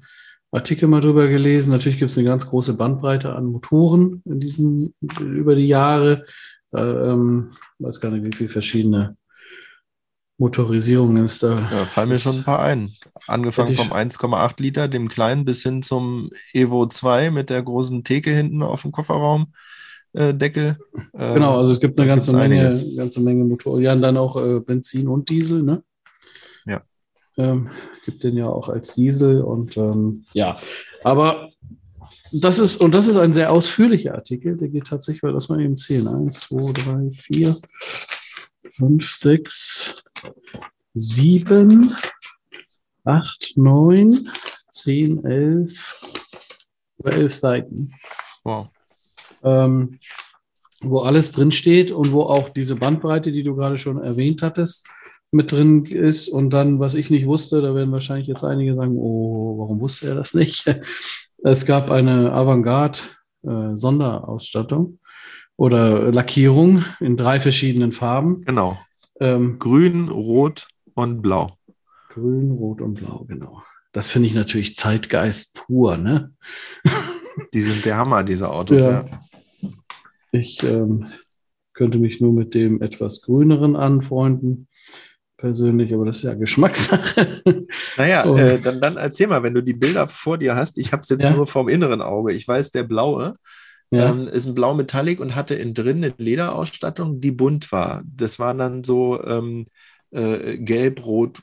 Artikel 0.52 0.88
mal 0.88 1.02
drüber 1.02 1.28
gelesen. 1.28 1.72
Natürlich 1.72 2.00
gibt 2.00 2.12
es 2.12 2.18
eine 2.18 2.28
ganz 2.28 2.48
große 2.48 2.76
Bandbreite 2.76 3.36
an 3.36 3.46
Motoren 3.46 4.22
in 4.26 4.40
diesen, 4.40 4.94
über 5.20 5.56
die 5.56 5.68
Jahre. 5.68 6.26
Da, 6.72 7.12
ähm, 7.14 7.50
weiß 7.80 8.00
gar 8.00 8.12
nicht, 8.12 8.24
wie 8.24 8.36
viele 8.36 8.50
verschiedene 8.50 9.18
Motorisierungen 10.38 11.26
es 11.26 11.40
da. 11.40 11.60
Ja, 11.72 11.86
fallen 11.86 12.10
mir 12.10 12.20
schon 12.20 12.38
ein 12.38 12.44
paar 12.44 12.60
ein. 12.60 12.92
Angefangen 13.28 13.76
vom 13.76 13.92
1,8 13.92 14.62
Liter, 14.62 14.88
dem 14.88 15.10
kleinen, 15.10 15.46
bis 15.46 15.64
hin 15.64 15.82
zum 15.82 16.30
Evo 16.54 16.86
2 16.86 17.32
mit 17.32 17.50
der 17.50 17.64
großen 17.64 18.04
Theke 18.04 18.32
hinten 18.32 18.62
auf 18.62 18.84
dem 18.84 18.92
Kofferraum. 18.92 19.54
Äh, 20.14 20.34
Deckel. 20.34 20.78
Äh, 21.14 21.34
genau, 21.34 21.58
also 21.58 21.72
es 21.72 21.80
gibt 21.80 22.00
eine 22.00 22.08
ganze 22.08 22.34
Menge, 22.34 22.96
ganze 22.96 23.22
Menge 23.22 23.44
Motoren. 23.44 23.82
Ja, 23.82 23.94
und 23.94 24.02
dann 24.02 24.18
auch 24.18 24.38
äh, 24.38 24.60
Benzin 24.60 25.08
und 25.08 25.30
Diesel, 25.30 25.64
ne? 25.64 25.84
Ähm, 27.38 27.70
gibt 28.06 28.24
den 28.24 28.36
ja 28.36 28.48
auch 28.48 28.70
als 28.70 28.96
Diesel 28.96 29.42
und 29.42 29.78
ähm, 29.78 30.26
ja, 30.34 30.60
aber 31.04 31.50
das 32.32 32.58
ist, 32.58 32.78
und 32.78 32.96
das 32.96 33.08
ist 33.08 33.18
ein 33.18 33.34
sehr 33.34 33.52
ausführlicher 33.52 34.16
Artikel, 34.16 34.58
der 34.58 34.70
geht 34.70 34.88
tatsächlich, 34.88 35.24
weil 35.24 35.34
das 35.34 35.50
mal 35.50 35.62
eben 35.62 35.78
zählen. 35.78 36.08
Eins, 36.08 36.42
zwei, 36.42 36.72
drei, 36.72 37.12
vier, 37.12 37.56
fünf, 38.72 39.12
sechs, 39.14 40.04
sieben, 40.94 41.94
acht, 43.06 43.54
neun, 43.56 44.30
zehn, 44.72 45.24
elf, 45.24 46.02
elf 47.04 47.36
Seiten. 47.36 47.94
Wow 48.44 48.70
ähm, 49.44 50.00
wo 50.82 51.00
alles 51.00 51.32
drin 51.32 51.52
steht 51.52 51.92
und 51.92 52.12
wo 52.12 52.24
auch 52.24 52.50
diese 52.50 52.76
Bandbreite, 52.76 53.32
die 53.32 53.44
du 53.44 53.56
gerade 53.56 53.78
schon 53.78 54.02
erwähnt 54.02 54.42
hattest, 54.42 54.88
mit 55.32 55.52
drin 55.52 55.86
ist. 55.86 56.30
Und 56.30 56.52
dann, 56.52 56.80
was 56.80 56.96
ich 56.96 57.10
nicht 57.10 57.26
wusste, 57.26 57.62
da 57.62 57.76
werden 57.76 57.92
wahrscheinlich 57.92 58.28
jetzt 58.28 58.44
einige 58.44 58.76
sagen, 58.76 58.98
oh, 58.98 59.58
warum 59.60 59.80
wusste 59.80 60.08
er 60.08 60.16
das 60.16 60.34
nicht? 60.34 60.66
Es 61.44 61.68
gab 61.68 61.92
eine 61.92 62.34
Avantgarde 62.34 62.98
äh, 63.44 63.76
Sonderausstattung 63.76 64.98
oder 65.56 66.12
Lackierung 66.12 66.84
in 67.00 67.16
drei 67.16 67.40
verschiedenen 67.40 67.92
Farben. 67.92 68.42
Genau. 68.42 68.80
Ähm, 69.20 69.60
Grün, 69.60 70.10
Rot 70.10 70.68
und 70.96 71.22
Blau. 71.22 71.56
Grün, 72.10 72.52
Rot 72.52 72.82
und 72.82 72.96
Blau, 72.96 73.26
genau. 73.28 73.62
Das 73.92 74.08
finde 74.08 74.30
ich 74.30 74.36
natürlich 74.36 74.76
Zeitgeist 74.76 75.56
pur, 75.56 75.98
ne? 75.98 76.34
Die 77.54 77.62
sind 77.62 77.86
der 77.86 77.98
Hammer, 77.98 78.24
diese 78.24 78.50
Autos, 78.50 78.82
ja. 78.82 79.06
ja. 79.06 79.70
Ich 80.32 80.64
ähm, 80.64 81.06
könnte 81.74 82.00
mich 82.00 82.20
nur 82.20 82.34
mit 82.34 82.56
dem 82.56 82.82
etwas 82.82 83.22
grüneren 83.22 83.76
anfreunden, 83.76 84.68
persönlich, 85.38 85.94
aber 85.94 86.06
das 86.06 86.18
ist 86.18 86.24
ja 86.24 86.34
Geschmackssache. 86.34 87.44
Naja, 87.98 88.26
äh, 88.36 88.60
dann, 88.60 88.82
dann 88.82 88.98
erzähl 88.98 89.28
mal, 89.28 89.44
wenn 89.44 89.54
du 89.54 89.62
die 89.62 89.74
Bilder 89.74 90.08
vor 90.08 90.38
dir 90.38 90.56
hast, 90.56 90.78
ich 90.78 90.92
habe 90.92 91.02
es 91.02 91.10
jetzt 91.10 91.24
ja. 91.24 91.34
nur 91.34 91.48
vom 91.48 91.70
inneren 91.70 92.02
Auge. 92.02 92.34
Ich 92.34 92.48
weiß, 92.48 92.72
der 92.72 92.84
blaue 92.84 93.36
ja. 93.92 94.10
ähm, 94.10 94.28
ist 94.28 94.48
ein 94.48 94.56
blau 94.56 94.74
Metallic 94.74 95.20
und 95.20 95.36
hatte 95.36 95.56
innen 95.56 95.74
drin 95.74 96.04
eine 96.04 96.14
Lederausstattung, 96.18 97.22
die 97.22 97.32
bunt 97.32 97.72
war. 97.72 98.04
Das 98.06 98.40
war 98.40 98.54
dann 98.54 98.84
so 98.84 99.24
ähm, 99.24 99.68
äh, 100.12 100.58
gelb, 100.58 101.06
rot, 101.06 101.42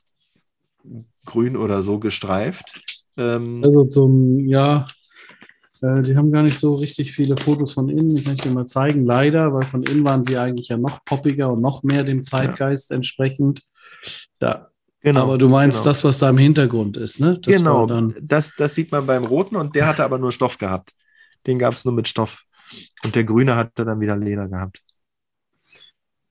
grün 1.24 1.56
oder 1.56 1.82
so 1.82 1.98
gestreift. 1.98 3.04
Ähm, 3.16 3.62
also 3.64 3.84
zum, 3.84 4.40
ja, 4.40 4.86
äh, 5.80 6.02
die 6.02 6.16
haben 6.16 6.32
gar 6.32 6.42
nicht 6.42 6.58
so 6.58 6.74
richtig 6.74 7.12
viele 7.12 7.36
Fotos 7.36 7.72
von 7.72 7.88
innen. 7.88 8.16
Ich 8.16 8.26
möchte 8.26 8.48
dir 8.48 8.54
mal 8.54 8.66
zeigen, 8.66 9.04
leider, 9.04 9.54
weil 9.54 9.64
von 9.64 9.82
innen 9.82 10.04
waren 10.04 10.24
sie 10.24 10.36
eigentlich 10.36 10.68
ja 10.68 10.76
noch 10.76 11.04
poppiger 11.04 11.52
und 11.52 11.60
noch 11.60 11.82
mehr 11.82 12.04
dem 12.04 12.24
Zeitgeist 12.24 12.90
ja. 12.90 12.96
entsprechend. 12.96 13.62
Da. 14.38 14.70
Genau, 15.00 15.22
aber 15.22 15.38
du 15.38 15.48
meinst 15.48 15.80
genau. 15.80 15.90
das, 15.90 16.02
was 16.02 16.18
da 16.18 16.30
im 16.30 16.38
Hintergrund 16.38 16.96
ist, 16.96 17.20
ne? 17.20 17.38
Das 17.38 17.58
genau, 17.58 17.86
das, 18.20 18.54
das 18.56 18.74
sieht 18.74 18.90
man 18.90 19.06
beim 19.06 19.24
Roten 19.24 19.54
und 19.56 19.76
der 19.76 19.86
hatte 19.86 20.02
aber 20.02 20.18
nur 20.18 20.32
Stoff 20.32 20.56
gehabt. 20.56 20.92
Den 21.46 21.58
gab 21.58 21.74
es 21.74 21.84
nur 21.84 21.92
mit 21.92 22.08
Stoff. 22.08 22.44
Und 23.04 23.14
der 23.14 23.24
Grüne 23.24 23.54
hatte 23.54 23.84
dann 23.84 24.00
wieder 24.00 24.16
Leder 24.16 24.48
gehabt. 24.48 24.82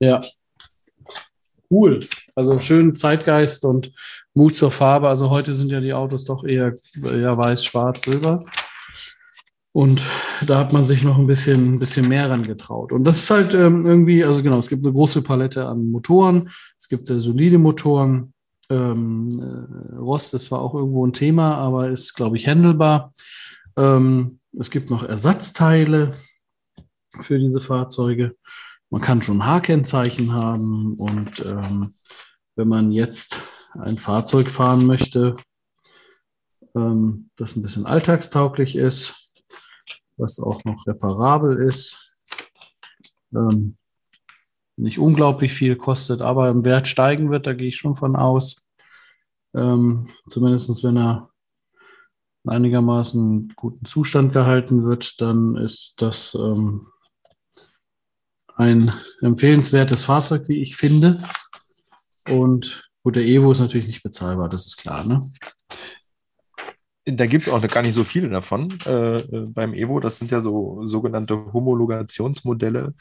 Ja. 0.00 0.20
Cool. 1.70 2.00
Also 2.34 2.58
schön 2.58 2.94
Zeitgeist 2.94 3.64
und 3.64 3.92
Mut 4.34 4.56
zur 4.56 4.70
Farbe. 4.70 5.08
Also 5.08 5.30
heute 5.30 5.54
sind 5.54 5.70
ja 5.70 5.80
die 5.80 5.94
Autos 5.94 6.24
doch 6.24 6.44
eher, 6.44 6.74
eher 6.96 7.36
weiß, 7.36 7.64
schwarz, 7.64 8.02
silber. 8.02 8.44
Und 9.74 10.02
da 10.46 10.56
hat 10.60 10.72
man 10.72 10.84
sich 10.84 11.02
noch 11.02 11.18
ein 11.18 11.26
bisschen, 11.26 11.74
ein 11.74 11.78
bisschen 11.80 12.08
mehr 12.08 12.30
ran 12.30 12.44
getraut. 12.44 12.92
Und 12.92 13.02
das 13.02 13.16
ist 13.16 13.30
halt 13.30 13.54
ähm, 13.54 13.84
irgendwie, 13.84 14.24
also 14.24 14.40
genau, 14.40 14.58
es 14.58 14.68
gibt 14.68 14.84
eine 14.84 14.94
große 14.94 15.22
Palette 15.22 15.66
an 15.66 15.90
Motoren, 15.90 16.48
es 16.78 16.88
gibt 16.88 17.08
sehr 17.08 17.18
solide 17.18 17.58
Motoren. 17.58 18.32
Ähm, 18.70 19.32
äh, 19.32 19.96
Rost 19.96 20.32
ist 20.32 20.44
zwar 20.44 20.60
auch 20.60 20.74
irgendwo 20.74 21.04
ein 21.04 21.12
Thema, 21.12 21.56
aber 21.56 21.90
ist, 21.90 22.14
glaube 22.14 22.36
ich, 22.36 22.46
handelbar. 22.46 23.12
Ähm, 23.76 24.38
es 24.56 24.70
gibt 24.70 24.90
noch 24.90 25.02
Ersatzteile 25.02 26.12
für 27.20 27.40
diese 27.40 27.60
Fahrzeuge. 27.60 28.36
Man 28.90 29.00
kann 29.00 29.22
schon 29.22 29.44
H-Kennzeichen 29.44 30.34
haben 30.34 30.94
und 30.94 31.44
ähm, 31.44 31.94
wenn 32.54 32.68
man 32.68 32.92
jetzt 32.92 33.40
ein 33.76 33.98
Fahrzeug 33.98 34.50
fahren 34.50 34.86
möchte, 34.86 35.34
ähm, 36.76 37.30
das 37.34 37.56
ein 37.56 37.62
bisschen 37.62 37.86
alltagstauglich 37.86 38.76
ist, 38.76 39.23
was 40.16 40.38
auch 40.38 40.64
noch 40.64 40.86
reparabel 40.86 41.66
ist. 41.66 42.18
Ähm, 43.34 43.76
nicht 44.76 44.98
unglaublich 44.98 45.52
viel 45.52 45.76
kostet, 45.76 46.20
aber 46.20 46.48
im 46.48 46.64
Wert 46.64 46.88
steigen 46.88 47.30
wird, 47.30 47.46
da 47.46 47.54
gehe 47.54 47.68
ich 47.68 47.76
schon 47.76 47.96
von 47.96 48.16
aus. 48.16 48.68
Ähm, 49.54 50.08
Zumindest 50.28 50.82
wenn 50.82 50.96
er 50.96 51.30
in 52.44 52.50
einigermaßen 52.50 53.54
guten 53.56 53.86
Zustand 53.86 54.32
gehalten 54.32 54.84
wird, 54.84 55.20
dann 55.20 55.56
ist 55.56 55.94
das 55.98 56.34
ähm, 56.34 56.88
ein 58.56 58.92
empfehlenswertes 59.20 60.04
Fahrzeug, 60.04 60.48
wie 60.48 60.60
ich 60.60 60.76
finde. 60.76 61.22
Und 62.28 62.90
gut, 63.02 63.16
der 63.16 63.24
Evo 63.24 63.52
ist 63.52 63.60
natürlich 63.60 63.86
nicht 63.86 64.02
bezahlbar, 64.02 64.48
das 64.48 64.66
ist 64.66 64.76
klar. 64.76 65.04
Ne? 65.04 65.22
Da 67.06 67.26
gibt 67.26 67.46
es 67.46 67.52
auch 67.52 67.66
gar 67.68 67.82
nicht 67.82 67.94
so 67.94 68.04
viele 68.04 68.28
davon 68.30 68.78
äh, 68.86 69.18
äh, 69.18 69.46
beim 69.50 69.74
Evo. 69.74 70.00
Das 70.00 70.18
sind 70.18 70.30
ja 70.30 70.40
so 70.40 70.86
sogenannte 70.86 71.52
Homologationsmodelle 71.52 72.94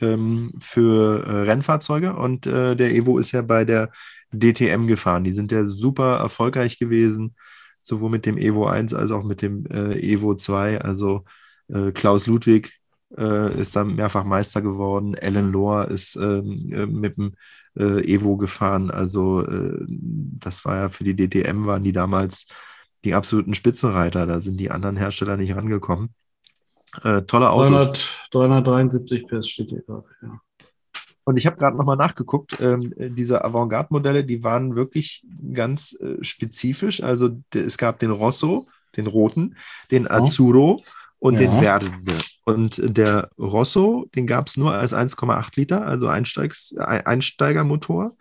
ähm, 0.00 0.52
für 0.60 1.26
äh, 1.26 1.42
Rennfahrzeuge. 1.42 2.14
Und 2.14 2.46
äh, 2.46 2.74
der 2.74 2.92
Evo 2.94 3.18
ist 3.18 3.32
ja 3.32 3.42
bei 3.42 3.64
der 3.64 3.90
DTM 4.32 4.86
gefahren. 4.86 5.24
Die 5.24 5.32
sind 5.32 5.52
ja 5.52 5.64
super 5.64 6.18
erfolgreich 6.18 6.78
gewesen, 6.78 7.36
sowohl 7.80 8.10
mit 8.10 8.24
dem 8.24 8.38
Evo 8.38 8.66
1 8.66 8.94
als 8.94 9.10
auch 9.10 9.24
mit 9.24 9.42
dem 9.42 9.66
äh, 9.66 9.98
Evo 10.00 10.34
2. 10.34 10.80
Also 10.80 11.24
äh, 11.68 11.92
Klaus 11.92 12.26
Ludwig 12.26 12.76
ist 13.12 13.74
dann 13.74 13.96
mehrfach 13.96 14.22
Meister 14.22 14.62
geworden. 14.62 15.16
Alan 15.20 15.50
Lohr 15.50 15.88
ist 15.88 16.14
ähm, 16.14 16.68
mit 16.92 17.16
dem 17.16 17.34
Evo 17.74 18.36
gefahren. 18.36 18.92
Also 18.92 19.44
das 19.88 20.64
war 20.64 20.76
ja 20.76 20.88
für 20.90 21.02
die 21.02 21.16
DTM, 21.16 21.66
waren 21.66 21.82
die 21.82 21.90
damals 21.92 22.46
die 23.04 23.14
absoluten 23.14 23.54
Spitzenreiter. 23.54 24.26
Da 24.26 24.40
sind 24.40 24.58
die 24.58 24.70
anderen 24.70 24.96
Hersteller 24.96 25.36
nicht 25.36 25.54
rangekommen. 25.54 26.14
Äh, 27.02 27.22
tolle 27.22 27.50
Autos. 27.50 28.08
300, 28.30 28.66
373 28.66 29.26
PS 29.26 29.48
steht 29.48 29.68
hier 29.68 29.82
gerade, 29.82 30.06
ja. 30.22 30.40
Und 31.24 31.36
ich 31.36 31.46
habe 31.46 31.56
gerade 31.56 31.76
nochmal 31.76 31.96
nachgeguckt, 31.96 32.58
ähm, 32.60 32.92
diese 32.96 33.44
Avantgarde-Modelle, 33.44 34.24
die 34.24 34.42
waren 34.42 34.74
wirklich 34.74 35.24
ganz 35.52 35.96
äh, 36.00 36.24
spezifisch. 36.24 37.02
Also 37.02 37.30
es 37.54 37.78
gab 37.78 38.00
den 38.00 38.10
Rosso, 38.10 38.66
den 38.96 39.06
roten, 39.06 39.54
den 39.90 40.10
Azzurro 40.10 40.82
und 41.20 41.34
ja. 41.34 41.40
den 41.40 41.60
Verde. 41.60 41.90
Und 42.44 42.80
der 42.82 43.30
Rosso, 43.38 44.08
den 44.16 44.26
gab 44.26 44.48
es 44.48 44.56
nur 44.56 44.74
als 44.74 44.92
1,8 44.92 45.52
Liter, 45.54 45.86
also 45.86 46.08
Einsteigs 46.08 46.74
Einsteigermotor. 46.76 48.16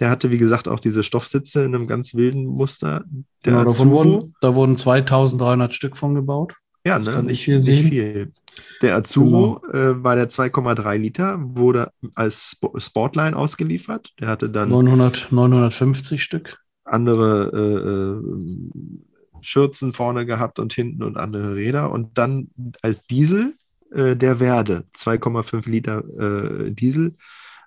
Der 0.00 0.10
hatte, 0.10 0.30
wie 0.30 0.38
gesagt, 0.38 0.66
auch 0.66 0.80
diese 0.80 1.04
Stoffsitze 1.04 1.62
in 1.62 1.74
einem 1.74 1.86
ganz 1.86 2.14
wilden 2.14 2.46
Muster. 2.46 3.04
Der 3.44 3.52
genau, 3.52 3.64
davon 3.64 3.90
wurden, 3.90 4.34
da 4.40 4.54
wurden 4.54 4.76
2300 4.76 5.74
Stück 5.74 5.96
von 5.96 6.14
gebaut. 6.14 6.54
Ja, 6.86 6.98
ne, 6.98 7.22
nicht, 7.22 7.46
nicht 7.46 7.88
viel. 7.88 8.32
Der 8.80 8.96
Azuro 8.96 9.60
genau. 9.70 9.90
äh, 9.90 10.02
war 10.02 10.16
der 10.16 10.30
2,3 10.30 10.96
Liter, 10.96 11.38
wurde 11.40 11.92
als 12.14 12.52
Sp 12.56 12.72
Sportline 12.78 13.36
ausgeliefert. 13.36 14.14
Der 14.18 14.28
hatte 14.28 14.48
dann 14.48 14.70
900, 14.70 15.28
950 15.30 16.22
Stück. 16.22 16.58
Andere 16.84 17.50
äh, 17.52 19.38
äh, 19.38 19.42
Schürzen 19.42 19.92
vorne 19.92 20.24
gehabt 20.24 20.58
und 20.58 20.72
hinten 20.72 21.02
und 21.02 21.18
andere 21.18 21.54
Räder. 21.54 21.92
Und 21.92 22.16
dann 22.16 22.48
als 22.80 23.02
Diesel 23.02 23.54
äh, 23.92 24.16
der 24.16 24.36
Verde, 24.36 24.84
2,5 24.96 25.68
Liter 25.68 26.02
äh, 26.18 26.70
Diesel. 26.70 27.16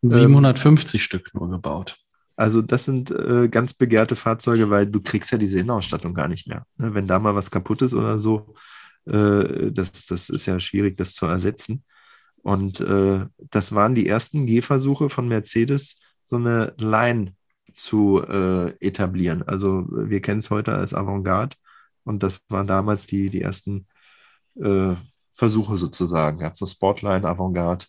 750 0.01 0.93
ähm, 0.93 1.03
Stück 1.03 1.34
nur 1.34 1.49
gebaut. 1.49 2.03
Also 2.36 2.61
das 2.61 2.86
sind 2.86 3.11
äh, 3.11 3.47
ganz 3.49 3.73
begehrte 3.73 4.15
Fahrzeuge, 4.15 4.69
weil 4.69 4.88
du 4.88 5.01
kriegst 5.01 5.31
ja 5.31 5.38
diese 5.38 5.59
Innenausstattung 5.59 6.13
gar 6.13 6.27
nicht 6.27 6.47
mehr. 6.47 6.65
Ne? 6.77 6.93
Wenn 6.93 7.07
da 7.07 7.19
mal 7.19 7.36
was 7.36 7.51
kaputt 7.51 7.81
ist 7.84 7.93
oder 7.93 8.19
so, 8.19 8.55
äh, 9.05 9.71
das, 9.71 10.05
das 10.07 10.29
ist 10.29 10.45
ja 10.45 10.59
schwierig, 10.59 10.97
das 10.97 11.13
zu 11.13 11.25
ersetzen. 11.25 11.84
Und 12.43 12.81
äh, 12.81 13.25
das 13.38 13.73
waren 13.73 13.95
die 13.95 14.07
ersten 14.07 14.45
Gehversuche 14.47 15.09
von 15.09 15.27
Mercedes, 15.27 15.99
so 16.23 16.38
eine 16.38 16.73
Line 16.77 17.36
zu 17.73 18.21
äh, 18.23 18.71
etablieren. 18.79 19.43
Also 19.43 19.86
wir 19.89 20.21
kennen 20.21 20.39
es 20.39 20.49
heute 20.49 20.73
als 20.75 20.93
Avantgarde 20.93 21.55
und 22.03 22.23
das 22.23 22.41
waren 22.49 22.67
damals 22.67 23.07
die, 23.07 23.29
die 23.29 23.41
ersten 23.41 23.88
äh, 24.55 24.95
Versuche 25.31 25.77
sozusagen. 25.77 26.39
Gab 26.39 26.57
so 26.57 26.65
Sportline, 26.65 27.27
Avantgarde 27.27 27.86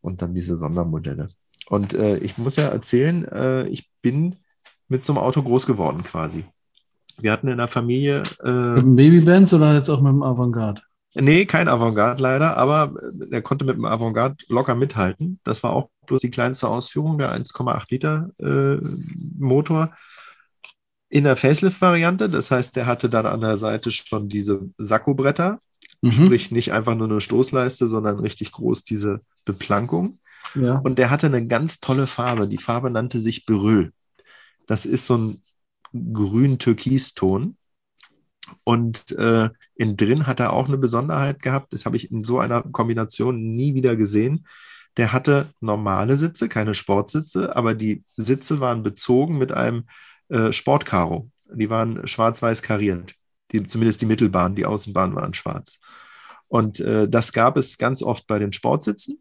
und 0.00 0.22
dann 0.22 0.34
diese 0.34 0.56
Sondermodelle. 0.56 1.28
Und 1.66 1.94
äh, 1.94 2.18
ich 2.18 2.38
muss 2.38 2.56
ja 2.56 2.68
erzählen, 2.68 3.24
äh, 3.28 3.66
ich 3.68 3.88
bin 4.02 4.36
mit 4.88 5.04
so 5.04 5.12
einem 5.12 5.22
Auto 5.22 5.42
groß 5.42 5.66
geworden 5.66 6.02
quasi. 6.02 6.44
Wir 7.18 7.32
hatten 7.32 7.48
in 7.48 7.58
der 7.58 7.68
Familie. 7.68 8.22
Äh, 8.42 8.50
mit 8.50 8.82
dem 8.82 8.96
Babybands 8.96 9.52
oder 9.54 9.74
jetzt 9.74 9.88
auch 9.88 10.00
mit 10.00 10.12
dem 10.12 10.22
Avantgarde? 10.22 10.82
Nee, 11.14 11.44
kein 11.44 11.68
Avantgarde 11.68 12.22
leider, 12.22 12.56
aber 12.56 12.94
er 13.30 13.42
konnte 13.42 13.64
mit 13.64 13.76
dem 13.76 13.84
Avantgarde 13.84 14.36
locker 14.48 14.74
mithalten. 14.74 15.38
Das 15.44 15.62
war 15.62 15.72
auch 15.72 15.90
bloß 16.06 16.22
die 16.22 16.30
kleinste 16.30 16.68
Ausführung, 16.68 17.18
der 17.18 17.34
1,8 17.34 17.84
Liter 17.90 18.30
äh, 18.38 18.78
Motor 19.38 19.92
in 21.10 21.24
der 21.24 21.36
Facelift-Variante. 21.36 22.30
Das 22.30 22.50
heißt, 22.50 22.74
der 22.76 22.86
hatte 22.86 23.10
dann 23.10 23.26
an 23.26 23.42
der 23.42 23.58
Seite 23.58 23.90
schon 23.90 24.30
diese 24.30 24.70
Sakkobretter, 24.78 25.60
mhm. 26.00 26.12
sprich 26.12 26.50
nicht 26.50 26.72
einfach 26.72 26.94
nur 26.94 27.10
eine 27.10 27.20
Stoßleiste, 27.20 27.88
sondern 27.88 28.18
richtig 28.18 28.52
groß 28.52 28.82
diese 28.84 29.20
Beplankung. 29.44 30.16
Ja. 30.54 30.78
Und 30.78 30.98
der 30.98 31.10
hatte 31.10 31.26
eine 31.26 31.46
ganz 31.46 31.80
tolle 31.80 32.06
Farbe. 32.06 32.48
Die 32.48 32.58
Farbe 32.58 32.90
nannte 32.90 33.20
sich 33.20 33.46
Beröl. 33.46 33.92
Das 34.66 34.86
ist 34.86 35.06
so 35.06 35.16
ein 35.16 35.42
grün-türkis-Ton. 35.92 37.56
Und 38.64 39.12
äh, 39.12 39.50
innen 39.74 39.96
drin 39.96 40.26
hat 40.26 40.40
er 40.40 40.52
auch 40.52 40.68
eine 40.68 40.78
Besonderheit 40.78 41.42
gehabt. 41.42 41.72
Das 41.72 41.86
habe 41.86 41.96
ich 41.96 42.10
in 42.10 42.24
so 42.24 42.38
einer 42.38 42.62
Kombination 42.62 43.54
nie 43.54 43.74
wieder 43.74 43.96
gesehen. 43.96 44.46
Der 44.96 45.12
hatte 45.12 45.48
normale 45.60 46.18
Sitze, 46.18 46.48
keine 46.48 46.74
Sportsitze, 46.74 47.56
aber 47.56 47.74
die 47.74 48.02
Sitze 48.16 48.60
waren 48.60 48.82
bezogen 48.82 49.38
mit 49.38 49.52
einem 49.52 49.84
äh, 50.28 50.52
Sportkaro. 50.52 51.30
Die 51.54 51.70
waren 51.70 52.06
schwarz-weiß 52.06 52.62
kariert. 52.62 53.14
Die, 53.52 53.66
zumindest 53.66 54.02
die 54.02 54.06
Mittelbahn, 54.06 54.54
die 54.54 54.66
Außenbahn 54.66 55.14
waren 55.14 55.34
schwarz. 55.34 55.78
Und 56.48 56.80
äh, 56.80 57.08
das 57.08 57.32
gab 57.32 57.56
es 57.56 57.78
ganz 57.78 58.02
oft 58.02 58.26
bei 58.26 58.38
den 58.38 58.52
Sportsitzen. 58.52 59.20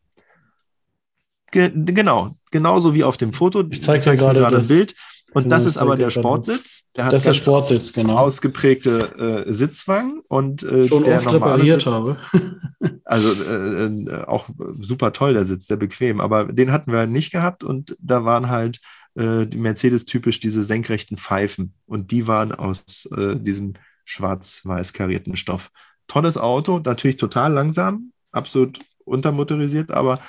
Ge 1.52 1.72
genau, 1.76 2.36
genauso 2.52 2.94
wie 2.94 3.04
auf 3.04 3.18
dem 3.18 3.34
Foto. 3.34 3.64
Ich 3.70 3.84
zeige 3.84 4.04
dir 4.04 4.16
gerade 4.16 4.40
das 4.42 4.68
Bild. 4.68 4.96
Und 5.34 5.50
das 5.50 5.66
ist 5.66 5.78
aber 5.78 5.96
der 5.96 6.10
Sportsitz. 6.10 6.90
Der 6.96 7.06
hat 7.06 7.14
das 7.14 7.22
ist 7.22 7.28
der 7.28 7.34
Sportsitz, 7.34 7.94
genau. 7.94 8.18
Ausgeprägte 8.18 9.46
äh, 9.48 9.54
Sitzwagen 9.54 10.22
und 10.28 10.62
äh, 10.64 10.90
Schon 10.90 11.06
der 11.06 11.18
oft 11.18 11.32
repariert 11.32 11.84
Sitz, 11.84 11.94
habe. 11.94 12.18
also 13.06 13.32
äh, 13.44 13.86
äh, 13.86 14.24
auch 14.26 14.50
super 14.80 15.14
toll 15.14 15.34
der 15.34 15.46
Sitz, 15.46 15.68
sehr 15.68 15.78
bequem. 15.78 16.20
Aber 16.20 16.46
den 16.46 16.74
hatten 16.74 16.92
wir 16.92 17.00
halt 17.00 17.12
nicht 17.12 17.32
gehabt 17.32 17.64
und 17.64 17.96
da 18.00 18.26
waren 18.26 18.50
halt 18.50 18.82
äh, 19.16 19.48
die 19.48 19.58
Mercedes 19.58 20.06
typisch 20.06 20.42
diese 20.42 20.64
senkrechten 20.64 21.18
Pfeifen 21.18 21.74
und 21.86 22.12
die 22.12 22.28
waren 22.28 22.52
aus 22.52 23.10
äh, 23.16 23.38
diesem 23.38 23.76
schwarz-weiß 24.04 24.92
karierten 24.92 25.38
Stoff. 25.38 25.72
Tolles 26.08 26.38
Auto, 26.38 26.80
natürlich 26.80 27.18
total 27.18 27.54
langsam, 27.54 28.12
absolut 28.34 28.80
untermotorisiert, 29.06 29.92
aber 29.92 30.20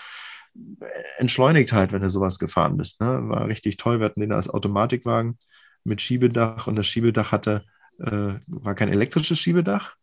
entschleunigt 1.19 1.73
halt, 1.73 1.93
wenn 1.93 2.03
du 2.03 2.11
sowas 2.11 2.39
gefahren 2.39 2.77
bist. 2.77 3.01
Ne? 3.01 3.19
War 3.29 3.47
richtig 3.47 3.77
toll. 3.77 4.01
Wir 4.01 4.07
hatten 4.07 4.21
den 4.21 4.33
als 4.33 4.49
Automatikwagen 4.49 5.39
mit 5.85 6.01
Schiebedach 6.01 6.67
und 6.67 6.77
das 6.77 6.87
Schiebedach 6.87 7.33
hatte, 7.33 7.65
äh, 7.99 8.35
war 8.47 8.75
kein 8.75 8.89
elektrisches 8.89 9.39
Schiebedach. 9.39 9.95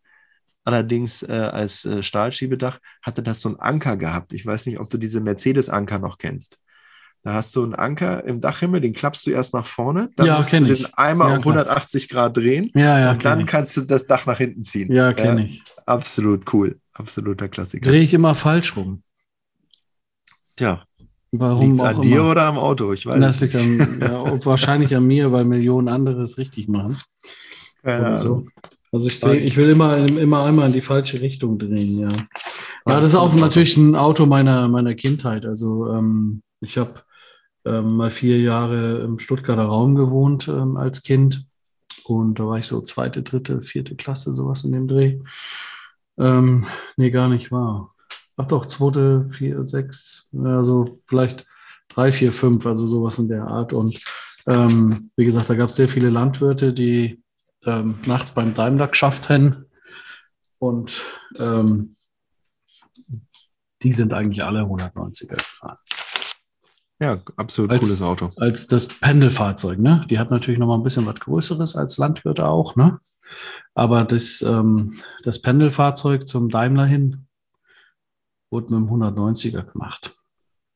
Allerdings 0.64 1.22
äh, 1.22 1.32
als 1.32 1.84
äh, 1.84 2.02
Stahlschiebedach 2.02 2.78
hatte 3.02 3.22
das 3.22 3.40
so 3.40 3.48
einen 3.48 3.60
Anker 3.60 3.96
gehabt. 3.96 4.32
Ich 4.32 4.44
weiß 4.44 4.66
nicht, 4.66 4.78
ob 4.78 4.90
du 4.90 4.98
diese 4.98 5.20
Mercedes-Anker 5.20 5.98
noch 5.98 6.18
kennst. 6.18 6.58
Da 7.22 7.34
hast 7.34 7.54
du 7.54 7.62
einen 7.62 7.74
Anker 7.74 8.24
im 8.24 8.40
Dachhimmel, 8.40 8.80
den 8.80 8.94
klappst 8.94 9.26
du 9.26 9.30
erst 9.30 9.52
nach 9.52 9.66
vorne, 9.66 10.08
dann 10.16 10.26
ja, 10.26 10.38
musst 10.38 10.52
du 10.52 10.64
den 10.64 10.86
einmal 10.94 11.28
ja, 11.28 11.36
um 11.36 11.40
180 11.40 12.08
Grad 12.08 12.36
drehen 12.36 12.70
ja, 12.74 12.98
ja, 12.98 13.10
und 13.12 13.24
dann 13.24 13.40
ich. 13.40 13.46
kannst 13.46 13.76
du 13.76 13.82
das 13.82 14.06
Dach 14.06 14.24
nach 14.24 14.38
hinten 14.38 14.64
ziehen. 14.64 14.90
Ja, 14.90 15.12
kenne 15.12 15.44
ich. 15.44 15.62
Absolut 15.84 16.52
cool. 16.54 16.78
Absoluter 16.94 17.48
Klassiker. 17.48 17.90
Drehe 17.90 18.00
ich 18.00 18.14
immer 18.14 18.34
falsch 18.34 18.74
rum. 18.76 19.02
Tja. 20.60 20.84
Warum 21.32 21.68
Liegt's 21.70 21.82
an 21.82 22.02
dir 22.02 22.22
oder 22.22 22.44
am 22.44 22.58
Auto? 22.58 22.92
Ich 22.92 23.06
weiß 23.06 23.18
das 23.18 23.40
liegt 23.40 23.54
an, 23.54 23.98
ja, 24.02 24.44
wahrscheinlich 24.44 24.94
an 24.94 25.06
mir, 25.06 25.32
weil 25.32 25.46
Millionen 25.46 25.88
andere 25.88 26.20
es 26.20 26.36
richtig 26.36 26.68
machen. 26.68 26.98
Ja, 27.82 28.18
so. 28.18 28.46
Also 28.92 29.06
ich, 29.06 29.22
ich 29.22 29.56
will 29.56 29.70
immer, 29.70 29.96
immer 29.96 30.44
einmal 30.44 30.66
in 30.66 30.74
die 30.74 30.82
falsche 30.82 31.22
Richtung 31.22 31.58
drehen, 31.58 31.98
ja. 32.00 32.08
Ja, 32.86 33.00
das 33.00 33.10
ist 33.10 33.14
auch 33.14 33.32
natürlich 33.32 33.78
ein 33.78 33.96
Auto 33.96 34.26
meiner, 34.26 34.68
meiner 34.68 34.94
Kindheit. 34.94 35.46
Also 35.46 35.90
ähm, 35.94 36.42
ich 36.60 36.76
habe 36.76 37.04
ähm, 37.64 37.96
mal 37.96 38.10
vier 38.10 38.38
Jahre 38.38 38.98
im 38.98 39.18
Stuttgarter 39.18 39.64
Raum 39.64 39.94
gewohnt 39.94 40.46
ähm, 40.46 40.76
als 40.76 41.02
Kind. 41.02 41.46
Und 42.04 42.38
da 42.38 42.46
war 42.46 42.58
ich 42.58 42.66
so 42.66 42.82
zweite, 42.82 43.22
dritte, 43.22 43.62
vierte 43.62 43.96
Klasse, 43.96 44.34
sowas 44.34 44.64
in 44.64 44.72
dem 44.72 44.88
Dreh. 44.88 45.20
Ähm, 46.18 46.66
nee, 46.98 47.10
gar 47.10 47.28
nicht 47.28 47.50
wahr. 47.50 47.94
Ach 48.40 48.46
doch, 48.46 48.64
zweite, 48.64 49.26
vier, 49.28 49.68
sechs, 49.68 50.30
also 50.42 51.02
vielleicht 51.06 51.46
drei, 51.88 52.10
vier, 52.10 52.32
fünf, 52.32 52.64
also 52.64 52.86
sowas 52.86 53.18
in 53.18 53.28
der 53.28 53.46
Art. 53.46 53.74
Und 53.74 54.02
ähm, 54.46 55.10
wie 55.14 55.26
gesagt, 55.26 55.50
da 55.50 55.54
gab 55.54 55.68
es 55.68 55.76
sehr 55.76 55.90
viele 55.90 56.08
Landwirte, 56.08 56.72
die 56.72 57.22
ähm, 57.66 57.96
nachts 58.06 58.30
beim 58.30 58.54
Daimler 58.54 58.88
geschafft 58.88 59.28
hätten. 59.28 59.66
Und 60.58 61.02
ähm, 61.38 61.94
die 63.82 63.92
sind 63.92 64.14
eigentlich 64.14 64.42
alle 64.42 64.62
190er 64.62 65.36
gefahren. 65.36 65.76
Ja, 66.98 67.18
absolut 67.36 67.72
als, 67.72 67.80
cooles 67.80 68.00
Auto. 68.00 68.30
Als 68.36 68.66
das 68.66 68.88
Pendelfahrzeug, 68.88 69.78
ne? 69.78 70.06
Die 70.08 70.18
hat 70.18 70.30
natürlich 70.30 70.58
noch 70.58 70.66
mal 70.66 70.76
ein 70.76 70.82
bisschen 70.82 71.04
was 71.04 71.20
Größeres 71.20 71.76
als 71.76 71.98
Landwirte 71.98 72.46
auch, 72.46 72.74
ne? 72.74 73.00
Aber 73.74 74.04
das, 74.04 74.40
ähm, 74.40 74.98
das 75.24 75.42
Pendelfahrzeug 75.42 76.26
zum 76.26 76.48
Daimler 76.48 76.86
hin, 76.86 77.26
wurde 78.50 78.74
mit 78.74 78.88
dem 78.88 78.94
190er 78.94 79.62
gemacht. 79.62 80.14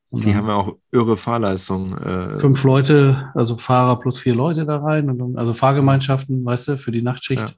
Und 0.09 0.23
die 0.23 0.35
haben 0.35 0.47
ja 0.47 0.55
auch 0.55 0.77
irre 0.91 1.17
Fahrleistungen. 1.17 1.97
Äh 1.97 2.39
fünf 2.39 2.63
Leute, 2.63 3.31
also 3.33 3.57
Fahrer 3.57 3.99
plus 3.99 4.19
vier 4.19 4.35
Leute 4.35 4.65
da 4.65 4.77
rein, 4.77 5.07
dann, 5.07 5.35
also 5.35 5.53
Fahrgemeinschaften, 5.53 6.45
weißt 6.45 6.69
du, 6.69 6.77
für 6.77 6.91
die 6.91 7.01
Nachtschicht. 7.01 7.49
Ja. 7.49 7.55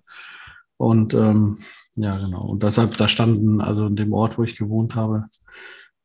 Und 0.78 1.13
ähm, 1.13 1.59
ja, 1.95 2.11
genau. 2.11 2.45
Und 2.45 2.63
deshalb, 2.63 2.97
da 2.97 3.07
standen, 3.07 3.61
also 3.61 3.86
in 3.86 3.95
dem 3.95 4.13
Ort, 4.13 4.38
wo 4.38 4.43
ich 4.43 4.55
gewohnt 4.55 4.95
habe, 4.95 5.26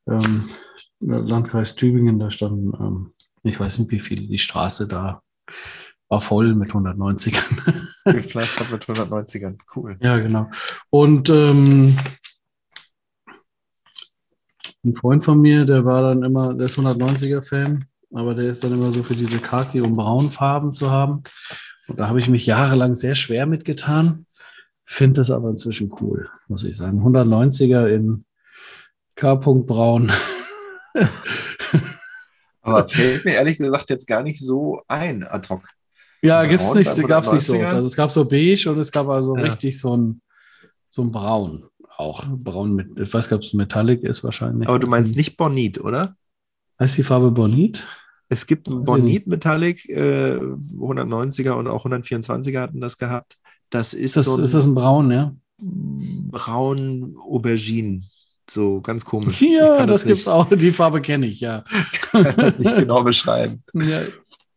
ähm, 0.07 0.49
Landkreis 1.01 1.75
Tübingen, 1.75 2.19
da 2.19 2.31
standen, 2.31 2.73
ähm, 2.79 3.13
ich 3.45 3.59
weiß 3.59 3.79
nicht 3.79 3.91
wie 3.91 4.01
viele, 4.01 4.27
die 4.27 4.39
Straße 4.39 4.89
da 4.89 5.23
war 6.09 6.21
voll 6.21 6.55
mit 6.55 6.73
190ern. 6.73 7.89
Gepflastert 8.05 8.71
mit 8.73 8.85
190ern, 8.85 9.59
cool. 9.75 9.97
Ja, 10.03 10.19
genau. 10.19 10.51
Und 10.91 11.31
ähm, 11.31 11.97
ein 14.85 14.97
Freund 14.97 15.23
von 15.25 15.41
mir, 15.41 15.65
der 15.65 15.85
war 15.85 16.03
dann 16.03 16.23
immer, 16.23 16.55
der 16.55 16.67
ist 16.67 16.79
190er-Fan, 16.79 17.85
aber 18.13 18.35
der 18.35 18.53
ist 18.53 18.65
dann 18.65 18.73
immer 18.73 18.93
so 18.93 19.03
für 19.03 19.15
diese 19.15 19.39
Khaki- 19.39 19.81
und 19.81 19.97
Braunfarben 19.97 20.73
zu 20.73 20.91
haben. 20.91 21.23
Und 21.89 21.99
da 21.99 22.09
habe 22.09 22.21
ich 22.21 22.29
mich 22.29 22.47
jahrelang 22.47 22.95
sehr 22.95 23.15
schwer 23.15 23.47
mitgetan, 23.47 24.27
finde 24.85 25.21
das 25.21 25.31
aber 25.31 25.51
inzwischen 25.51 25.93
cool, 26.01 26.29
muss 26.49 26.65
ich 26.65 26.77
sagen. 26.77 27.01
190er 27.05 27.87
in 27.87 28.25
K. 29.15 29.35
Braun. 29.37 30.11
Aber 32.65 32.89
fällt 32.89 33.25
mir 33.25 33.35
ehrlich 33.35 33.59
gesagt 33.59 33.91
jetzt 33.91 34.07
gar 34.07 34.23
nicht 34.23 34.41
so 34.41 34.83
ein 34.87 35.25
ad 35.25 35.49
hoc. 35.49 35.69
Ja, 36.23 36.45
gibt 36.45 36.63
es 36.63 36.73
nicht, 36.75 37.09
gab 37.09 37.25
es 37.25 37.33
nicht 37.33 37.45
so. 37.45 37.59
Also 37.59 37.89
es 37.89 37.97
gab 37.97 38.13
so 38.13 38.25
beige 38.25 38.71
und 38.71 38.79
es 38.79 38.93
gab 38.93 39.09
also 39.09 39.37
ja. 39.37 39.43
richtig 39.43 39.81
so 39.81 39.97
ein, 39.97 40.23
so 40.89 41.03
ein 41.03 41.11
Braun 41.11 41.65
auch. 42.03 42.25
Braun 42.27 42.75
mit, 42.75 42.99
ich 42.99 43.13
weiß 43.13 43.29
gar 43.29 43.37
nicht, 43.39 43.45
ob 43.45 43.49
es 43.49 43.55
Metallic 43.55 44.03
ist 44.03 44.25
wahrscheinlich. 44.25 44.69
Aber 44.69 44.79
du 44.79 44.87
meinst 44.87 45.17
nicht 45.17 45.37
Bonit, 45.37 45.81
oder? 45.81 46.17
Heißt 46.79 46.99
die 46.99 47.05
Farbe 47.05 47.31
Bonit? 47.31 47.87
Es 48.29 48.47
gibt 48.47 48.67
ein 48.67 48.85
Bonit 48.85 49.27
Metallic, 49.27 49.89
äh, 49.89 50.37
190er 50.37 51.53
und 51.53 51.69
auch 51.69 51.87
124er 51.87 52.61
hatten 52.61 52.81
das 52.81 52.99
gehabt. 52.99 53.39
Das 53.71 53.95
ist 53.95 54.17
das, 54.17 54.27
so 54.27 54.37
ein, 54.37 54.45
ist 54.45 54.55
das 54.55 54.67
ein 54.67 54.75
Braun, 54.75 55.11
ja? 55.11 55.35
Braun 55.59 57.17
Aubergine. 57.19 58.03
So 58.51 58.81
ganz 58.81 59.05
komisch. 59.05 59.41
Ja, 59.41 59.87
das, 59.87 60.01
das 60.01 60.05
gibt 60.05 60.19
es 60.21 60.29
auch. 60.29 60.49
Die 60.51 60.73
Farbe 60.73 61.01
kenne 61.01 61.27
ich, 61.27 61.41
ja. 61.41 61.65
Ich 61.93 62.01
kann 62.01 62.37
das 62.37 62.59
nicht 62.59 62.77
genau 62.77 63.03
beschreiben. 63.03 63.63
Ja, 63.73 64.03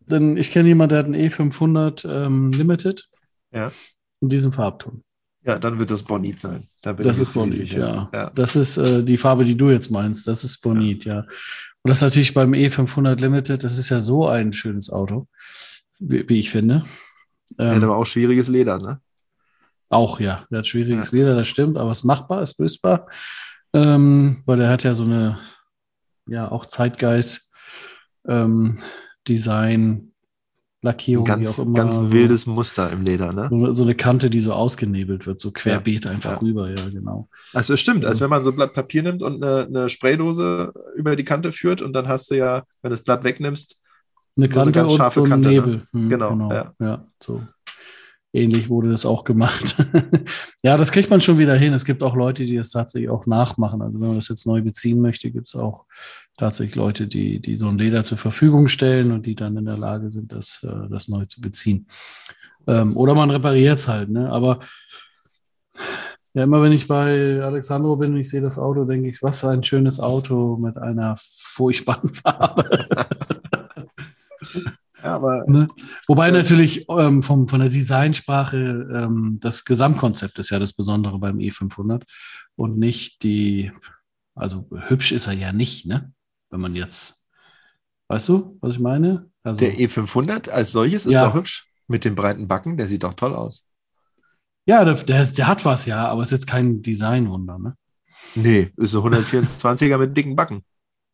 denn 0.08 0.36
ich 0.36 0.52
kenne 0.52 0.68
jemanden, 0.68 0.90
der 0.90 1.00
hat 1.00 1.06
einen 1.06 1.16
E500 1.16 2.10
ähm, 2.10 2.52
Limited. 2.52 3.08
Ja. 3.54 3.72
In 4.20 4.28
diesem 4.28 4.52
Farbton. 4.52 5.05
Ja, 5.46 5.60
dann 5.60 5.78
wird 5.78 5.92
das 5.92 6.02
Bonit 6.02 6.40
sein. 6.40 6.68
Da 6.82 6.94
das 6.94 7.20
ist 7.20 7.34
Bonit, 7.34 7.74
ja. 7.74 8.10
ja. 8.12 8.32
Das 8.32 8.56
ist 8.56 8.78
äh, 8.78 9.04
die 9.04 9.18
Farbe, 9.18 9.46
die 9.46 9.56
du 9.56 9.70
jetzt 9.70 9.92
meinst. 9.92 10.28
Das 10.28 10.44
ist 10.44 10.60
Bonit, 10.62 11.06
ja. 11.06 11.16
ja. 11.16 11.20
Und 11.22 11.90
das 11.90 11.98
ist 11.98 12.02
natürlich 12.02 12.34
beim 12.34 12.54
E500 12.54 13.20
Limited, 13.20 13.64
das 13.64 13.78
ist 13.78 13.90
ja 13.90 14.00
so 14.00 14.28
ein 14.28 14.54
schönes 14.54 14.92
Auto, 14.92 15.28
wie, 16.00 16.28
wie 16.28 16.40
ich 16.40 16.50
finde. 16.50 16.82
Ähm, 17.60 17.80
ja, 17.80 17.88
aber 17.88 17.98
auch 17.98 18.06
schwieriges 18.06 18.48
Leder, 18.48 18.80
ne? 18.80 19.00
Auch, 19.90 20.20
ja. 20.20 20.48
Der 20.50 20.60
hat 20.60 20.68
schwieriges 20.68 21.12
ja. 21.12 21.20
Leder, 21.20 21.36
das 21.36 21.48
stimmt, 21.48 21.78
aber 21.78 21.92
es 21.92 22.00
ist 22.00 22.06
machbar, 22.06 22.42
ist 22.42 22.60
lösbar. 22.60 23.08
Ähm, 23.72 24.42
weil 24.48 24.62
er 24.62 24.70
hat 24.70 24.84
ja 24.84 24.96
so 24.96 25.04
eine, 25.04 25.40
ja, 26.26 26.52
auch 26.52 26.66
Zeitgeist, 26.66 27.54
ähm, 28.28 28.80
Design, 29.28 30.12
Lackierung, 30.86 31.26
ganz, 31.26 31.42
wie 31.42 31.48
auch 31.48 31.66
immer. 31.66 31.74
Ganz 31.74 31.96
so, 31.96 32.12
wildes 32.12 32.46
Muster 32.46 32.92
im 32.92 33.02
Leder, 33.02 33.34
ne? 33.34 33.48
So, 33.50 33.74
so, 33.74 33.84
eine 33.84 33.96
Kante, 33.96 34.30
die 34.30 34.40
so 34.40 34.54
ausgenebelt 34.54 35.28
wird, 35.28 35.40
so 35.40 35.52
querbeet 35.52 36.06
ja, 36.06 36.12
einfach 36.12 36.34
ja. 36.34 36.38
rüber, 36.38 36.70
ja, 36.70 36.90
genau. 36.90 37.28
Also 37.54 37.76
stimmt, 37.76 38.06
als 38.06 38.22
wenn 38.22 38.30
man 38.30 38.44
so 38.44 38.52
ein 38.52 38.56
Blatt 38.56 38.74
Papier 38.74 39.04
nimmt 39.04 39.22
und 39.22 39.44
eine, 39.44 39.66
eine, 39.66 39.90
Spraydose 39.90 40.72
über 40.96 41.16
die 41.16 41.26
Kante 41.26 41.52
führt 41.52 41.82
und 41.82 41.94
dann 41.94 42.08
hast 42.08 42.32
du 42.32 42.36
ja, 42.36 42.64
wenn 42.82 42.92
du 42.92 42.96
das 42.96 43.04
Blatt 43.04 43.24
wegnimmst, 43.24 43.82
eine 44.38 44.48
Kante 44.48 44.56
so 44.56 44.62
eine 44.62 44.72
ganz 44.72 44.94
scharfe 44.94 45.22
und 45.22 45.28
so 45.28 45.32
Kante. 45.32 45.50
Ne? 45.50 45.56
Nebel. 45.56 45.76
Ne? 45.76 45.84
Hm, 45.92 46.10
genau, 46.10 46.30
genau, 46.30 46.52
ja. 46.52 46.74
ja, 46.80 47.06
so 47.22 47.42
ähnlich 48.36 48.70
wurde 48.70 48.90
das 48.90 49.06
auch 49.06 49.24
gemacht. 49.24 49.76
ja, 50.62 50.78
das 50.78 50.92
kriegt 50.92 51.10
man 51.10 51.22
schon 51.22 51.38
wieder 51.38 51.56
hin. 51.56 51.74
Es 51.74 51.86
gibt 51.86 52.04
auch 52.04 52.16
Leute, 52.16 52.46
die 52.46 52.58
das 52.58 52.70
tatsächlich 52.70 53.10
auch 53.10 53.26
nachmachen. 53.26 53.82
Also 53.82 54.00
wenn 54.00 54.08
man 54.08 54.18
das 54.18 54.28
jetzt 54.28 54.46
neu 54.46 54.62
beziehen 54.62 55.02
möchte, 55.02 55.32
gibt 55.32 55.48
es 55.48 55.56
auch 55.56 55.86
tatsächlich 56.38 56.76
Leute, 56.76 57.08
die, 57.08 57.40
die 57.40 57.58
so 57.58 57.68
ein 57.68 57.78
Leder 57.78 58.04
zur 58.04 58.18
Verfügung 58.18 58.68
stellen 58.68 59.12
und 59.12 59.26
die 59.26 59.36
dann 59.36 59.58
in 59.58 59.66
der 59.66 59.78
Lage 59.78 60.12
sind, 60.12 60.32
das, 60.32 60.64
äh, 60.64 60.90
das 60.90 61.08
neu 61.08 61.26
zu 61.26 61.42
beziehen. 61.42 61.88
Ähm, 62.68 62.96
oder 62.98 63.16
man 63.16 63.30
repariert 63.30 63.78
es 63.78 63.88
halt, 63.88 64.10
ne? 64.10 64.32
Aber 64.32 64.60
ja, 66.34 66.44
immer 66.44 66.62
wenn 66.62 66.74
ich 66.74 66.88
bei 66.88 67.42
Alexandro 67.42 67.96
bin 67.96 68.14
und 68.14 68.20
ich 68.20 68.30
sehe 68.30 68.42
das 68.42 68.60
Auto, 68.60 68.84
denke 68.84 69.08
ich, 69.08 69.24
was 69.24 69.40
für 69.40 69.50
ein 69.50 69.64
schönes 69.64 70.02
Auto 70.02 70.58
mit 70.58 70.78
einer 70.78 71.16
furchtbaren 71.22 72.10
Farbe. 72.14 72.88
ja, 75.02 75.16
aber, 75.16 75.46
ne? 75.48 75.70
Wobei 76.08 76.32
natürlich 76.32 76.88
ähm, 76.90 77.24
vom, 77.24 77.48
von 77.48 77.62
der 77.62 77.70
Designsprache 77.70 78.58
ähm, 78.58 79.38
das 79.40 79.64
Gesamtkonzept 79.64 80.38
ist 80.40 80.50
ja 80.50 80.60
das 80.60 80.74
Besondere 80.74 81.20
beim 81.20 81.38
E500 81.38 82.04
und 82.58 82.78
nicht 82.78 83.24
die, 83.24 83.72
also 84.36 84.68
hübsch 84.90 85.14
ist 85.14 85.28
er 85.28 85.34
ja 85.34 85.54
nicht, 85.54 85.86
ne? 85.86 86.12
Wenn 86.50 86.62
man 86.62 86.76
jetzt, 86.76 87.30
weißt 88.08 88.30
du, 88.30 88.58
was 88.62 88.74
ich 88.76 88.80
meine? 88.80 89.30
Also, 89.44 89.60
der 89.60 89.74
E500 89.74 90.50
als 90.50 90.72
solches 90.72 91.06
ist 91.06 91.14
ja. 91.14 91.26
doch 91.26 91.34
hübsch. 91.34 91.72
Mit 91.88 92.04
den 92.04 92.16
breiten 92.16 92.48
Backen, 92.48 92.78
der 92.78 92.88
sieht 92.88 93.04
doch 93.04 93.14
toll 93.14 93.36
aus. 93.36 93.70
Ja, 94.66 94.84
der, 94.84 94.96
der, 94.96 95.26
der 95.26 95.48
hat 95.48 95.66
was, 95.66 95.86
ja, 95.86 96.08
aber 96.08 96.24
ist 96.24 96.32
jetzt 96.32 96.48
kein 96.48 96.82
Designwunder, 96.82 97.60
ne? 97.60 97.76
Nee, 98.34 98.72
ist 98.78 98.96
ein 98.96 99.02
124er 99.02 99.98
mit 100.00 100.18
dicken 100.18 100.36
Backen. 100.36 100.64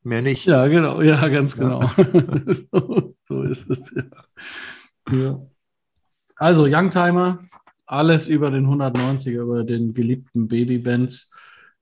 Mehr 0.03 0.21
nicht. 0.21 0.45
Ja, 0.45 0.67
genau, 0.67 1.01
ja, 1.01 1.27
ganz 1.27 1.57
genau. 1.57 1.81
Ja. 1.81 2.53
so, 2.71 3.15
so, 3.23 3.43
ist 3.43 3.69
es. 3.69 3.91
Ja. 3.93 5.17
ja. 5.17 5.41
Also, 6.37 6.65
Youngtimer, 6.65 7.39
alles 7.85 8.29
über 8.29 8.49
den 8.49 8.65
190er, 8.65 9.41
über 9.41 9.63
den 9.63 9.93
geliebten 9.93 10.47
Baby-Benz, 10.47 11.33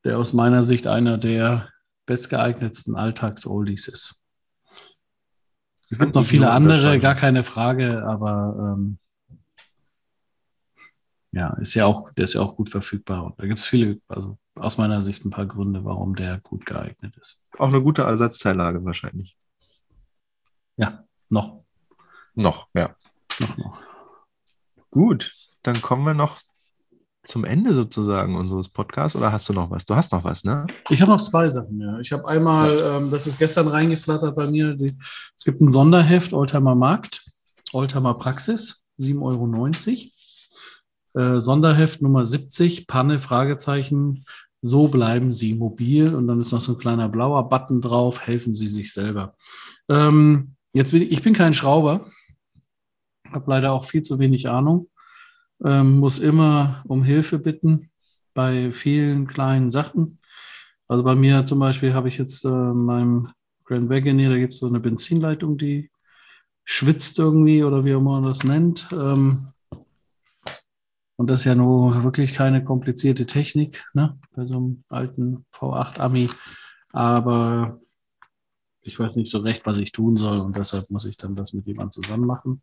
der 0.03 0.17
aus 0.17 0.33
meiner 0.33 0.63
Sicht 0.63 0.87
einer 0.87 1.17
der 1.17 1.69
bestgeeignetsten 2.09 2.95
Alltags-Oldies 2.95 3.87
ist. 3.87 4.25
Es 5.91 5.99
gibt 5.99 6.15
noch 6.15 6.25
viele 6.25 6.49
andere, 6.49 6.99
gar 6.99 7.13
keine 7.13 7.43
Frage, 7.43 8.03
aber 8.03 8.75
ähm, 8.77 8.97
ja, 11.31 11.53
ist 11.61 11.75
ja 11.75 11.85
auch, 11.85 12.11
der 12.13 12.23
ist 12.25 12.33
ja 12.33 12.41
auch 12.41 12.55
gut 12.55 12.69
verfügbar. 12.69 13.25
Und 13.25 13.39
da 13.39 13.45
gibt 13.45 13.59
es 13.59 13.65
viele, 13.65 14.01
also 14.07 14.39
aus 14.55 14.79
meiner 14.79 15.03
Sicht 15.03 15.23
ein 15.23 15.29
paar 15.29 15.45
Gründe, 15.45 15.85
warum 15.85 16.15
der 16.15 16.39
gut 16.39 16.65
geeignet 16.65 17.15
ist. 17.17 17.47
Auch 17.59 17.67
eine 17.67 17.81
gute 17.81 18.01
Ersatzteillage 18.01 18.83
wahrscheinlich. 18.83 19.37
Ja, 20.77 21.03
noch. 21.29 21.63
Noch, 22.33 22.69
ja. 22.73 22.95
Noch, 23.39 23.57
noch. 23.57 23.81
Gut, 24.89 25.35
dann 25.61 25.79
kommen 25.79 26.05
wir 26.05 26.15
noch 26.15 26.41
zum 27.25 27.43
Ende 27.43 27.73
sozusagen 27.73 28.35
unseres 28.35 28.69
Podcasts 28.69 29.15
oder 29.15 29.31
hast 29.31 29.49
du 29.49 29.53
noch 29.53 29.69
was? 29.69 29.85
Du 29.85 29.95
hast 29.95 30.11
noch 30.11 30.23
was, 30.23 30.43
ne? 30.43 30.67
Ich 30.89 31.01
habe 31.01 31.11
noch 31.11 31.21
zwei 31.21 31.49
Sachen, 31.49 31.79
ja. 31.79 31.99
Ich 31.99 32.11
habe 32.11 32.27
einmal, 32.27 32.79
ähm, 32.79 33.11
das 33.11 33.27
ist 33.27 33.37
gestern 33.37 33.67
reingeflattert 33.67 34.35
bei 34.35 34.47
mir, 34.47 34.73
die, 34.73 34.97
es 35.35 35.43
gibt 35.43 35.61
ein 35.61 35.71
Sonderheft, 35.71 36.33
Oldtimer 36.33 36.75
Markt, 36.75 37.23
Oldtimer 37.73 38.13
Praxis, 38.15 38.87
7,90 38.99 40.11
Euro. 41.13 41.35
Äh, 41.35 41.41
Sonderheft 41.41 42.01
Nummer 42.01 42.25
70, 42.25 42.87
Panne, 42.87 43.19
Fragezeichen, 43.19 44.25
so 44.61 44.87
bleiben 44.87 45.33
Sie 45.33 45.53
mobil. 45.53 46.13
Und 46.13 46.27
dann 46.27 46.39
ist 46.39 46.51
noch 46.51 46.61
so 46.61 46.73
ein 46.73 46.77
kleiner 46.77 47.09
blauer 47.09 47.49
Button 47.49 47.81
drauf, 47.81 48.25
helfen 48.25 48.53
Sie 48.53 48.69
sich 48.69 48.93
selber. 48.93 49.35
Ähm, 49.89 50.55
jetzt 50.73 50.91
bin 50.91 51.01
ich, 51.01 51.11
ich 51.11 51.21
bin 51.21 51.33
kein 51.33 51.53
Schrauber, 51.53 52.09
habe 53.31 53.51
leider 53.51 53.71
auch 53.73 53.85
viel 53.85 54.01
zu 54.01 54.19
wenig 54.19 54.49
Ahnung 54.49 54.88
ähm, 55.63 55.97
muss 55.97 56.19
immer 56.19 56.83
um 56.87 57.03
Hilfe 57.03 57.39
bitten 57.39 57.89
bei 58.33 58.71
vielen 58.71 59.27
kleinen 59.27 59.69
Sachen. 59.69 60.19
Also 60.87 61.03
bei 61.03 61.15
mir 61.15 61.45
zum 61.45 61.59
Beispiel 61.59 61.93
habe 61.93 62.07
ich 62.07 62.17
jetzt 62.17 62.45
äh, 62.45 62.49
meinem 62.49 63.29
Grand 63.65 63.89
Wagoneer, 63.89 64.29
da 64.29 64.37
gibt 64.37 64.53
es 64.53 64.59
so 64.59 64.67
eine 64.67 64.79
Benzinleitung, 64.79 65.57
die 65.57 65.91
schwitzt 66.63 67.19
irgendwie 67.19 67.63
oder 67.63 67.85
wie 67.85 67.93
auch 67.93 67.99
immer 67.99 68.21
man 68.21 68.29
das 68.29 68.43
nennt. 68.43 68.87
Ähm, 68.91 69.53
und 71.17 71.27
das 71.29 71.41
ist 71.41 71.45
ja 71.45 71.55
nur 71.55 72.03
wirklich 72.03 72.33
keine 72.33 72.63
komplizierte 72.63 73.25
Technik, 73.25 73.85
ne? 73.93 74.17
Bei 74.33 74.45
so 74.45 74.55
einem 74.55 74.83
alten 74.87 75.45
V8 75.53 75.99
Ami. 75.99 76.29
Aber 76.93 77.81
ich 78.81 78.97
weiß 78.97 79.17
nicht 79.17 79.29
so 79.29 79.39
recht, 79.39 79.65
was 79.65 79.79
ich 79.79 79.91
tun 79.91 80.15
soll 80.15 80.39
und 80.39 80.55
deshalb 80.55 80.89
muss 80.89 81.05
ich 81.05 81.17
dann 81.17 81.35
das 81.35 81.53
mit 81.53 81.65
jemandem 81.67 81.91
zusammen 81.91 82.25
machen. 82.25 82.61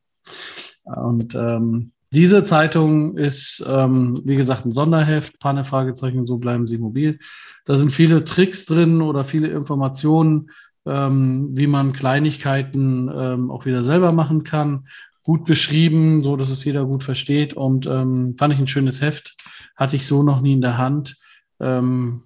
Und 0.85 1.35
ähm, 1.35 1.93
diese 2.13 2.45
Zeitung 2.45 3.17
ist, 3.17 3.65
ähm, 3.67 4.21
wie 4.25 4.37
gesagt, 4.37 4.65
ein 4.65 4.73
Sonderheft, 4.73 5.39
Panne, 5.41 5.65
Fragezeichen, 5.65 6.27
so 6.27 6.39
bleiben 6.39 6.67
Sie 6.67 6.79
mobil. 6.79 7.19
Da 7.65 7.75
sind 7.75 7.91
viele 7.91 8.25
Tricks 8.25 8.65
drin 8.65 9.03
oder 9.03 9.25
viele 9.25 9.49
Informationen, 9.49 10.51
ähm, 10.87 11.49
wie 11.57 11.67
man 11.67 11.93
Kleinigkeiten 11.93 13.11
ähm, 13.13 13.51
auch 13.51 13.67
wieder 13.67 13.83
selber 13.83 14.13
machen 14.13 14.45
kann. 14.45 14.87
Gut 15.25 15.45
beschrieben, 15.45 16.23
so 16.23 16.37
dass 16.37 16.51
es 16.51 16.65
jeder 16.65 16.85
gut 16.85 17.03
versteht. 17.03 17.55
Und 17.55 17.87
ähm, 17.87 18.37
fand 18.39 18.55
ich 18.55 18.61
ein 18.61 18.69
schönes 18.69 19.01
Heft. 19.01 19.37
Hatte 19.75 19.97
ich 19.97 20.07
so 20.07 20.23
noch 20.23 20.41
nie 20.41 20.53
in 20.53 20.61
der 20.61 20.79
Hand. 20.79 21.17
Ähm, 21.59 22.23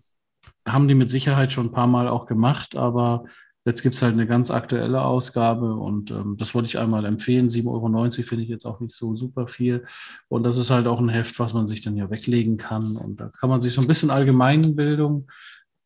haben 0.69 0.89
die 0.89 0.95
mit 0.95 1.11
Sicherheit 1.11 1.53
schon 1.53 1.69
ein 1.69 1.73
paar 1.73 1.87
Mal 1.87 2.07
auch 2.07 2.27
gemacht, 2.27 2.77
aber 2.77 3.25
Jetzt 3.71 3.83
gibt 3.83 3.95
es 3.95 4.03
halt 4.03 4.15
eine 4.15 4.27
ganz 4.27 4.51
aktuelle 4.51 5.03
Ausgabe 5.03 5.75
und 5.75 6.11
ähm, 6.11 6.37
das 6.37 6.57
wollte 6.57 6.67
ich 6.67 6.77
einmal 6.77 7.05
empfehlen. 7.05 7.49
7,90 7.49 7.69
Euro 7.69 8.11
finde 8.27 8.43
ich 8.43 8.49
jetzt 8.49 8.65
auch 8.65 8.81
nicht 8.81 8.93
so 8.93 9.15
super 9.15 9.47
viel. 9.47 9.87
Und 10.27 10.43
das 10.43 10.59
ist 10.59 10.71
halt 10.71 10.89
auch 10.89 10.99
ein 10.99 11.09
Heft, 11.09 11.39
was 11.39 11.53
man 11.53 11.69
sich 11.69 11.81
dann 11.81 11.97
ja 11.97 12.11
weglegen 12.11 12.57
kann. 12.57 12.97
Und 12.97 13.21
da 13.21 13.29
kann 13.29 13.49
man 13.49 13.61
sich 13.61 13.73
so 13.73 13.81
ein 13.81 13.87
bisschen 13.87 14.11
Allgemeinbildung 14.11 15.31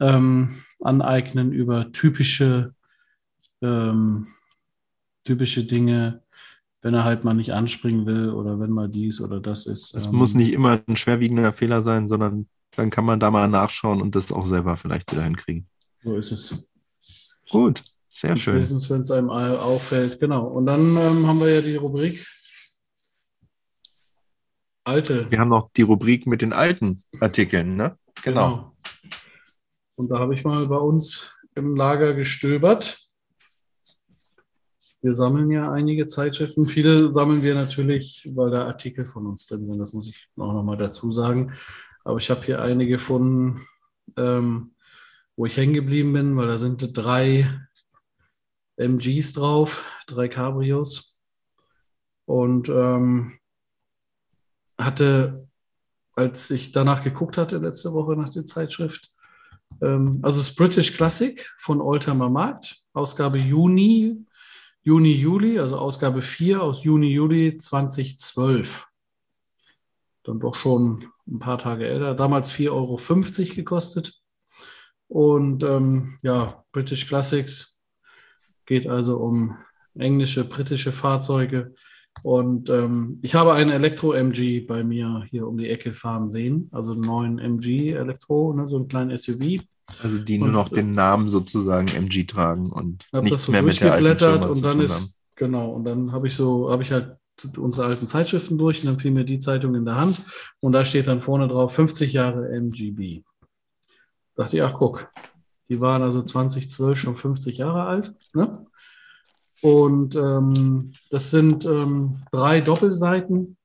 ähm, 0.00 0.62
aneignen 0.80 1.52
über 1.52 1.92
typische, 1.92 2.74
ähm, 3.60 4.28
typische 5.24 5.66
Dinge, 5.66 6.22
wenn 6.80 6.94
er 6.94 7.04
halt 7.04 7.24
mal 7.24 7.34
nicht 7.34 7.52
anspringen 7.52 8.06
will 8.06 8.30
oder 8.30 8.58
wenn 8.60 8.70
mal 8.70 8.88
dies 8.88 9.20
oder 9.20 9.40
das 9.40 9.66
ist. 9.66 9.94
Es 9.94 10.10
muss 10.10 10.32
ähm, 10.32 10.38
nicht 10.38 10.54
immer 10.54 10.80
ein 10.88 10.96
schwerwiegender 10.96 11.52
Fehler 11.52 11.82
sein, 11.82 12.08
sondern 12.08 12.48
dann 12.76 12.88
kann 12.88 13.04
man 13.04 13.20
da 13.20 13.30
mal 13.30 13.46
nachschauen 13.46 14.00
und 14.00 14.16
das 14.16 14.32
auch 14.32 14.46
selber 14.46 14.78
vielleicht 14.78 15.12
wieder 15.12 15.24
hinkriegen. 15.24 15.66
So 16.02 16.16
ist 16.16 16.32
es. 16.32 16.73
Gut, 17.50 17.82
sehr 18.10 18.36
schön. 18.36 18.54
Spätestens, 18.54 18.90
wenn 18.90 19.02
es 19.02 19.10
einem 19.10 19.30
auffällt, 19.30 20.18
genau. 20.20 20.46
Und 20.46 20.66
dann 20.66 20.96
ähm, 20.96 21.26
haben 21.26 21.40
wir 21.40 21.54
ja 21.54 21.60
die 21.60 21.76
Rubrik 21.76 22.24
Alte. 24.86 25.30
Wir 25.30 25.40
haben 25.40 25.48
noch 25.48 25.70
die 25.74 25.82
Rubrik 25.82 26.26
mit 26.26 26.42
den 26.42 26.52
alten 26.52 27.02
Artikeln, 27.18 27.74
ne? 27.74 27.96
Genau. 28.22 28.50
genau. 28.50 28.76
Und 29.94 30.10
da 30.10 30.18
habe 30.18 30.34
ich 30.34 30.44
mal 30.44 30.66
bei 30.66 30.76
uns 30.76 31.34
im 31.54 31.74
Lager 31.74 32.12
gestöbert. 32.12 32.98
wir 35.00 35.14
sammeln 35.14 35.50
ja 35.50 35.72
einige 35.72 36.06
Zeitschriften. 36.06 36.66
Viele 36.66 37.14
sammeln 37.14 37.42
wir 37.42 37.54
natürlich, 37.54 38.30
weil 38.34 38.50
da 38.50 38.66
Artikel 38.66 39.06
von 39.06 39.26
uns 39.26 39.46
drin 39.46 39.66
sind. 39.66 39.78
Das 39.78 39.94
muss 39.94 40.08
ich 40.08 40.28
auch 40.36 40.52
nochmal 40.52 40.76
dazu 40.76 41.10
sagen. 41.10 41.54
Aber 42.04 42.18
ich 42.18 42.28
habe 42.28 42.44
hier 42.44 42.60
einige 42.60 42.92
gefunden, 42.92 43.66
ähm, 44.18 44.73
wo 45.36 45.46
ich 45.46 45.56
hängen 45.56 45.74
geblieben 45.74 46.12
bin, 46.12 46.36
weil 46.36 46.48
da 46.48 46.58
sind 46.58 46.96
drei 46.96 47.50
MGs 48.76 49.32
drauf, 49.32 49.84
drei 50.06 50.28
Cabrios. 50.28 51.20
Und 52.26 52.68
ähm, 52.68 53.38
hatte, 54.78 55.48
als 56.14 56.50
ich 56.50 56.72
danach 56.72 57.02
geguckt 57.02 57.36
hatte 57.36 57.58
letzte 57.58 57.92
Woche 57.92 58.16
nach 58.16 58.30
der 58.30 58.46
Zeitschrift, 58.46 59.12
ähm, 59.80 60.20
also 60.22 60.38
das 60.38 60.54
British 60.54 60.96
Classic 60.96 61.52
von 61.58 61.80
Oldtimer 61.80 62.30
Markt, 62.30 62.84
Ausgabe 62.92 63.38
Juni, 63.38 64.24
Juni, 64.82 65.12
Juli, 65.12 65.58
also 65.58 65.78
Ausgabe 65.78 66.22
4 66.22 66.62
aus 66.62 66.84
Juni, 66.84 67.08
Juli 67.08 67.58
2012. 67.58 68.86
Dann 70.24 70.40
doch 70.40 70.54
schon 70.54 71.06
ein 71.26 71.38
paar 71.38 71.58
Tage 71.58 71.86
älter. 71.86 72.14
Damals 72.14 72.52
4,50 72.52 72.70
Euro 72.70 73.54
gekostet. 73.54 74.23
Und 75.08 75.62
ähm, 75.62 76.16
ja, 76.22 76.64
British 76.72 77.06
Classics 77.06 77.78
geht 78.66 78.88
also 78.88 79.18
um 79.18 79.56
englische, 79.94 80.44
britische 80.44 80.92
Fahrzeuge. 80.92 81.74
Und 82.22 82.70
ähm, 82.70 83.18
ich 83.22 83.34
habe 83.34 83.54
einen 83.54 83.70
Elektro-MG 83.70 84.66
bei 84.66 84.84
mir 84.84 85.24
hier 85.30 85.46
um 85.46 85.58
die 85.58 85.68
Ecke 85.68 85.92
fahren 85.92 86.30
sehen, 86.30 86.68
also 86.72 86.92
einen 86.92 87.00
neuen 87.00 87.38
MG 87.38 87.92
Elektro, 87.92 88.52
ne, 88.54 88.68
so 88.68 88.76
einen 88.76 88.88
kleinen 88.88 89.16
SUV. 89.16 89.62
Also 90.02 90.18
die 90.18 90.38
nur 90.38 90.48
und, 90.48 90.54
noch 90.54 90.68
den 90.68 90.94
Namen 90.94 91.28
sozusagen 91.28 91.88
MG 91.88 92.24
tragen 92.24 92.70
und 92.70 93.06
nichts 93.12 93.44
so 93.44 93.52
mehr 93.52 93.62
mit 93.62 93.78
der 93.80 93.92
alten 93.92 94.18
Firma 94.18 94.46
und 94.46 94.64
dann 94.64 94.80
ist 94.80 94.94
haben. 94.94 95.08
genau 95.34 95.70
und 95.72 95.84
dann 95.84 96.12
habe 96.12 96.26
ich 96.26 96.34
so 96.34 96.70
habe 96.70 96.82
ich 96.82 96.90
halt 96.90 97.18
unsere 97.58 97.88
alten 97.88 98.08
Zeitschriften 98.08 98.56
durch 98.56 98.80
und 98.80 98.86
dann 98.86 98.98
fiel 98.98 99.10
mir 99.10 99.24
die 99.24 99.40
Zeitung 99.40 99.74
in 99.74 99.84
der 99.84 99.96
Hand 99.96 100.22
und 100.60 100.72
da 100.72 100.86
steht 100.86 101.06
dann 101.06 101.20
vorne 101.20 101.48
drauf 101.48 101.74
50 101.74 102.14
Jahre 102.14 102.48
MGB. 102.48 103.24
Dachte 104.36 104.56
ich, 104.56 104.62
ach 104.62 104.74
guck, 104.78 105.10
die 105.68 105.80
waren 105.80 106.02
also 106.02 106.22
2012 106.22 106.98
schon 106.98 107.16
50 107.16 107.58
Jahre 107.58 107.84
alt. 107.84 108.14
Ne? 108.32 108.66
Und 109.62 110.16
ähm, 110.16 110.92
das 111.10 111.30
sind 111.30 111.64
ähm, 111.64 112.22
drei 112.30 112.60
Doppelseiten, 112.60 113.56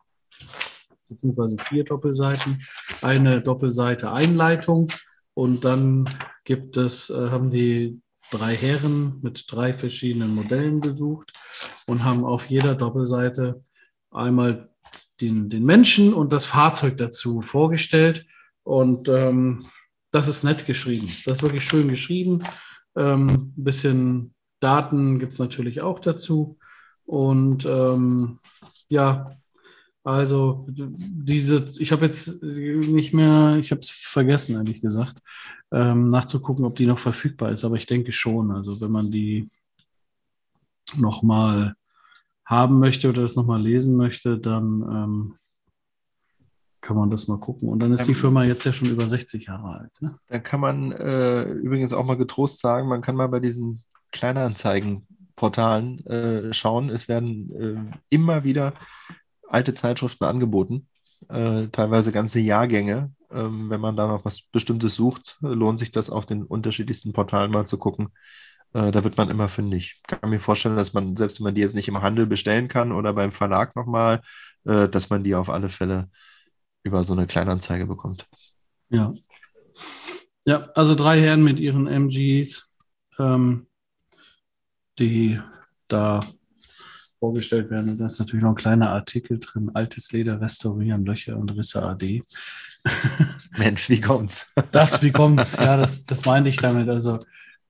beziehungsweise 1.09 1.57
vier 1.57 1.83
Doppelseiten, 1.83 2.61
eine 3.01 3.41
Doppelseite 3.41 4.11
Einleitung 4.11 4.89
und 5.33 5.65
dann 5.65 6.09
gibt 6.43 6.77
es, 6.77 7.09
äh, 7.09 7.29
haben 7.29 7.49
die 7.51 8.01
drei 8.31 8.55
Herren 8.55 9.19
mit 9.21 9.45
drei 9.49 9.73
verschiedenen 9.73 10.35
Modellen 10.35 10.81
besucht 10.81 11.33
und 11.87 12.03
haben 12.03 12.25
auf 12.25 12.49
jeder 12.49 12.75
Doppelseite 12.75 13.63
einmal 14.11 14.69
den, 15.21 15.49
den 15.49 15.63
Menschen 15.63 16.13
und 16.13 16.33
das 16.33 16.45
Fahrzeug 16.45 16.97
dazu 16.97 17.41
vorgestellt. 17.41 18.25
Und 18.63 19.09
ähm, 19.09 19.65
das 20.11 20.27
ist 20.27 20.43
nett 20.43 20.65
geschrieben. 20.65 21.07
Das 21.25 21.37
ist 21.37 21.43
wirklich 21.43 21.63
schön 21.63 21.87
geschrieben. 21.87 22.43
Ähm, 22.95 23.27
ein 23.27 23.63
bisschen 23.63 24.33
Daten 24.59 25.19
gibt 25.19 25.33
es 25.33 25.39
natürlich 25.39 25.81
auch 25.81 25.99
dazu. 25.99 26.57
Und 27.05 27.65
ähm, 27.65 28.39
ja, 28.89 29.37
also 30.03 30.65
diese, 30.69 31.67
ich 31.79 31.91
habe 31.91 32.05
jetzt 32.05 32.41
nicht 32.41 33.13
mehr, 33.13 33.57
ich 33.59 33.71
habe 33.71 33.81
es 33.81 33.89
vergessen, 33.89 34.55
ehrlich 34.55 34.81
gesagt, 34.81 35.19
ähm, 35.71 36.09
nachzugucken, 36.09 36.65
ob 36.65 36.75
die 36.75 36.87
noch 36.87 36.99
verfügbar 36.99 37.51
ist. 37.51 37.63
Aber 37.63 37.75
ich 37.75 37.85
denke 37.85 38.11
schon. 38.11 38.51
Also 38.51 38.79
wenn 38.81 38.91
man 38.91 39.11
die 39.11 39.47
nochmal 40.95 41.75
haben 42.45 42.79
möchte 42.79 43.09
oder 43.09 43.21
das 43.21 43.35
nochmal 43.35 43.61
lesen 43.61 43.95
möchte, 43.95 44.39
dann 44.39 44.81
ähm, 44.81 45.35
kann 46.81 46.95
man 46.95 47.09
das 47.09 47.27
mal 47.27 47.39
gucken. 47.39 47.69
Und 47.69 47.79
dann 47.79 47.93
ist 47.93 48.07
die 48.07 48.13
Firma 48.15 48.43
jetzt 48.45 48.63
ja 48.63 48.71
schon 48.71 48.89
über 48.89 49.07
60 49.07 49.47
Jahre 49.47 49.79
alt. 49.79 50.01
Ne? 50.01 50.15
Da 50.27 50.39
kann 50.39 50.59
man 50.59 50.91
äh, 50.91 51.43
übrigens 51.43 51.93
auch 51.93 52.05
mal 52.05 52.17
getrost 52.17 52.59
sagen, 52.59 52.87
man 52.87 53.01
kann 53.01 53.15
mal 53.15 53.27
bei 53.27 53.39
diesen 53.39 53.83
Kleinanzeigenportalen 54.11 56.05
äh, 56.05 56.53
schauen. 56.53 56.89
Es 56.89 57.07
werden 57.07 57.91
äh, 57.91 57.97
immer 58.09 58.43
wieder 58.43 58.73
alte 59.47 59.73
Zeitschriften 59.73 60.25
angeboten, 60.25 60.87
äh, 61.27 61.67
teilweise 61.67 62.11
ganze 62.11 62.39
Jahrgänge. 62.39 63.11
Ähm, 63.31 63.69
wenn 63.69 63.81
man 63.81 63.95
da 63.95 64.07
noch 64.07 64.25
was 64.25 64.41
Bestimmtes 64.41 64.95
sucht, 64.95 65.37
lohnt 65.41 65.79
sich 65.79 65.91
das 65.91 66.09
auf 66.09 66.25
den 66.25 66.43
unterschiedlichsten 66.43 67.13
Portalen 67.13 67.51
mal 67.51 67.67
zu 67.67 67.77
gucken. 67.77 68.09
Äh, 68.73 68.91
da 68.91 69.03
wird 69.03 69.17
man 69.17 69.29
immer 69.29 69.49
fündig. 69.49 69.97
Ich 69.97 70.03
kann 70.07 70.29
mir 70.29 70.39
vorstellen, 70.39 70.75
dass 70.75 70.93
man, 70.93 71.17
selbst 71.17 71.39
wenn 71.39 71.45
man 71.45 71.55
die 71.55 71.61
jetzt 71.61 71.75
nicht 71.75 71.87
im 71.87 72.01
Handel 72.01 72.25
bestellen 72.25 72.67
kann 72.67 72.91
oder 72.91 73.13
beim 73.13 73.31
Verlag 73.31 73.75
nochmal, 73.75 74.21
äh, 74.65 74.87
dass 74.87 75.09
man 75.09 75.23
die 75.23 75.35
auf 75.35 75.49
alle 75.49 75.69
Fälle 75.69 76.09
über 76.83 77.03
so 77.03 77.13
eine 77.13 77.27
Kleinanzeige 77.27 77.85
bekommt. 77.85 78.27
Ja. 78.89 79.13
Ja, 80.45 80.69
also 80.73 80.95
drei 80.95 81.21
Herren 81.21 81.43
mit 81.43 81.59
ihren 81.59 81.87
MGs. 81.87 82.77
Ähm, 83.19 83.67
die 84.99 85.39
da 85.87 86.19
vorgestellt 87.19 87.69
werden. 87.69 87.91
Und 87.91 87.97
da 87.97 88.05
ist 88.05 88.19
natürlich 88.19 88.43
noch 88.43 88.51
ein 88.51 88.55
kleiner 88.55 88.91
Artikel 88.91 89.39
drin: 89.39 89.71
Altes 89.73 90.11
Leder 90.11 90.39
restaurieren, 90.39 91.05
Löcher 91.05 91.37
und 91.37 91.55
Risse 91.55 91.83
AD. 91.83 92.23
Mensch, 93.57 93.89
wie 93.89 93.99
kommt's? 93.99 94.51
Das, 94.71 95.01
wie 95.01 95.11
kommt's? 95.11 95.57
Ja, 95.57 95.77
das, 95.77 96.05
das 96.05 96.25
meinte 96.25 96.49
ich 96.49 96.57
damit. 96.57 96.89
Also, 96.89 97.19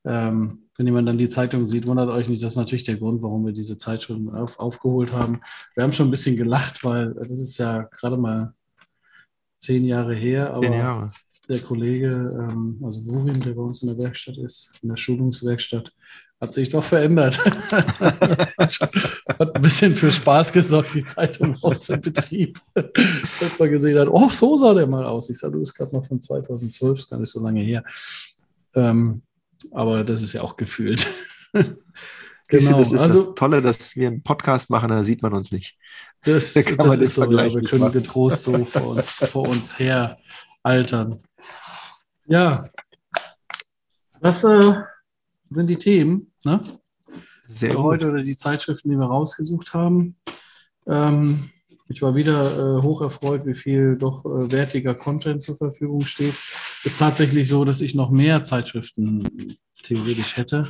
ähm, 0.06 0.66
wenn 0.78 0.86
jemand 0.86 1.08
dann 1.08 1.18
die 1.18 1.30
Zeitung 1.30 1.66
sieht, 1.66 1.86
wundert 1.88 2.10
euch 2.10 2.30
nicht, 2.30 2.42
das 2.42 2.52
ist 2.52 2.58
natürlich 2.58 2.84
der 2.84 2.98
Grund, 2.98 3.22
warum 3.22 3.46
wir 3.46 3.54
diese 3.54 3.78
Zeitschriften 3.78 4.30
auf, 4.30 4.60
aufgeholt 4.60 5.12
haben. 5.12 5.42
Wir 5.76 5.84
haben 5.84 5.92
schon 5.92 6.08
ein 6.08 6.12
bisschen 6.12 6.38
gelacht, 6.38 6.84
weil 6.86 7.14
das 7.16 7.32
ist 7.32 7.58
ja 7.58 7.84
gerade 7.84 8.18
mal 8.18 8.54
zehn 9.60 9.86
Jahre 9.86 10.16
her. 10.16 10.54
Aber 10.54 10.76
Jahre. 10.76 11.10
Der 11.48 11.60
Kollege, 11.60 12.08
ähm, 12.08 12.80
also 12.84 13.06
Wurin, 13.06 13.40
der 13.42 13.54
bei 13.54 13.62
uns 13.62 13.82
in 13.82 13.90
der 13.90 13.98
Werkstatt 13.98 14.38
ist, 14.38 14.80
in 14.84 14.90
der 14.90 14.98
Schulungswerkstatt, 14.98 15.92
hat 16.40 16.54
sich 16.54 16.70
doch 16.70 16.84
verändert. 16.84 17.44
hat 18.58 19.56
ein 19.56 19.62
bisschen 19.62 19.94
für 19.94 20.12
Spaß 20.12 20.54
gesorgt, 20.54 20.94
die 20.94 21.06
Zeitung 21.06 21.58
aus 21.62 21.88
dem 21.88 22.02
Betrieb. 22.02 22.60
Als 22.76 23.60
man 23.60 23.70
gesehen 23.70 24.00
hat, 24.00 24.08
oh, 24.10 24.30
so 24.30 24.58
sah 24.58 24.74
der 24.74 24.88
mal 24.88 25.06
aus. 25.06 25.30
Ich 25.30 25.38
sage, 25.38 25.54
du 25.54 25.60
bist 25.60 25.76
gerade 25.76 25.94
noch 25.94 26.08
von 26.08 26.22
2012, 26.22 27.00
ist 27.00 27.10
gar 27.10 27.20
nicht 27.20 27.30
so 27.30 27.42
lange 27.42 27.62
her. 27.62 27.84
Ähm, 28.74 29.22
aber 29.72 30.04
das 30.04 30.22
ist 30.22 30.34
ja 30.34 30.42
auch 30.42 30.56
gefühlt. 30.56 31.08
Genau. 32.50 32.80
Das 32.80 32.92
ist 32.92 33.02
also, 33.02 33.24
das 33.24 33.36
Tolle, 33.36 33.62
dass 33.62 33.96
wir 33.96 34.08
einen 34.08 34.24
Podcast 34.24 34.70
machen, 34.70 34.90
da 34.90 35.04
sieht 35.04 35.22
man 35.22 35.34
uns 35.34 35.52
nicht. 35.52 35.78
Das, 36.24 36.54
da 36.54 36.62
das 36.62 36.98
ist 36.98 37.14
so, 37.14 37.24
ja, 37.24 37.54
wir 37.54 37.62
können 37.62 37.82
machen. 37.82 37.94
getrost 37.94 38.44
so 38.44 38.66
vor 38.66 38.88
uns, 38.88 39.10
vor 39.10 39.48
uns 39.48 39.80
her 39.80 40.18
altern. 40.64 41.18
Ja. 42.26 42.70
Was 44.20 44.44
äh, 44.44 44.74
sind 45.50 45.68
die 45.68 45.78
Themen? 45.78 46.32
Ne? 46.44 46.62
Sehr 47.48 47.72
Für 47.72 47.84
heute 47.84 48.10
oder 48.10 48.22
die 48.22 48.38
Zeitschriften, 48.38 48.90
die 48.90 48.98
wir 48.98 49.06
rausgesucht 49.06 49.74
haben. 49.74 50.18
Ähm, 50.86 51.50
ich 51.88 52.04
war 52.04 52.14
wieder 52.14 52.78
äh, 52.78 52.82
hoch 52.84 53.02
erfreut, 53.02 53.48
wie 53.48 53.56
viel 53.56 53.98
doch 53.98 54.24
äh, 54.24 54.52
wertiger 54.52 54.94
Content 54.94 55.44
zur 55.44 55.58
Verfügung 55.58 56.02
steht. 56.02 56.36
Ist 56.84 57.00
tatsächlich 57.00 57.50
so, 57.50 57.66
dass 57.66 57.82
ich 57.82 57.96
noch 57.96 58.12
mehr 58.12 58.44
Zeitschriften 58.44 59.58
theoretisch 59.82 60.38
hätte. 60.38 60.66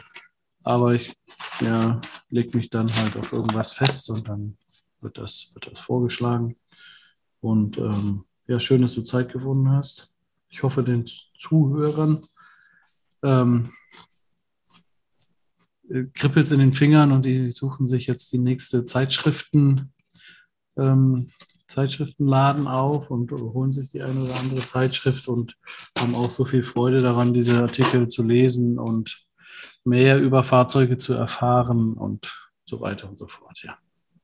Aber 0.63 0.93
ich 0.93 1.13
ja, 1.61 2.01
lege 2.29 2.57
mich 2.57 2.69
dann 2.69 2.93
halt 2.93 3.17
auf 3.17 3.31
irgendwas 3.31 3.73
fest 3.73 4.09
und 4.09 4.27
dann 4.27 4.57
wird 5.01 5.17
das, 5.17 5.51
wird 5.53 5.71
das 5.71 5.79
vorgeschlagen. 5.79 6.55
Und 7.41 7.77
ähm, 7.77 8.25
ja, 8.47 8.59
schön, 8.59 8.81
dass 8.81 8.95
du 8.95 9.01
Zeit 9.03 9.31
gefunden 9.31 9.71
hast. 9.71 10.15
Ich 10.49 10.63
hoffe, 10.63 10.83
den 10.83 11.05
Zuhörern 11.39 12.21
ähm, 13.23 13.69
kribbelt 16.13 16.51
in 16.51 16.59
den 16.59 16.73
Fingern 16.73 17.11
und 17.11 17.25
die 17.25 17.51
suchen 17.51 17.87
sich 17.87 18.07
jetzt 18.07 18.31
die 18.31 18.39
nächste 18.39 18.85
Zeitschriften, 18.85 19.93
ähm, 20.77 21.29
Zeitschriftenladen 21.67 22.67
auf 22.67 23.11
und 23.11 23.31
holen 23.31 23.71
sich 23.71 23.91
die 23.91 24.01
eine 24.01 24.23
oder 24.23 24.35
andere 24.35 24.61
Zeitschrift 24.61 25.27
und 25.27 25.55
haben 25.97 26.15
auch 26.15 26.31
so 26.31 26.45
viel 26.45 26.63
Freude 26.63 27.01
daran, 27.01 27.33
diese 27.33 27.61
Artikel 27.61 28.07
zu 28.07 28.23
lesen 28.23 28.79
und 28.79 29.28
mehr 29.83 30.19
über 30.19 30.43
Fahrzeuge 30.43 30.97
zu 30.97 31.13
erfahren 31.13 31.93
und 31.93 32.33
so 32.65 32.81
weiter 32.81 33.09
und 33.09 33.17
so 33.17 33.27
fort, 33.27 33.61
ja. 33.63 33.77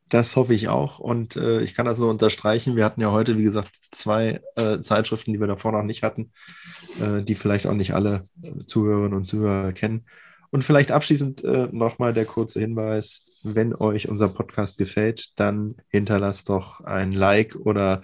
Das 0.10 0.36
hoffe 0.36 0.53
ich 0.53 0.68
auch 0.68 0.99
und 0.99 1.36
äh, 1.36 1.62
ich 1.62 1.74
kann 1.74 1.88
das 1.88 1.98
nur 1.98 2.12
unterstreichen. 2.12 2.76
Wir 2.76 2.86
hatten 2.86 3.02
ja 3.02 3.12
heute, 3.12 3.40
wie 3.40 3.44
gesagt, 3.44 3.72
zwei 3.91 4.40
äh, 4.56 4.80
Zeitschriften, 4.82 5.34
die 5.34 5.40
wir 5.40 5.48
davor 5.48 5.72
noch 5.72 5.82
nicht 5.82 6.03
hatten, 6.03 6.32
äh, 7.02 7.24
die 7.24 7.34
vielleicht 7.34 7.66
auch 7.66 7.74
nicht 7.74 7.95
alle 7.95 8.26
Zuhörerinnen 8.68 9.18
und 9.18 9.26
Zuhörer 9.26 9.74
kennen. 9.74 10.06
Und 10.52 10.64
vielleicht 10.64 10.91
abschließend 10.91 11.44
äh, 11.44 11.70
nochmal 11.72 12.14
der 12.14 12.26
kurze 12.26 12.60
Hinweis, 12.60 13.32
wenn 13.41 13.74
euch 13.74 14.07
unser 14.07 14.30
Podcast 14.30 14.78
gefällt, 14.78 15.40
dann 15.40 15.76
hinterlasst 15.90 16.49
doch 16.49 16.82
ein 16.82 17.12
Like 17.12 17.56
oder 17.56 18.02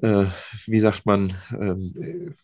äh, 0.00 0.26
wie 0.66 0.80
sagt 0.80 1.06
man, 1.06 1.34
ähm, 1.50 2.36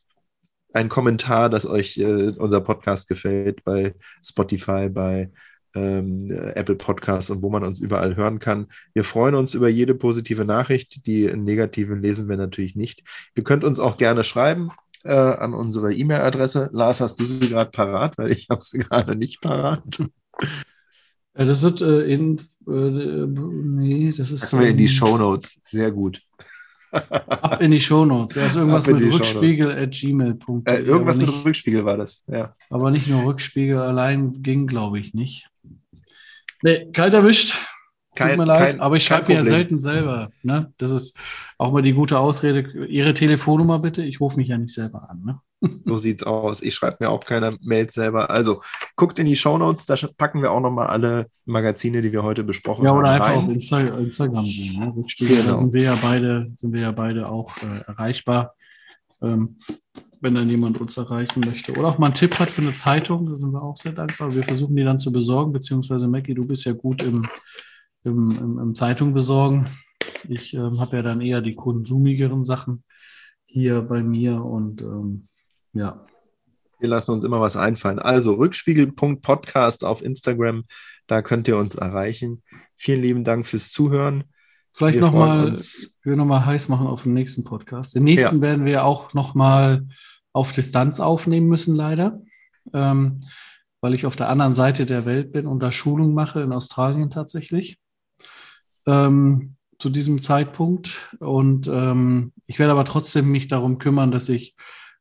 ein 0.73 0.89
Kommentar, 0.89 1.49
dass 1.49 1.67
euch 1.67 1.99
äh, 1.99 2.31
unser 2.37 2.61
Podcast 2.61 3.09
gefällt 3.09 3.65
bei 3.65 3.95
Spotify, 4.23 4.89
bei 4.89 5.31
ähm, 5.75 6.31
Apple 6.31 6.77
Podcasts 6.77 7.31
und 7.31 7.43
wo 7.43 7.51
man 7.51 7.65
uns 7.65 7.81
überall 7.81 8.17
hören 8.17 8.39
kann. 8.39 8.67
Wir 8.95 9.05
freuen 9.05 9.35
uns 9.35 9.55
über 9.55 9.69
jede 9.69 9.95
positive 9.95 10.45
Nachricht. 10.45 11.07
Die 11.07 11.27
negativen 11.35 12.03
lesen 12.03 12.29
wir 12.29 12.37
natürlich 12.37 12.77
nicht. 12.77 13.03
Ihr 13.35 13.45
könnt 13.45 13.65
uns 13.65 13.79
auch 13.79 13.97
gerne 13.97 14.25
schreiben 14.25 14.71
äh, 15.05 15.13
an 15.13 15.55
unsere 15.55 15.95
E-Mail-Adresse. 15.95 16.71
Lars, 16.73 17.01
hast 17.01 17.21
du 17.21 17.25
sie 17.25 17.49
gerade 17.49 17.71
parat? 17.71 18.19
Weil 18.19 18.33
ich 18.33 18.49
habe 18.51 18.63
sie 18.63 18.79
gerade 18.79 19.17
nicht 19.17 19.41
parat. 19.41 19.83
Ja, 21.37 21.45
das 21.45 21.63
wird 21.63 21.81
äh, 21.81 22.03
in, 22.03 22.39
äh, 22.67 22.71
nee, 22.71 24.13
das 24.17 24.31
ist. 24.31 24.51
Packen 24.51 24.63
wir 24.63 24.71
in 24.71 24.77
die 24.77 24.89
Show 24.89 25.17
Notes. 25.17 25.61
Sehr 25.65 25.93
gut. 25.93 26.21
Ab 26.91 27.61
in 27.61 27.71
die 27.71 27.81
Shownotes. 27.81 28.35
Ja, 28.35 28.47
ist 28.47 28.57
irgendwas 28.57 28.87
mit 28.87 29.13
Rückspiegel 29.13 29.71
at 29.71 29.91
gmail.com. 29.93 30.63
Äh, 30.65 30.81
irgendwas 30.81 31.19
nicht, 31.19 31.35
mit 31.35 31.45
Rückspiegel 31.45 31.85
war 31.85 31.97
das, 31.97 32.25
ja. 32.27 32.55
Aber 32.71 32.91
nicht 32.91 33.09
nur 33.09 33.25
Rückspiegel 33.25 33.79
allein 33.79 34.43
ging, 34.43 34.67
glaube 34.67 34.99
ich, 34.99 35.15
nicht. 35.15 35.49
Nee, 36.63 36.91
kalt 36.93 37.15
erwischt. 37.15 37.55
Kein, 38.19 38.31
Tut 38.31 38.39
mir 38.39 38.45
leid, 38.47 38.71
kein, 38.73 38.81
aber 38.81 38.97
ich 38.97 39.05
schreibe 39.05 39.33
ja 39.33 39.45
selten 39.45 39.79
selber. 39.79 40.31
Ne? 40.43 40.73
Das 40.77 40.91
ist 40.91 41.17
auch 41.57 41.73
mal 41.73 41.83
die 41.83 41.93
gute 41.93 42.19
Ausrede. 42.19 42.87
Ihre 42.87 43.15
Telefonnummer 43.15 43.79
bitte. 43.79 44.03
Ich 44.03 44.21
rufe 44.21 44.37
mich 44.37 44.49
ja 44.49 44.59
nicht 44.59 44.75
selber 44.75 45.09
an. 45.09 45.23
Ne? 45.25 45.41
So 45.85 45.97
sieht's 45.97 46.25
aus. 46.25 46.61
Ich 46.63 46.75
schreibe 46.75 46.97
mir 47.01 47.11
auch 47.11 47.25
keine 47.25 47.57
Mails 47.61 47.95
selber. 47.95 48.31
Also 48.31 48.63
guckt 48.97 49.21
in 49.21 49.27
die 49.27 49.37
Shownotes, 49.37 49.87
da 49.87 49.97
packen 50.17 50.43
wir 50.43 50.51
auch 50.51 50.61
nochmal 50.61 50.89
alle 50.89 51.27
Magazine, 51.47 52.03
die 52.03 52.13
wir 52.13 52.25
heute 52.25 52.43
besprochen 52.43 52.87
haben. 52.87 52.95
Ja, 52.95 53.01
oder 53.01 53.09
haben, 53.11 53.23
einfach 53.23 53.37
rein. 53.37 53.45
auf 53.45 53.51
Insta 53.51 53.81
Instagram 53.81 54.45
gehen. 54.45 54.79
Ne? 54.81 55.05
Genau. 55.19 55.61
sind 55.61 55.73
wir 55.73 55.83
ja 55.83 55.99
beide, 56.03 56.47
sind 56.57 56.73
wir 56.73 56.81
ja 56.81 56.91
beide 56.91 57.29
auch 57.29 57.57
äh, 57.59 57.83
erreichbar. 57.87 58.55
Ähm, 59.23 59.57
wenn 60.21 60.35
dann 60.35 60.49
jemand 60.49 60.81
uns 60.81 60.97
erreichen 60.97 61.41
möchte. 61.41 61.73
Oder 61.73 61.89
auch 61.89 61.99
mal 61.99 62.07
einen 62.07 62.15
Tipp 62.15 62.39
hat 62.39 62.51
für 62.51 62.63
eine 62.63 62.75
Zeitung, 62.75 63.27
da 63.27 63.37
sind 63.37 63.53
wir 63.53 63.63
auch 63.63 63.77
sehr 63.77 63.93
dankbar. 63.93 64.35
Wir 64.35 64.43
versuchen 64.43 64.75
die 64.75 64.85
dann 64.85 64.99
zu 64.99 65.13
besorgen, 65.13 65.53
beziehungsweise 65.53 66.09
Mackie, 66.09 66.35
du 66.35 66.47
bist 66.47 66.65
ja 66.65 66.73
gut 66.73 67.03
im, 67.03 67.29
im, 68.09 68.31
im, 68.31 68.59
im 68.59 68.75
Zeitung 68.75 69.15
besorgen. 69.15 69.67
Ich 70.29 70.55
ähm, 70.55 70.81
habe 70.81 70.97
ja 70.97 71.03
dann 71.03 71.21
eher 71.21 71.41
die 71.41 71.55
konsumigeren 71.55 72.45
Sachen 72.45 72.83
hier 73.47 73.83
bei 73.83 74.03
mir 74.03 74.45
und 74.45 74.83
ähm, 74.83 75.25
ja. 75.73 76.05
Wir 76.81 76.89
lassen 76.89 77.13
uns 77.13 77.25
immer 77.25 77.41
was 77.41 77.57
einfallen. 77.57 77.99
Also 77.99 78.35
rückspiegel.podcast 78.35 79.85
auf 79.85 80.03
Instagram, 80.03 80.65
da 81.07 81.23
könnt 81.23 81.49
ihr 81.49 81.57
uns 81.57 81.75
erreichen. 81.75 82.43
Vielen 82.77 83.03
lieben 83.03 83.25
Dank 83.25 83.47
fürs 83.47 83.71
Zuhören. 83.71 84.25
Vielleicht 84.73 85.01
nochmal, 85.01 85.55
wir 86.03 86.17
nochmal 86.17 86.47
heiß 86.47 86.69
machen 86.69 86.87
auf 86.87 87.03
den 87.03 87.15
nächsten 87.15 87.43
Podcast. 87.43 87.97
Den 87.97 88.05
nächsten 88.05 88.37
ja. 88.37 88.43
werden 88.43 88.65
wir 88.65 88.85
auch 88.85 89.13
nochmal 89.13 89.89
auf 90.33 90.53
Distanz 90.53 91.01
aufnehmen 91.01 91.49
müssen, 91.49 91.75
leider. 91.75 92.23
Ähm, 92.73 93.23
weil 93.81 93.95
ich 93.95 94.07
auf 94.07 94.17
der 94.17 94.29
anderen 94.29 94.55
Seite 94.55 94.87
der 94.87 95.05
Welt 95.05 95.33
bin 95.33 95.47
und 95.47 95.61
da 95.61 95.73
Schulung 95.73 96.15
mache 96.15 96.43
in 96.43 96.53
Australien 96.53 97.11
tatsächlich. 97.11 97.79
Ähm, 98.89 99.55
zu 99.79 99.91
diesem 99.91 100.21
Zeitpunkt. 100.21 101.15
Und 101.21 101.69
ähm, 101.69 102.33
ich 102.47 102.59
werde 102.59 102.73
aber 102.73 102.85
trotzdem 102.85 103.31
mich 103.31 103.49
darum 103.49 103.79
kümmern, 103.79 104.11
dass 104.11 104.29
ich 104.29 104.57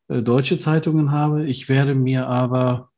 äh, 0.07 0.22
deutsche 0.22 0.59
Zeitungen 0.59 1.11
habe. 1.11 1.45
Ich 1.47 1.69
werde 1.69 1.95
mir 1.95 2.27
aber 2.27 2.91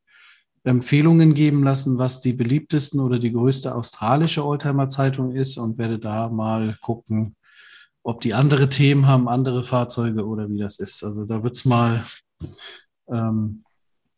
Empfehlungen 0.63 1.33
geben 1.33 1.63
lassen, 1.63 1.97
was 1.97 2.19
die 2.21 2.33
beliebtesten 2.33 2.99
oder 2.99 3.17
die 3.17 3.31
größte 3.31 3.73
australische 3.73 4.45
Oldtimer-Zeitung 4.45 5.31
ist 5.35 5.57
und 5.57 5.77
werde 5.77 5.99
da 5.99 6.29
mal 6.29 6.75
gucken, 6.81 7.35
ob 8.03 8.21
die 8.21 8.33
andere 8.33 8.67
Themen 8.67 9.07
haben, 9.07 9.29
andere 9.29 9.63
Fahrzeuge 9.63 10.25
oder 10.25 10.49
wie 10.49 10.59
das 10.59 10.79
ist. 10.79 11.03
Also 11.03 11.25
da 11.25 11.43
wird 11.43 11.55
es 11.55 11.65
mal 11.65 12.03
ähm, 13.07 13.63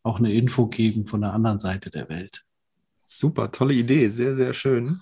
auch 0.03 0.17
eine 0.17 0.33
Info 0.33 0.67
geben 0.67 1.05
von 1.05 1.21
der 1.21 1.33
anderen 1.33 1.59
Seite 1.59 1.91
der 1.91 2.09
Welt. 2.09 2.43
Super, 3.03 3.51
tolle 3.51 3.75
Idee, 3.75 4.09
sehr, 4.09 4.35
sehr 4.35 4.53
schön. 4.53 5.01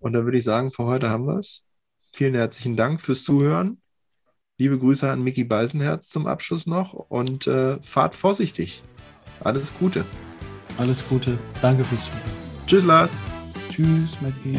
Und 0.00 0.12
dann 0.12 0.24
würde 0.24 0.38
ich 0.38 0.44
sagen, 0.44 0.70
für 0.70 0.84
heute 0.84 1.10
haben 1.10 1.26
wir 1.26 1.38
es. 1.38 1.64
Vielen 2.12 2.34
herzlichen 2.34 2.76
Dank 2.76 3.00
fürs 3.00 3.24
Zuhören. 3.24 3.80
Liebe 4.58 4.78
Grüße 4.78 5.10
an 5.10 5.22
Mickey 5.22 5.44
Beisenherz 5.44 6.08
zum 6.08 6.26
Abschluss 6.26 6.66
noch 6.66 6.94
und 6.94 7.46
äh, 7.46 7.80
fahrt 7.82 8.14
vorsichtig. 8.14 8.82
Alles 9.40 9.74
Gute. 9.78 10.04
Alles 10.78 11.06
Gute. 11.08 11.38
Danke 11.60 11.84
fürs 11.84 12.06
Zuhören. 12.06 12.30
Tschüss, 12.66 12.84
Lars. 12.84 13.20
Tschüss, 13.70 14.18
Mackie. 14.22 14.58